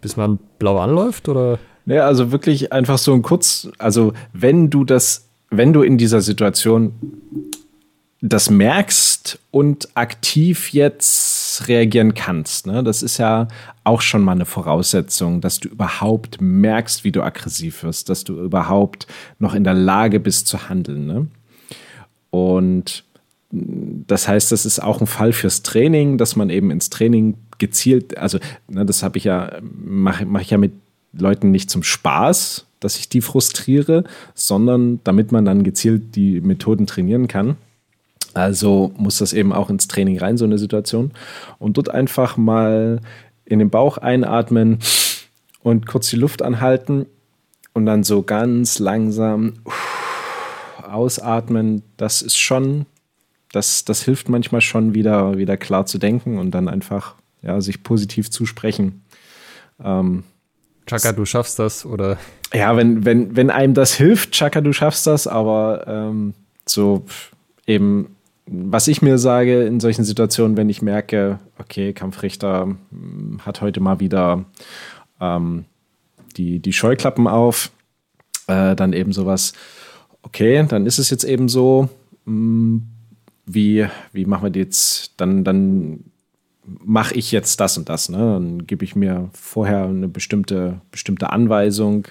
Bis 0.00 0.16
man 0.16 0.38
blau 0.58 0.78
anläuft 0.78 1.28
oder? 1.28 1.58
Ja, 1.86 2.06
also 2.06 2.32
wirklich 2.32 2.72
einfach 2.72 2.98
so 2.98 3.12
ein 3.12 3.22
kurz, 3.22 3.68
also 3.78 4.12
wenn 4.32 4.70
du 4.70 4.84
das, 4.84 5.28
wenn 5.50 5.72
du 5.72 5.82
in 5.82 5.98
dieser 5.98 6.20
Situation 6.20 6.92
das 8.22 8.50
merkst 8.50 9.38
und 9.50 9.88
aktiv 9.94 10.72
jetzt 10.72 11.66
reagieren 11.68 12.14
kannst, 12.14 12.66
ne, 12.66 12.84
das 12.84 13.02
ist 13.02 13.18
ja 13.18 13.48
auch 13.82 14.02
schon 14.02 14.22
mal 14.22 14.32
eine 14.32 14.44
Voraussetzung, 14.44 15.40
dass 15.40 15.58
du 15.58 15.68
überhaupt 15.68 16.40
merkst, 16.40 17.02
wie 17.04 17.12
du 17.12 17.22
aggressiv 17.22 17.82
wirst, 17.82 18.08
dass 18.10 18.24
du 18.24 18.38
überhaupt 18.40 19.06
noch 19.38 19.54
in 19.54 19.64
der 19.64 19.74
Lage 19.74 20.20
bist 20.20 20.46
zu 20.48 20.68
handeln. 20.68 21.06
Ne? 21.06 21.26
Und 22.30 23.04
das 23.50 24.28
heißt, 24.28 24.52
das 24.52 24.66
ist 24.66 24.80
auch 24.80 25.00
ein 25.00 25.06
Fall 25.06 25.32
fürs 25.32 25.62
Training, 25.62 26.18
dass 26.18 26.36
man 26.36 26.50
eben 26.50 26.70
ins 26.70 26.90
Training 26.90 27.36
gezielt, 27.58 28.16
also 28.18 28.38
ne, 28.68 28.84
das 28.84 29.02
habe 29.02 29.18
ich 29.18 29.24
ja, 29.24 29.58
mache 29.62 30.26
mach 30.26 30.42
ich 30.42 30.50
ja 30.50 30.58
mit 30.58 30.72
Leuten 31.12 31.50
nicht 31.50 31.70
zum 31.70 31.82
Spaß, 31.82 32.66
dass 32.80 32.98
ich 32.98 33.08
die 33.08 33.20
frustriere, 33.20 34.04
sondern 34.34 35.00
damit 35.04 35.32
man 35.32 35.44
dann 35.44 35.64
gezielt 35.64 36.14
die 36.16 36.40
Methoden 36.40 36.86
trainieren 36.86 37.26
kann. 37.26 37.56
Also 38.34 38.92
muss 38.96 39.18
das 39.18 39.32
eben 39.32 39.52
auch 39.52 39.70
ins 39.70 39.88
Training 39.88 40.18
rein, 40.18 40.36
so 40.36 40.44
eine 40.44 40.58
Situation. 40.58 41.12
Und 41.58 41.76
dort 41.76 41.88
einfach 41.88 42.36
mal 42.36 43.00
in 43.44 43.58
den 43.58 43.70
Bauch 43.70 43.98
einatmen 43.98 44.78
und 45.62 45.86
kurz 45.86 46.10
die 46.10 46.16
Luft 46.16 46.42
anhalten 46.42 47.06
und 47.72 47.86
dann 47.86 48.04
so 48.04 48.22
ganz 48.22 48.78
langsam 48.78 49.54
ausatmen. 50.82 51.82
Das 51.96 52.22
ist 52.22 52.38
schon, 52.38 52.86
das, 53.52 53.84
das 53.84 54.02
hilft 54.02 54.28
manchmal 54.28 54.60
schon 54.60 54.94
wieder, 54.94 55.36
wieder 55.36 55.56
klar 55.56 55.86
zu 55.86 55.98
denken 55.98 56.38
und 56.38 56.52
dann 56.52 56.68
einfach 56.68 57.14
ja, 57.42 57.60
sich 57.60 57.82
positiv 57.82 58.30
zusprechen. 58.30 59.02
Ähm, 59.82 60.24
Chaka, 60.86 61.12
du 61.12 61.24
schaffst 61.24 61.58
das, 61.58 61.86
oder? 61.86 62.18
Ja, 62.52 62.76
wenn, 62.76 63.04
wenn, 63.04 63.36
wenn 63.36 63.50
einem 63.50 63.74
das 63.74 63.94
hilft, 63.94 64.32
Chaka, 64.32 64.60
du 64.60 64.72
schaffst 64.72 65.06
das, 65.06 65.26
aber 65.26 65.84
ähm, 65.86 66.34
so 66.66 67.04
eben, 67.66 68.16
was 68.52 68.88
ich 68.88 69.00
mir 69.00 69.16
sage 69.16 69.62
in 69.64 69.78
solchen 69.78 70.04
Situationen, 70.04 70.56
wenn 70.56 70.68
ich 70.68 70.82
merke, 70.82 71.38
okay, 71.58 71.92
Kampfrichter 71.92 72.62
hm, 72.90 73.40
hat 73.46 73.60
heute 73.60 73.80
mal 73.80 74.00
wieder 74.00 74.44
ähm, 75.20 75.64
die, 76.36 76.58
die 76.58 76.72
Scheuklappen 76.72 77.28
auf, 77.28 77.70
äh, 78.48 78.74
dann 78.74 78.92
eben 78.92 79.12
sowas, 79.12 79.52
okay, 80.22 80.66
dann 80.68 80.84
ist 80.86 80.98
es 80.98 81.10
jetzt 81.10 81.24
eben 81.24 81.48
so, 81.48 81.88
mh, 82.24 82.32
hm, 82.32 82.82
wie, 83.46 83.86
wie 84.12 84.26
machen 84.26 84.52
wir 84.52 84.60
jetzt, 84.60 85.14
dann, 85.16 85.44
dann 85.44 86.04
mache 86.64 87.14
ich 87.14 87.32
jetzt 87.32 87.58
das 87.60 87.78
und 87.78 87.88
das. 87.88 88.08
Ne? 88.08 88.18
Dann 88.18 88.66
gebe 88.66 88.84
ich 88.84 88.94
mir 88.94 89.30
vorher 89.32 89.84
eine 89.84 90.08
bestimmte, 90.08 90.80
bestimmte 90.90 91.30
Anweisung. 91.30 92.06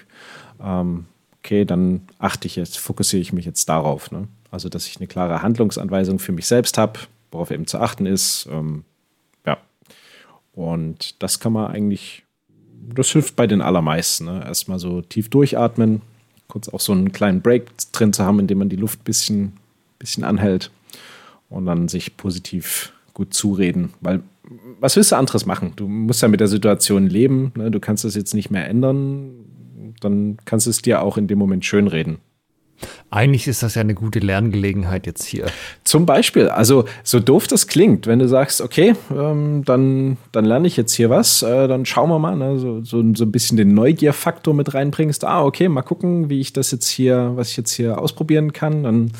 Ähm, 0.62 1.06
okay, 1.38 1.64
dann 1.64 2.02
achte 2.18 2.46
ich 2.46 2.56
jetzt, 2.56 2.78
fokussiere 2.78 3.22
ich 3.22 3.32
mich 3.32 3.46
jetzt 3.46 3.68
darauf. 3.68 4.10
Ne? 4.10 4.28
Also, 4.50 4.68
dass 4.68 4.86
ich 4.86 4.96
eine 4.96 5.06
klare 5.06 5.42
Handlungsanweisung 5.42 6.18
für 6.18 6.32
mich 6.32 6.46
selbst 6.46 6.78
habe, 6.78 7.00
worauf 7.30 7.50
eben 7.50 7.66
zu 7.66 7.78
achten 7.78 8.06
ist. 8.06 8.48
Ähm, 8.50 8.84
ja. 9.46 9.58
Und 10.52 11.22
das 11.22 11.40
kann 11.40 11.52
man 11.52 11.70
eigentlich, 11.70 12.24
das 12.94 13.10
hilft 13.10 13.36
bei 13.36 13.46
den 13.46 13.60
allermeisten. 13.60 14.24
Ne? 14.24 14.44
Erstmal 14.44 14.78
so 14.78 15.02
tief 15.02 15.28
durchatmen, 15.28 16.02
kurz 16.48 16.68
auch 16.68 16.80
so 16.80 16.92
einen 16.92 17.12
kleinen 17.12 17.42
Break 17.42 17.70
drin 17.92 18.12
zu 18.12 18.24
haben, 18.24 18.40
in 18.40 18.46
dem 18.46 18.58
man 18.58 18.68
die 18.68 18.76
Luft 18.76 19.00
ein 19.00 19.04
bisschen, 19.04 19.52
bisschen 19.98 20.24
anhält 20.24 20.70
und 21.48 21.66
dann 21.66 21.88
sich 21.88 22.16
positiv 22.16 22.92
gut 23.14 23.34
zureden, 23.34 23.92
weil 24.00 24.22
was 24.80 24.96
willst 24.96 25.12
du 25.12 25.16
anderes 25.16 25.46
machen? 25.46 25.74
Du 25.76 25.86
musst 25.86 26.22
ja 26.22 26.28
mit 26.28 26.40
der 26.40 26.48
Situation 26.48 27.06
leben, 27.06 27.52
ne? 27.56 27.70
du 27.70 27.78
kannst 27.78 28.04
das 28.04 28.14
jetzt 28.14 28.34
nicht 28.34 28.50
mehr 28.50 28.66
ändern, 28.68 29.30
dann 30.00 30.38
kannst 30.44 30.66
du 30.66 30.70
es 30.70 30.82
dir 30.82 31.02
auch 31.02 31.16
in 31.16 31.28
dem 31.28 31.38
Moment 31.38 31.64
schönreden. 31.64 32.18
Eigentlich 33.10 33.48
ist 33.48 33.62
das 33.62 33.74
ja 33.74 33.80
eine 33.80 33.94
gute 33.94 34.20
Lerngelegenheit 34.20 35.06
jetzt 35.06 35.24
hier. 35.24 35.46
Zum 35.82 36.06
Beispiel, 36.06 36.48
also 36.48 36.84
so 37.02 37.18
doof 37.18 37.48
das 37.48 37.66
klingt, 37.66 38.06
wenn 38.06 38.20
du 38.20 38.28
sagst, 38.28 38.60
okay, 38.60 38.94
ähm, 39.10 39.64
dann, 39.64 40.16
dann 40.30 40.44
lerne 40.44 40.68
ich 40.68 40.76
jetzt 40.76 40.94
hier 40.94 41.10
was, 41.10 41.42
äh, 41.42 41.66
dann 41.66 41.86
schauen 41.86 42.08
wir 42.08 42.20
mal, 42.20 42.36
ne? 42.36 42.58
so, 42.58 42.84
so, 42.84 43.02
so 43.14 43.24
ein 43.24 43.32
bisschen 43.32 43.56
den 43.56 43.74
Neugierfaktor 43.74 44.54
mit 44.54 44.74
reinbringst. 44.74 45.24
Ah, 45.24 45.42
okay, 45.44 45.68
mal 45.68 45.82
gucken, 45.82 46.30
wie 46.30 46.40
ich 46.40 46.52
das 46.52 46.70
jetzt 46.70 46.88
hier, 46.88 47.32
was 47.34 47.50
ich 47.50 47.56
jetzt 47.56 47.72
hier 47.72 47.98
ausprobieren 47.98 48.52
kann. 48.52 48.84
Dann 48.84 49.12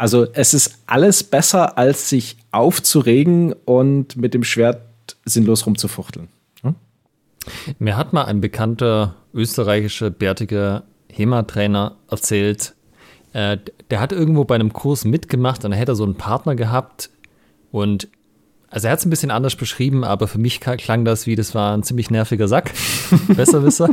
also 0.00 0.26
es 0.32 0.54
ist 0.54 0.78
alles 0.86 1.22
besser, 1.22 1.76
als 1.76 2.08
sich 2.08 2.38
aufzuregen 2.52 3.52
und 3.66 4.16
mit 4.16 4.32
dem 4.32 4.44
Schwert 4.44 4.80
sinnlos 5.26 5.66
rumzufuchteln. 5.66 6.28
Hm? 6.62 6.74
Mir 7.78 7.98
hat 7.98 8.14
mal 8.14 8.24
ein 8.24 8.40
bekannter 8.40 9.16
österreichischer 9.34 10.08
bärtiger 10.08 10.84
HEMA-Trainer 11.10 11.96
erzählt, 12.10 12.74
äh, 13.32 13.58
der 13.90 14.00
hat 14.00 14.12
irgendwo 14.12 14.44
bei 14.44 14.54
einem 14.54 14.72
Kurs 14.72 15.04
mitgemacht 15.04 15.64
und 15.64 15.72
er 15.72 15.78
hätte 15.78 15.94
so 15.94 16.04
einen 16.04 16.16
Partner 16.16 16.54
gehabt 16.56 17.10
und 17.70 18.08
also 18.70 18.86
er 18.86 18.92
hat 18.92 19.00
es 19.00 19.06
ein 19.06 19.10
bisschen 19.10 19.32
anders 19.32 19.56
beschrieben, 19.56 20.04
aber 20.04 20.28
für 20.28 20.38
mich 20.38 20.60
klang 20.60 21.04
das 21.04 21.26
wie, 21.26 21.34
das 21.34 21.54
war 21.54 21.76
ein 21.76 21.82
ziemlich 21.82 22.10
nerviger 22.10 22.46
Sack. 22.46 22.72
Besserwisser. 23.28 23.90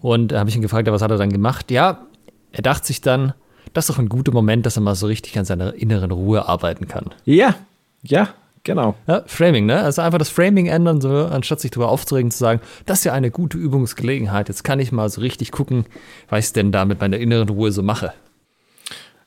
und 0.00 0.28
da 0.28 0.38
habe 0.40 0.48
ich 0.48 0.56
ihn 0.56 0.62
gefragt, 0.62 0.88
was 0.90 1.02
hat 1.02 1.10
er 1.10 1.18
dann 1.18 1.32
gemacht? 1.32 1.70
Ja, 1.70 2.06
er 2.52 2.62
dachte 2.62 2.86
sich 2.86 3.02
dann, 3.02 3.34
das 3.74 3.88
ist 3.88 3.94
doch 3.94 4.00
ein 4.00 4.08
guter 4.08 4.32
Moment, 4.32 4.64
dass 4.64 4.76
er 4.76 4.82
mal 4.82 4.94
so 4.94 5.06
richtig 5.06 5.38
an 5.38 5.44
seiner 5.44 5.74
inneren 5.74 6.10
Ruhe 6.10 6.48
arbeiten 6.48 6.88
kann. 6.88 7.10
Ja, 7.24 7.54
ja, 8.02 8.30
genau. 8.64 8.94
Ja, 9.06 9.22
Framing, 9.26 9.66
ne? 9.66 9.80
Also 9.80 10.02
einfach 10.02 10.18
das 10.18 10.28
Framing 10.28 10.66
ändern, 10.66 11.00
so, 11.00 11.26
anstatt 11.26 11.60
sich 11.60 11.70
darüber 11.70 11.88
aufzuregen, 11.90 12.30
zu 12.30 12.38
sagen, 12.38 12.60
das 12.86 12.98
ist 12.98 13.04
ja 13.04 13.12
eine 13.12 13.30
gute 13.30 13.58
Übungsgelegenheit. 13.58 14.48
Jetzt 14.48 14.64
kann 14.64 14.80
ich 14.80 14.92
mal 14.92 15.08
so 15.08 15.20
richtig 15.20 15.52
gucken, 15.52 15.84
was 16.28 16.46
ich 16.46 16.52
denn 16.52 16.72
da 16.72 16.84
mit 16.84 17.00
meiner 17.00 17.18
inneren 17.18 17.48
Ruhe 17.48 17.72
so 17.72 17.82
mache. 17.82 18.12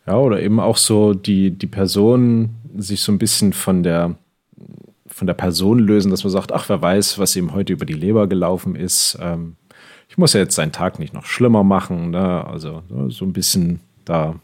Ja, 0.05 0.17
oder 0.17 0.41
eben 0.41 0.59
auch 0.59 0.77
so 0.77 1.13
die, 1.13 1.51
die 1.51 1.67
Person 1.67 2.55
sich 2.75 3.01
so 3.01 3.11
ein 3.11 3.19
bisschen 3.19 3.53
von 3.53 3.83
der, 3.83 4.15
von 5.07 5.27
der 5.27 5.33
Person 5.33 5.79
lösen, 5.79 6.11
dass 6.11 6.23
man 6.23 6.31
sagt, 6.31 6.51
ach, 6.51 6.67
wer 6.69 6.81
weiß, 6.81 7.19
was 7.19 7.35
ihm 7.35 7.53
heute 7.53 7.73
über 7.73 7.85
die 7.85 7.93
Leber 7.93 8.27
gelaufen 8.27 8.75
ist. 8.75 9.17
Ähm, 9.21 9.55
ich 10.09 10.17
muss 10.17 10.33
ja 10.33 10.41
jetzt 10.41 10.55
seinen 10.55 10.71
Tag 10.71 10.99
nicht 10.99 11.13
noch 11.13 11.25
schlimmer 11.25 11.63
machen. 11.63 12.11
Ne? 12.11 12.45
Also 12.45 12.83
so 13.07 13.25
ein 13.25 13.33
bisschen 13.33 13.79
da 14.05 14.35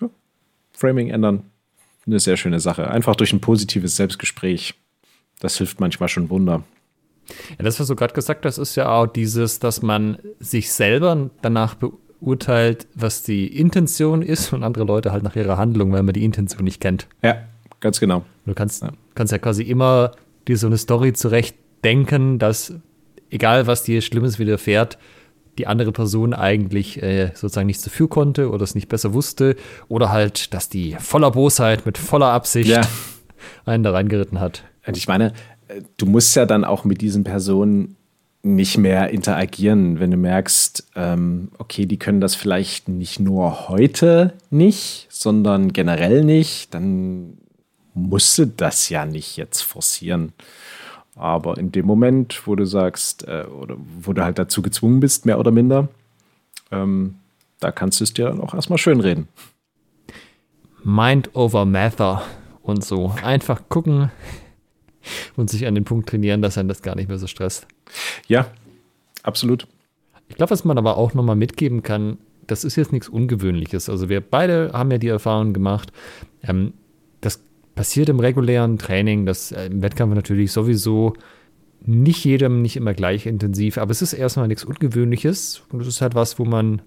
ja, 0.00 0.08
Framing 0.72 1.10
ändern, 1.10 1.44
eine 2.06 2.20
sehr 2.20 2.36
schöne 2.36 2.60
Sache. 2.60 2.88
Einfach 2.88 3.16
durch 3.16 3.32
ein 3.32 3.40
positives 3.40 3.96
Selbstgespräch. 3.96 4.74
Das 5.40 5.58
hilft 5.58 5.80
manchmal 5.80 6.08
schon 6.08 6.30
Wunder. 6.30 6.62
Ja, 7.58 7.64
das, 7.64 7.80
was 7.80 7.88
du 7.88 7.96
gerade 7.96 8.14
gesagt 8.14 8.44
hast, 8.44 8.58
ist 8.58 8.76
ja 8.76 8.88
auch 8.88 9.06
dieses, 9.06 9.58
dass 9.58 9.82
man 9.82 10.18
sich 10.38 10.72
selber 10.72 11.30
danach 11.42 11.74
beurteilt, 11.74 12.86
was 12.94 13.22
die 13.22 13.46
Intention 13.58 14.22
ist 14.22 14.52
und 14.52 14.62
andere 14.62 14.84
Leute 14.84 15.12
halt 15.12 15.22
nach 15.22 15.36
ihrer 15.36 15.56
Handlung, 15.56 15.92
weil 15.92 16.02
man 16.02 16.14
die 16.14 16.24
Intention 16.24 16.64
nicht 16.64 16.80
kennt. 16.80 17.08
Ja, 17.22 17.42
ganz 17.80 18.00
genau. 18.00 18.24
Du 18.46 18.54
kannst 18.54 18.82
ja, 18.82 18.92
kannst 19.14 19.32
ja 19.32 19.38
quasi 19.38 19.64
immer 19.64 20.12
dir 20.46 20.56
so 20.56 20.68
eine 20.68 20.78
Story 20.78 21.12
zurechtdenken, 21.12 22.38
dass 22.38 22.74
egal 23.30 23.66
was 23.66 23.82
dir 23.82 24.00
Schlimmes 24.00 24.38
widerfährt, 24.38 24.98
die 25.58 25.66
andere 25.66 25.92
Person 25.92 26.34
eigentlich 26.34 27.02
äh, 27.02 27.30
sozusagen 27.34 27.66
nichts 27.66 27.82
dafür 27.82 28.08
konnte 28.08 28.50
oder 28.50 28.62
es 28.62 28.74
nicht 28.74 28.88
besser 28.88 29.14
wusste 29.14 29.56
oder 29.88 30.10
halt, 30.10 30.52
dass 30.54 30.68
die 30.68 30.96
voller 30.98 31.30
Bosheit 31.30 31.86
mit 31.86 31.98
voller 31.98 32.28
Absicht 32.28 32.70
ja. 32.70 32.82
einen 33.64 33.82
da 33.82 33.92
reingeritten 33.92 34.40
hat. 34.40 34.64
Und 34.86 34.96
ich 34.96 35.08
meine, 35.08 35.32
äh, 35.68 35.82
du 35.96 36.06
musst 36.06 36.36
ja 36.36 36.46
dann 36.46 36.64
auch 36.64 36.84
mit 36.84 37.00
diesen 37.00 37.24
Personen 37.24 37.96
nicht 38.42 38.78
mehr 38.78 39.10
interagieren, 39.10 39.98
wenn 39.98 40.12
du 40.12 40.16
merkst, 40.16 40.86
ähm, 40.94 41.50
okay, 41.58 41.84
die 41.86 41.98
können 41.98 42.20
das 42.20 42.36
vielleicht 42.36 42.88
nicht 42.88 43.18
nur 43.18 43.68
heute 43.68 44.34
nicht, 44.50 45.08
sondern 45.10 45.72
generell 45.72 46.22
nicht, 46.22 46.72
dann 46.72 47.38
musst 47.92 48.38
du 48.38 48.46
das 48.46 48.88
ja 48.88 49.04
nicht 49.04 49.36
jetzt 49.36 49.62
forcieren. 49.62 50.32
Aber 51.16 51.56
in 51.56 51.72
dem 51.72 51.86
Moment, 51.86 52.46
wo 52.46 52.54
du 52.54 52.66
sagst, 52.66 53.26
äh, 53.26 53.44
oder 53.44 53.76
wo 54.00 54.12
du 54.12 54.22
halt 54.22 54.38
dazu 54.38 54.62
gezwungen 54.62 55.00
bist, 55.00 55.24
mehr 55.24 55.40
oder 55.40 55.50
minder, 55.50 55.88
ähm, 56.70 57.16
da 57.58 57.72
kannst 57.72 58.00
du 58.00 58.04
es 58.04 58.12
dir 58.12 58.26
dann 58.26 58.40
auch 58.40 58.54
erstmal 58.54 58.78
schön 58.78 59.00
reden. 59.00 59.28
Mind 60.84 61.34
over 61.34 61.64
Matter 61.64 62.22
und 62.62 62.84
so. 62.84 63.14
Einfach 63.22 63.62
gucken 63.68 64.10
und 65.36 65.48
sich 65.48 65.66
an 65.66 65.74
den 65.74 65.84
Punkt 65.84 66.08
trainieren, 66.08 66.42
dass 66.42 66.58
einen 66.58 66.68
das 66.68 66.82
gar 66.82 66.94
nicht 66.94 67.08
mehr 67.08 67.18
so 67.18 67.26
stresst. 67.26 67.66
Ja, 68.28 68.48
absolut. 69.22 69.66
Ich 70.28 70.36
glaube, 70.36 70.50
was 70.50 70.64
man 70.64 70.76
aber 70.76 70.98
auch 70.98 71.14
nochmal 71.14 71.36
mitgeben 71.36 71.82
kann, 71.82 72.18
das 72.46 72.62
ist 72.64 72.76
jetzt 72.76 72.92
nichts 72.92 73.08
Ungewöhnliches. 73.08 73.88
Also 73.88 74.08
wir 74.08 74.20
beide 74.20 74.70
haben 74.72 74.90
ja 74.90 74.98
die 74.98 75.08
Erfahrung 75.08 75.52
gemacht, 75.52 75.92
ähm, 76.42 76.74
das 77.20 77.40
passiert 77.76 78.08
im 78.08 78.18
regulären 78.18 78.78
Training, 78.78 79.26
das 79.26 79.52
äh, 79.52 79.66
im 79.66 79.82
Wettkampf 79.82 80.14
natürlich 80.14 80.50
sowieso 80.50 81.12
nicht 81.82 82.24
jedem 82.24 82.62
nicht 82.62 82.76
immer 82.76 82.94
gleich 82.94 83.26
intensiv, 83.26 83.78
aber 83.78 83.92
es 83.92 84.02
ist 84.02 84.14
erstmal 84.14 84.48
nichts 84.48 84.64
Ungewöhnliches 84.64 85.62
und 85.70 85.80
es 85.80 85.86
ist 85.86 86.00
halt 86.00 86.16
was, 86.16 86.40
wo 86.40 86.44
man 86.44 86.82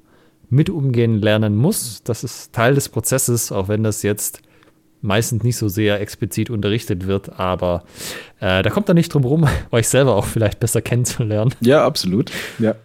mit 0.49 0.69
umgehen 0.69 1.21
lernen 1.21 1.55
muss. 1.55 2.03
Das 2.03 2.23
ist 2.23 2.51
Teil 2.51 2.75
des 2.75 2.89
Prozesses, 2.89 3.51
auch 3.51 3.69
wenn 3.69 3.83
das 3.83 4.03
jetzt 4.03 4.41
meistens 5.01 5.43
nicht 5.43 5.55
so 5.55 5.69
sehr 5.69 6.01
explizit 6.01 6.49
unterrichtet 6.49 7.07
wird, 7.07 7.39
aber 7.39 7.83
äh, 8.41 8.61
da 8.63 8.69
kommt 8.69 8.89
er 8.89 8.95
nicht 8.95 9.13
drum 9.13 9.23
rum, 9.23 9.47
euch 9.71 9.87
selber 9.87 10.15
auch 10.15 10.25
vielleicht 10.25 10.59
besser 10.59 10.81
kennenzulernen. 10.81 11.53
Ja, 11.61 11.85
absolut. 11.85 12.31
Ja. 12.57 12.75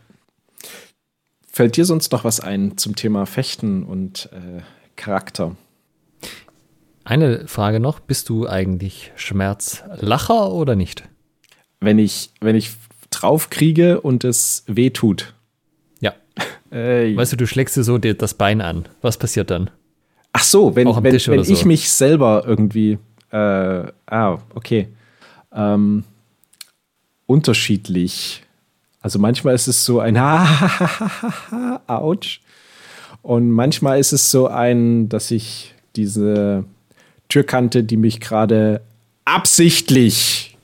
Fällt 1.51 1.77
dir 1.77 1.85
sonst 1.85 2.13
noch 2.13 2.23
was 2.25 2.39
ein 2.39 2.77
zum 2.77 2.95
Thema 2.95 3.27
Fechten 3.27 3.83
und 3.83 4.29
äh, 4.33 4.61
Charakter? 4.95 5.57
Eine 7.05 7.47
Frage 7.47 7.81
noch: 7.81 8.01
Bist 8.01 8.29
du 8.29 8.49
eigentlich 8.49 9.13
Schmerzlacher 9.15 10.51
oder 10.51 10.75
nicht? 10.75 11.05
Wenn 11.81 11.99
ich, 11.99 12.31
wenn 12.41 12.57
ich 12.57 12.73
drauf 13.11 13.51
kriege 13.51 14.01
und 14.01 14.25
es 14.25 14.65
weh 14.67 14.91
tut. 14.91 15.35
Ja. 16.01 16.15
Äh, 16.71 17.17
weißt 17.17 17.35
du, 17.35 17.37
du 17.37 17.47
schlägst 17.47 17.77
dir 17.77 17.85
so 17.85 17.99
das 17.99 18.35
Bein 18.35 18.61
an. 18.61 18.89
Was 19.01 19.17
passiert 19.17 19.49
dann? 19.53 19.71
Ach 20.33 20.43
so, 20.43 20.75
wenn, 20.75 20.89
wenn, 20.89 21.05
wenn 21.05 21.45
so. 21.45 21.53
ich 21.53 21.65
mich 21.65 21.89
selber 21.89 22.43
irgendwie. 22.45 22.99
Äh, 23.31 23.93
ah, 24.07 24.39
okay. 24.57 24.89
Ähm, 25.53 26.03
unterschiedlich. 27.27 28.43
Also 29.01 29.21
manchmal 29.21 29.55
ist 29.55 29.69
es 29.69 29.85
so 29.85 30.01
ein 30.01 30.19
Autsch. 31.87 32.41
Und 33.23 33.53
manchmal 33.53 34.01
ist 34.01 34.13
es 34.13 34.33
so 34.33 34.49
ein, 34.49 35.09
dass 35.09 35.31
ich 35.31 35.75
diese 35.95 36.65
Türkante, 37.29 37.85
die 37.85 37.97
mich 37.97 38.21
gerade 38.21 38.81
absichtlich, 39.25 40.57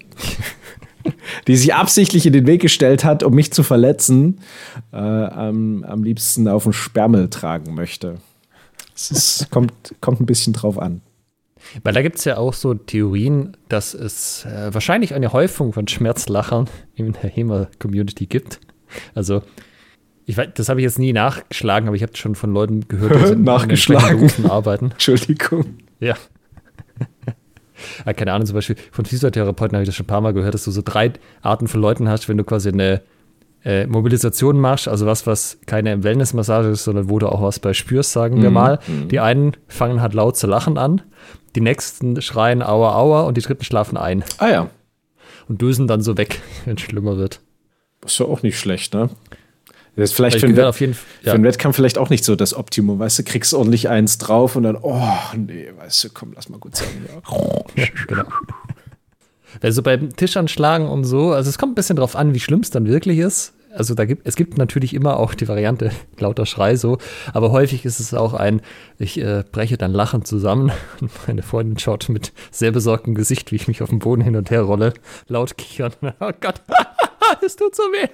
die 1.47 1.57
sich 1.57 1.75
absichtlich 1.75 2.27
in 2.27 2.33
den 2.33 2.47
Weg 2.47 2.63
gestellt 2.63 3.05
hat, 3.05 3.23
um 3.23 3.35
mich 3.35 3.53
zu 3.53 3.63
verletzen, 3.63 4.41
äh, 4.93 4.97
am, 4.97 5.85
am 5.85 6.05
liebsten 6.05 6.49
auf 6.49 6.65
den 6.65 6.73
Sperrmel 6.73 7.31
tragen 7.31 7.75
möchte. 7.75 8.19
Es 8.95 9.47
kommt, 9.51 9.73
kommt 10.01 10.21
ein 10.21 10.27
bisschen 10.27 10.53
drauf 10.53 10.79
an. 10.79 11.01
Weil 11.83 11.93
da 11.93 12.03
gibt 12.03 12.19
es 12.19 12.25
ja 12.25 12.37
auch 12.37 12.55
so 12.55 12.75
Theorien, 12.75 13.57
dass 13.69 13.95
es 13.95 14.45
äh, 14.45 14.73
wahrscheinlich 14.73 15.15
eine 15.15 15.33
Häufung 15.33 15.73
von 15.73 15.87
Schmerzlachern 15.87 16.69
in 16.95 17.13
der 17.13 17.31
HEMA-Community 17.31 18.27
gibt. 18.27 18.61
Also, 19.15 19.43
ich 20.27 20.37
weiß, 20.37 20.49
das 20.55 20.69
habe 20.69 20.81
ich 20.81 20.85
jetzt 20.85 20.99
nie 20.99 21.13
nachgeschlagen, 21.13 21.89
aber 21.89 21.97
ich 21.97 22.03
habe 22.03 22.17
schon 22.17 22.35
von 22.35 22.53
Leuten 22.53 22.89
gehört, 22.89 23.37
die 23.37 23.37
nachgeschlagen. 23.43 24.31
Arbeiten. 24.49 24.93
Entschuldigung. 24.93 25.77
Ja. 26.01 26.17
Ja. 28.07 28.13
Keine 28.13 28.33
Ahnung, 28.33 28.47
zum 28.47 28.55
Beispiel 28.55 28.77
von 28.93 29.05
Physiotherapeuten 29.05 29.77
habe 29.77 29.83
ich 29.83 29.89
das 29.89 29.97
schon 29.97 30.05
ein 30.05 30.09
paar 30.09 30.21
Mal 30.21 30.33
gehört, 30.33 30.55
dass 30.55 30.65
du 30.65 30.71
so 30.71 30.83
drei 30.85 31.13
Arten 31.43 31.69
von 31.69 31.81
Leuten 31.81 32.09
hast, 32.09 32.29
wenn 32.29 32.37
du 32.37 32.45
quasi 32.45 32.71
eine 32.71 33.03
äh, 33.65 33.87
Mobilisation 33.87 34.59
machst, 34.59 34.89
also 34.89 35.07
was, 35.07 35.27
was 35.27 35.59
keine 35.67 36.03
Wellnessmassage 36.03 36.69
ist, 36.69 36.85
sondern 36.85 37.11
wo 37.11 37.19
du 37.19 37.29
auch 37.29 37.43
was 37.43 37.59
bei 37.59 37.75
spürst, 37.75 38.13
sagen 38.13 38.39
mhm. 38.39 38.43
wir 38.43 38.51
mal. 38.51 38.79
Mhm. 38.87 39.09
Die 39.09 39.21
einen 39.21 39.57
fangen 39.69 40.01
halt 40.01 40.15
laut 40.15 40.37
zu 40.37 40.47
lachen 40.47 40.79
an, 40.79 41.03
die 41.55 41.61
nächsten 41.61 42.21
schreien 42.23 42.63
Aua, 42.63 42.97
Aua 42.97 43.23
und 43.23 43.37
die 43.37 43.43
dritten 43.43 43.65
schlafen 43.65 43.97
ein. 43.97 44.25
Ah 44.39 44.49
ja. 44.49 44.71
Und 45.49 45.61
dösen 45.61 45.89
dann 45.89 46.01
so 46.01 46.17
weg, 46.17 46.41
wenn 46.65 46.77
es 46.77 46.83
schlimmer 46.83 47.17
wird. 47.17 47.41
Das 48.01 48.13
ist 48.13 48.19
ja 48.19 48.27
auch 48.27 48.43
nicht 48.43 48.59
schlecht, 48.59 48.95
ne? 48.95 49.11
Das 50.01 50.11
ist 50.11 50.17
vielleicht 50.17 50.41
für, 50.41 50.69
auf 50.69 50.81
jeden 50.81 50.97
ja. 51.23 51.31
für 51.31 51.35
einen 51.35 51.45
Wettkampf 51.45 51.77
vielleicht 51.77 51.99
auch 51.99 52.09
nicht 52.09 52.25
so 52.25 52.35
das 52.35 52.55
Optimum, 52.55 52.99
weißt 52.99 53.19
du, 53.19 53.23
kriegst 53.25 53.53
ordentlich 53.53 53.91
eins 53.91 54.17
drauf 54.17 54.57
und 54.57 54.63
dann, 54.63 54.79
oh, 54.81 55.03
nee, 55.37 55.69
weißt 55.77 56.05
du, 56.05 56.09
komm, 56.15 56.33
lass 56.35 56.49
mal 56.49 56.59
gut 56.59 56.77
sein. 56.77 56.89
Ja. 57.07 57.83
ja 57.83 57.87
genau. 58.09 58.25
Also 59.61 59.83
beim 59.83 60.17
Tischanschlagen 60.17 60.89
und 60.89 61.05
so, 61.05 61.33
also 61.33 61.51
es 61.51 61.59
kommt 61.59 61.73
ein 61.73 61.75
bisschen 61.75 61.97
drauf 61.97 62.17
an, 62.17 62.35
wie 62.35 62.41
schlimm 62.41 62.61
es 62.61 62.71
dann 62.71 62.87
wirklich 62.87 63.19
ist. 63.19 63.53
Also 63.75 63.95
da 63.95 64.05
gibt 64.07 64.27
es 64.27 64.37
gibt 64.37 64.57
natürlich 64.57 64.95
immer 64.95 65.19
auch 65.19 65.35
die 65.35 65.47
Variante 65.47 65.91
lauter 66.19 66.47
Schrei 66.47 66.77
so, 66.77 66.97
aber 67.35 67.53
häufig 67.53 67.85
ist 67.85 68.01
es 68.01 68.15
auch 68.15 68.33
ein, 68.33 68.63
ich 68.99 69.21
äh, 69.21 69.45
breche 69.53 69.77
dann 69.77 69.93
lachend 69.93 70.27
zusammen 70.27 70.73
und 71.01 71.11
meine 71.27 71.43
Freundin 71.43 71.79
schaut 71.79 72.09
mit 72.09 72.33
sehr 72.51 72.73
besorgtem 72.73 73.15
Gesicht, 73.15 73.53
wie 73.53 73.57
ich 73.57 73.69
mich 73.69 73.83
auf 73.83 73.91
dem 73.91 73.99
Boden 73.99 74.23
hin 74.23 74.35
und 74.35 74.51
her 74.51 74.63
rolle, 74.63 74.95
laut 75.29 75.59
kichern. 75.59 75.93
Oh 76.21 76.33
Gott, 76.41 76.63
es 77.45 77.55
tut 77.57 77.77
so 77.77 77.83
weh. 77.83 78.09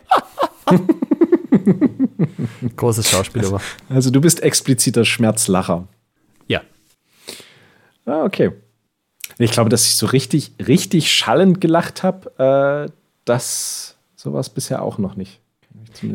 Großes 2.77 3.09
Schauspiel 3.11 3.43
also, 3.43 3.61
Also 3.89 4.11
du 4.11 4.21
bist 4.21 4.43
expliziter 4.43 5.05
Schmerzlacher. 5.05 5.89
Ja. 6.47 6.63
Ah, 8.05 8.25
okay. 8.25 8.53
Ich 9.39 9.51
glaube, 9.51 9.69
dass 9.69 9.87
ich 9.87 9.97
so 9.97 10.07
richtig, 10.07 10.53
richtig 10.67 11.13
schallend 11.13 11.61
gelacht 11.61 12.03
habe, 12.03 12.87
äh, 12.89 12.93
das 13.25 13.97
sowas 14.15 14.49
bisher 14.49 14.83
auch 14.83 14.99
noch 14.99 15.17
nicht. 15.17 15.41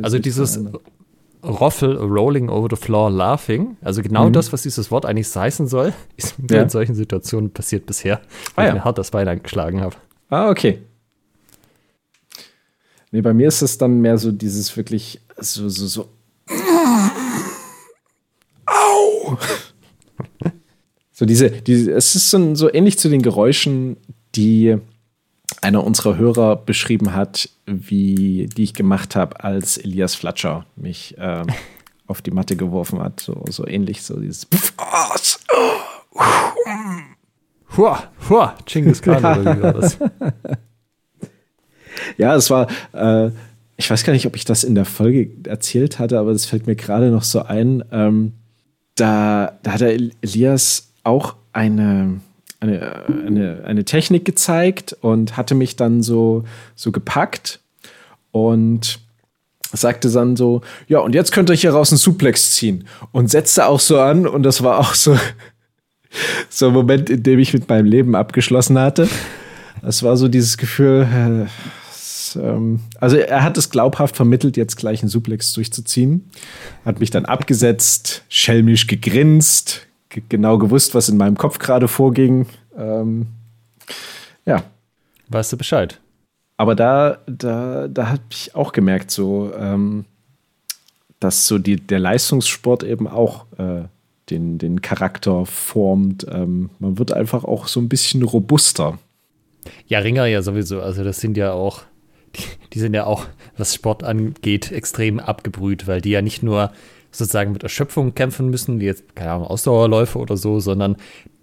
Also 0.01 0.19
dieses 0.19 0.59
Roffel, 1.43 1.97
Rolling 1.97 2.49
over 2.49 2.67
the 2.69 2.75
floor, 2.75 3.09
laughing, 3.09 3.77
also 3.81 4.01
genau 4.01 4.27
mhm. 4.27 4.33
das, 4.33 4.53
was 4.53 4.61
dieses 4.61 4.91
Wort 4.91 5.05
eigentlich 5.05 5.35
heißen 5.35 5.67
soll, 5.67 5.93
ist 6.17 6.37
mir 6.37 6.57
ja. 6.57 6.63
in 6.63 6.69
solchen 6.69 6.95
Situationen 6.95 7.51
passiert 7.51 7.85
bisher, 7.85 8.21
weil 8.55 8.65
ah, 8.65 8.67
ja. 8.67 8.67
ich 8.69 8.73
mir 8.75 8.85
hart 8.85 8.97
das 8.97 9.11
Bein 9.11 9.27
angeschlagen 9.27 9.81
habe. 9.81 9.95
Ah, 10.29 10.49
okay. 10.49 10.81
Nee, 13.11 13.21
bei 13.21 13.33
mir 13.33 13.47
ist 13.47 13.61
es 13.61 13.77
dann 13.77 13.99
mehr 13.99 14.17
so 14.17 14.31
dieses 14.31 14.75
wirklich 14.77 15.19
so, 15.41 15.69
so, 15.69 15.87
so. 15.87 16.09
Au! 18.65 19.37
So 21.11 21.25
diese, 21.25 21.49
diese, 21.51 21.91
es 21.91 22.15
ist 22.15 22.29
so, 22.29 22.55
so 22.55 22.73
ähnlich 22.73 22.97
zu 22.97 23.09
den 23.09 23.21
Geräuschen, 23.21 23.97
die 24.35 24.77
einer 25.61 25.83
unserer 25.83 26.17
Hörer 26.17 26.55
beschrieben 26.55 27.13
hat, 27.13 27.49
wie 27.65 28.49
die 28.55 28.63
ich 28.63 28.73
gemacht 28.73 29.15
habe, 29.15 29.43
als 29.43 29.77
Elias 29.77 30.15
Flatscher 30.15 30.65
mich 30.75 31.17
äh, 31.17 31.43
auf 32.07 32.21
die 32.21 32.31
Matte 32.31 32.55
geworfen 32.55 32.99
hat. 33.01 33.19
So, 33.19 33.43
so 33.49 33.67
ähnlich, 33.67 34.01
so 34.01 34.19
dieses. 34.19 34.47
Hua, 37.77 38.03
hua, 38.29 38.55
Chinggis 38.65 39.01
Khan 39.01 39.17
oder 39.17 39.57
wie 39.57 39.61
war 39.61 39.73
das? 39.73 39.97
Ja, 42.17 42.35
es 42.35 42.49
war, 42.49 42.67
äh, 42.93 43.31
ich 43.81 43.89
weiß 43.89 44.03
gar 44.03 44.13
nicht, 44.13 44.27
ob 44.27 44.35
ich 44.35 44.45
das 44.45 44.63
in 44.63 44.75
der 44.75 44.85
Folge 44.85 45.31
erzählt 45.49 45.97
hatte, 45.97 46.19
aber 46.19 46.33
das 46.33 46.45
fällt 46.45 46.67
mir 46.67 46.75
gerade 46.75 47.09
noch 47.09 47.23
so 47.23 47.41
ein. 47.41 47.83
Ähm, 47.91 48.33
da, 48.93 49.57
da 49.63 49.71
hat 49.73 49.81
Elias 49.81 50.91
auch 51.03 51.35
eine, 51.51 52.19
eine, 52.59 53.03
eine, 53.25 53.63
eine 53.65 53.83
Technik 53.83 54.23
gezeigt 54.23 54.95
und 55.01 55.35
hatte 55.35 55.55
mich 55.55 55.77
dann 55.77 56.03
so, 56.03 56.43
so 56.75 56.91
gepackt 56.91 57.59
und 58.31 58.99
sagte 59.73 60.11
dann 60.11 60.35
so, 60.35 60.61
ja, 60.87 60.99
und 60.99 61.15
jetzt 61.15 61.31
könnt 61.31 61.49
ihr 61.49 61.55
hier 61.55 61.73
raus 61.73 61.91
einen 61.91 61.97
Suplex 61.97 62.51
ziehen. 62.51 62.87
Und 63.11 63.31
setzte 63.31 63.65
auch 63.65 63.79
so 63.79 63.99
an 63.99 64.27
und 64.27 64.43
das 64.43 64.61
war 64.61 64.77
auch 64.77 64.93
so, 64.93 65.17
so 66.49 66.67
ein 66.67 66.73
Moment, 66.73 67.09
in 67.09 67.23
dem 67.23 67.39
ich 67.39 67.51
mit 67.53 67.67
meinem 67.67 67.87
Leben 67.87 68.15
abgeschlossen 68.15 68.77
hatte. 68.77 69.09
Das 69.81 70.03
war 70.03 70.17
so 70.17 70.27
dieses 70.27 70.57
Gefühl, 70.57 71.07
äh, 71.11 71.71
ähm, 72.35 72.79
also 72.99 73.17
er 73.17 73.43
hat 73.43 73.57
es 73.57 73.69
glaubhaft 73.69 74.15
vermittelt, 74.15 74.57
jetzt 74.57 74.77
gleich 74.77 75.01
einen 75.01 75.09
Suplex 75.09 75.53
durchzuziehen. 75.53 76.29
Hat 76.85 76.99
mich 76.99 77.09
dann 77.09 77.25
abgesetzt, 77.25 78.23
schelmisch 78.29 78.87
gegrinst, 78.87 79.87
genau 80.29 80.57
gewusst, 80.57 80.95
was 80.95 81.09
in 81.09 81.17
meinem 81.17 81.37
Kopf 81.37 81.59
gerade 81.59 81.87
vorging. 81.87 82.47
Ähm, 82.77 83.27
ja. 84.45 84.63
Weißt 85.29 85.53
du 85.53 85.57
Bescheid? 85.57 85.99
Aber 86.57 86.75
da, 86.75 87.19
da, 87.25 87.87
da 87.87 88.09
habe 88.09 88.21
ich 88.29 88.53
auch 88.53 88.71
gemerkt, 88.71 89.09
so, 89.09 89.51
ähm, 89.57 90.05
dass 91.19 91.47
so 91.47 91.57
die, 91.57 91.77
der 91.77 91.99
Leistungssport 91.99 92.83
eben 92.83 93.07
auch 93.07 93.45
äh, 93.57 93.83
den, 94.29 94.57
den 94.57 94.81
Charakter 94.81 95.45
formt. 95.45 96.25
Ähm, 96.29 96.69
man 96.79 96.97
wird 96.97 97.13
einfach 97.13 97.45
auch 97.45 97.67
so 97.67 97.79
ein 97.79 97.89
bisschen 97.89 98.23
robuster. 98.23 98.99
Ja, 99.87 99.99
Ringer 99.99 100.25
ja 100.25 100.41
sowieso. 100.41 100.81
Also 100.81 101.03
das 101.03 101.19
sind 101.19 101.37
ja 101.37 101.53
auch, 101.53 101.83
die, 102.35 102.43
die 102.73 102.79
sind 102.79 102.93
ja 102.93 103.05
auch, 103.05 103.25
was 103.57 103.75
Sport 103.75 104.03
angeht, 104.03 104.71
extrem 104.71 105.19
abgebrüht, 105.19 105.87
weil 105.87 106.01
die 106.01 106.11
ja 106.11 106.21
nicht 106.21 106.43
nur 106.43 106.71
sozusagen 107.11 107.51
mit 107.51 107.63
Erschöpfung 107.63 108.15
kämpfen 108.15 108.49
müssen, 108.49 108.79
wie 108.79 108.85
jetzt, 108.85 109.15
keine 109.15 109.31
Ahnung, 109.31 109.47
Ausdauerläufe 109.47 110.17
oder 110.17 110.37
so, 110.37 110.59
sondern 110.59 110.95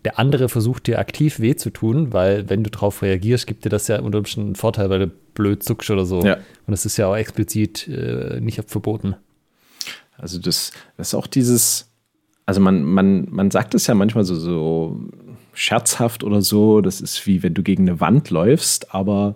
der 0.04 0.18
andere 0.18 0.48
versucht 0.48 0.86
dir 0.86 0.98
aktiv 0.98 1.40
weh 1.40 1.56
zu 1.56 1.70
tun, 1.70 2.12
weil 2.12 2.48
wenn 2.48 2.64
du 2.64 2.70
darauf 2.70 3.02
reagierst, 3.02 3.46
gibt 3.46 3.64
dir 3.64 3.68
das 3.68 3.88
ja 3.88 4.00
unter 4.00 4.18
Umständen 4.18 4.48
einen 4.48 4.56
Vorteil, 4.56 4.88
weil 4.90 5.00
du 5.00 5.06
blöd 5.34 5.62
zuckst 5.62 5.90
oder 5.90 6.06
so. 6.06 6.22
Ja. 6.22 6.34
Und 6.36 6.70
das 6.70 6.86
ist 6.86 6.96
ja 6.96 7.08
auch 7.08 7.16
explizit 7.16 7.88
äh, 7.88 8.40
nicht 8.40 8.62
verboten. 8.70 9.16
Also 10.16 10.38
das, 10.38 10.72
das 10.96 11.08
ist 11.08 11.14
auch 11.14 11.26
dieses, 11.26 11.90
also 12.46 12.60
man, 12.60 12.82
man, 12.84 13.26
man 13.30 13.50
sagt 13.50 13.74
es 13.74 13.86
ja 13.86 13.94
manchmal 13.94 14.24
so, 14.24 14.34
so 14.34 15.00
scherzhaft 15.52 16.24
oder 16.24 16.40
so, 16.40 16.80
das 16.80 17.00
ist 17.00 17.26
wie 17.26 17.42
wenn 17.42 17.54
du 17.54 17.62
gegen 17.62 17.88
eine 17.88 18.00
Wand 18.00 18.30
läufst, 18.30 18.94
aber 18.94 19.34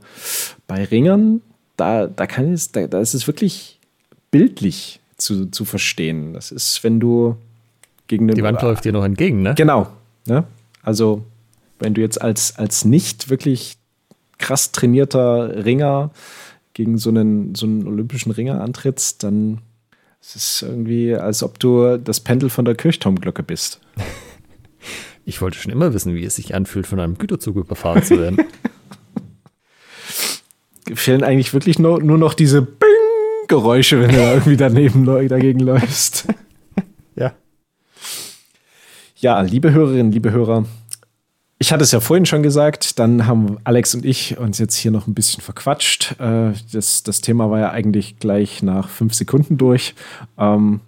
bei 0.72 0.84
Ringern, 0.84 1.42
da, 1.76 2.06
da 2.06 2.26
kann 2.26 2.54
es, 2.54 2.72
da, 2.72 2.86
da 2.86 2.98
ist 2.98 3.12
es 3.12 3.26
wirklich 3.26 3.78
bildlich 4.30 5.00
zu, 5.18 5.50
zu 5.50 5.66
verstehen. 5.66 6.32
Das 6.32 6.50
ist, 6.50 6.82
wenn 6.82 6.98
du 6.98 7.36
gegen 8.06 8.24
eine. 8.24 8.32
Die 8.32 8.42
Wand 8.42 8.62
läuft 8.62 8.86
dir 8.86 8.92
noch 8.92 9.04
entgegen, 9.04 9.42
ne? 9.42 9.54
Genau. 9.54 9.88
Ne? 10.26 10.44
Also, 10.82 11.24
wenn 11.78 11.92
du 11.92 12.00
jetzt 12.00 12.22
als, 12.22 12.56
als 12.56 12.86
nicht 12.86 13.28
wirklich 13.28 13.76
krass 14.38 14.72
trainierter 14.72 15.62
Ringer 15.66 16.10
gegen 16.72 16.96
so 16.96 17.10
einen, 17.10 17.54
so 17.54 17.66
einen 17.66 17.86
olympischen 17.86 18.32
Ringer 18.32 18.62
antrittst, 18.62 19.22
dann 19.24 19.58
ist 20.22 20.36
es 20.36 20.62
irgendwie, 20.62 21.14
als 21.14 21.42
ob 21.42 21.58
du 21.58 21.98
das 21.98 22.20
Pendel 22.20 22.48
von 22.48 22.64
der 22.64 22.76
Kirchturmglocke 22.76 23.42
bist. 23.42 23.78
Ich 25.24 25.40
wollte 25.40 25.56
schon 25.56 25.70
immer 25.70 25.94
wissen, 25.94 26.16
wie 26.16 26.24
es 26.24 26.34
sich 26.34 26.52
anfühlt, 26.52 26.84
von 26.84 26.98
einem 26.98 27.16
Güterzug 27.16 27.54
überfahren 27.54 28.02
zu 28.02 28.18
werden. 28.18 28.38
Fehlen 30.94 31.24
eigentlich 31.24 31.54
wirklich 31.54 31.78
nur, 31.78 32.02
nur 32.02 32.18
noch 32.18 32.34
diese 32.34 32.62
Bing-Geräusche, 32.62 34.00
wenn 34.00 34.10
du 34.10 34.16
irgendwie 34.16 34.56
daneben 34.56 35.06
dagegen 35.06 35.60
läufst. 35.60 36.26
Ja. 37.14 37.34
Ja, 39.16 39.42
liebe 39.42 39.70
Hörerinnen, 39.70 40.12
liebe 40.12 40.32
Hörer, 40.32 40.64
ich 41.62 41.72
hatte 41.72 41.84
es 41.84 41.92
ja 41.92 42.00
vorhin 42.00 42.26
schon 42.26 42.42
gesagt, 42.42 42.98
dann 42.98 43.28
haben 43.28 43.58
Alex 43.62 43.94
und 43.94 44.04
ich 44.04 44.36
uns 44.36 44.58
jetzt 44.58 44.74
hier 44.74 44.90
noch 44.90 45.06
ein 45.06 45.14
bisschen 45.14 45.42
verquatscht. 45.42 46.16
Äh, 46.18 46.54
das, 46.72 47.04
das 47.04 47.20
Thema 47.20 47.50
war 47.50 47.60
ja 47.60 47.70
eigentlich 47.70 48.18
gleich 48.18 48.64
nach 48.64 48.88
fünf 48.88 49.14
Sekunden 49.14 49.58
durch. 49.58 49.94
Ähm, 50.36 50.80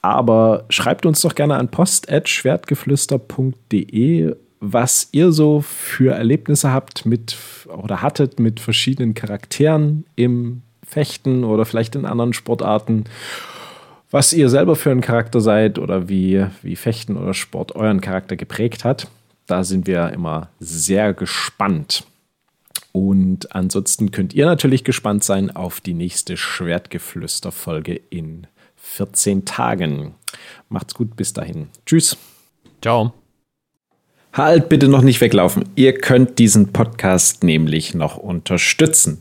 aber 0.00 0.66
schreibt 0.70 1.06
uns 1.06 1.22
doch 1.22 1.34
gerne 1.34 1.56
an 1.56 1.72
post.schwertgeflüster.de, 1.72 4.36
was 4.60 5.08
ihr 5.12 5.32
so 5.32 5.62
für 5.62 6.14
Erlebnisse 6.14 6.70
habt 6.70 7.06
mit 7.06 7.36
oder 7.66 8.02
hattet 8.02 8.38
mit 8.38 8.60
verschiedenen 8.60 9.14
Charakteren 9.14 10.04
im 10.16 10.62
Fechten 10.86 11.44
oder 11.44 11.64
vielleicht 11.64 11.94
in 11.94 12.04
anderen 12.04 12.32
Sportarten. 12.32 13.04
Was 14.10 14.32
ihr 14.32 14.48
selber 14.48 14.76
für 14.76 14.90
ein 14.90 15.00
Charakter 15.00 15.40
seid 15.40 15.78
oder 15.78 16.08
wie, 16.08 16.44
wie 16.62 16.76
Fechten 16.76 17.16
oder 17.16 17.32
Sport 17.32 17.74
euren 17.76 18.00
Charakter 18.00 18.36
geprägt 18.36 18.84
hat. 18.84 19.08
Da 19.46 19.64
sind 19.64 19.86
wir 19.86 20.12
immer 20.12 20.48
sehr 20.58 21.14
gespannt. 21.14 22.04
Und 22.92 23.54
ansonsten 23.54 24.10
könnt 24.10 24.34
ihr 24.34 24.46
natürlich 24.46 24.84
gespannt 24.84 25.24
sein 25.24 25.54
auf 25.54 25.80
die 25.80 25.94
nächste 25.94 26.36
Schwertgeflüster-Folge 26.36 27.94
in 28.10 28.46
14 28.76 29.44
Tagen. 29.44 30.14
Macht's 30.68 30.94
gut, 30.94 31.16
bis 31.16 31.32
dahin. 31.32 31.68
Tschüss. 31.86 32.16
Ciao. 32.82 33.14
Halt 34.32 34.68
bitte 34.68 34.88
noch 34.88 35.02
nicht 35.02 35.20
weglaufen. 35.20 35.64
Ihr 35.74 35.94
könnt 35.94 36.38
diesen 36.38 36.72
Podcast 36.72 37.42
nämlich 37.42 37.94
noch 37.94 38.16
unterstützen. 38.16 39.20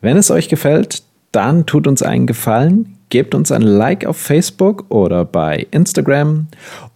Wenn 0.00 0.16
es 0.16 0.30
euch 0.30 0.48
gefällt, 0.48 1.02
dann 1.32 1.66
tut 1.66 1.86
uns 1.86 2.02
einen 2.02 2.26
Gefallen, 2.26 2.98
gebt 3.10 3.34
uns 3.34 3.52
ein 3.52 3.62
Like 3.62 4.06
auf 4.06 4.16
Facebook 4.16 4.86
oder 4.88 5.24
bei 5.24 5.66
Instagram 5.70 6.46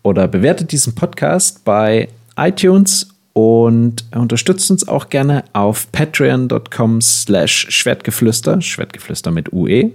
oder 0.03 0.29
bewertet 0.29 0.73
diesen 0.73 0.95
Podcast 0.95 1.65
bei 1.65 2.09
iTunes 2.37 3.09
und 3.35 4.07
unterstützt 4.15 4.71
uns 4.71 4.89
auch 4.89 5.11
gerne 5.11 5.45
auf 5.53 5.93
patreon.com 5.93 7.03
slash 7.03 7.67
Schwertgeflüster, 7.69 8.63
Schwertgeflüster 8.63 9.31
mit 9.31 9.53
UE 9.53 9.91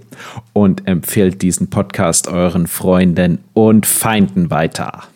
und 0.52 0.86
empfehlt 0.86 1.42
diesen 1.42 1.68
Podcast 1.68 2.28
euren 2.28 2.68
Freunden 2.68 3.38
und 3.52 3.84
Feinden 3.84 4.50
weiter. 4.50 5.11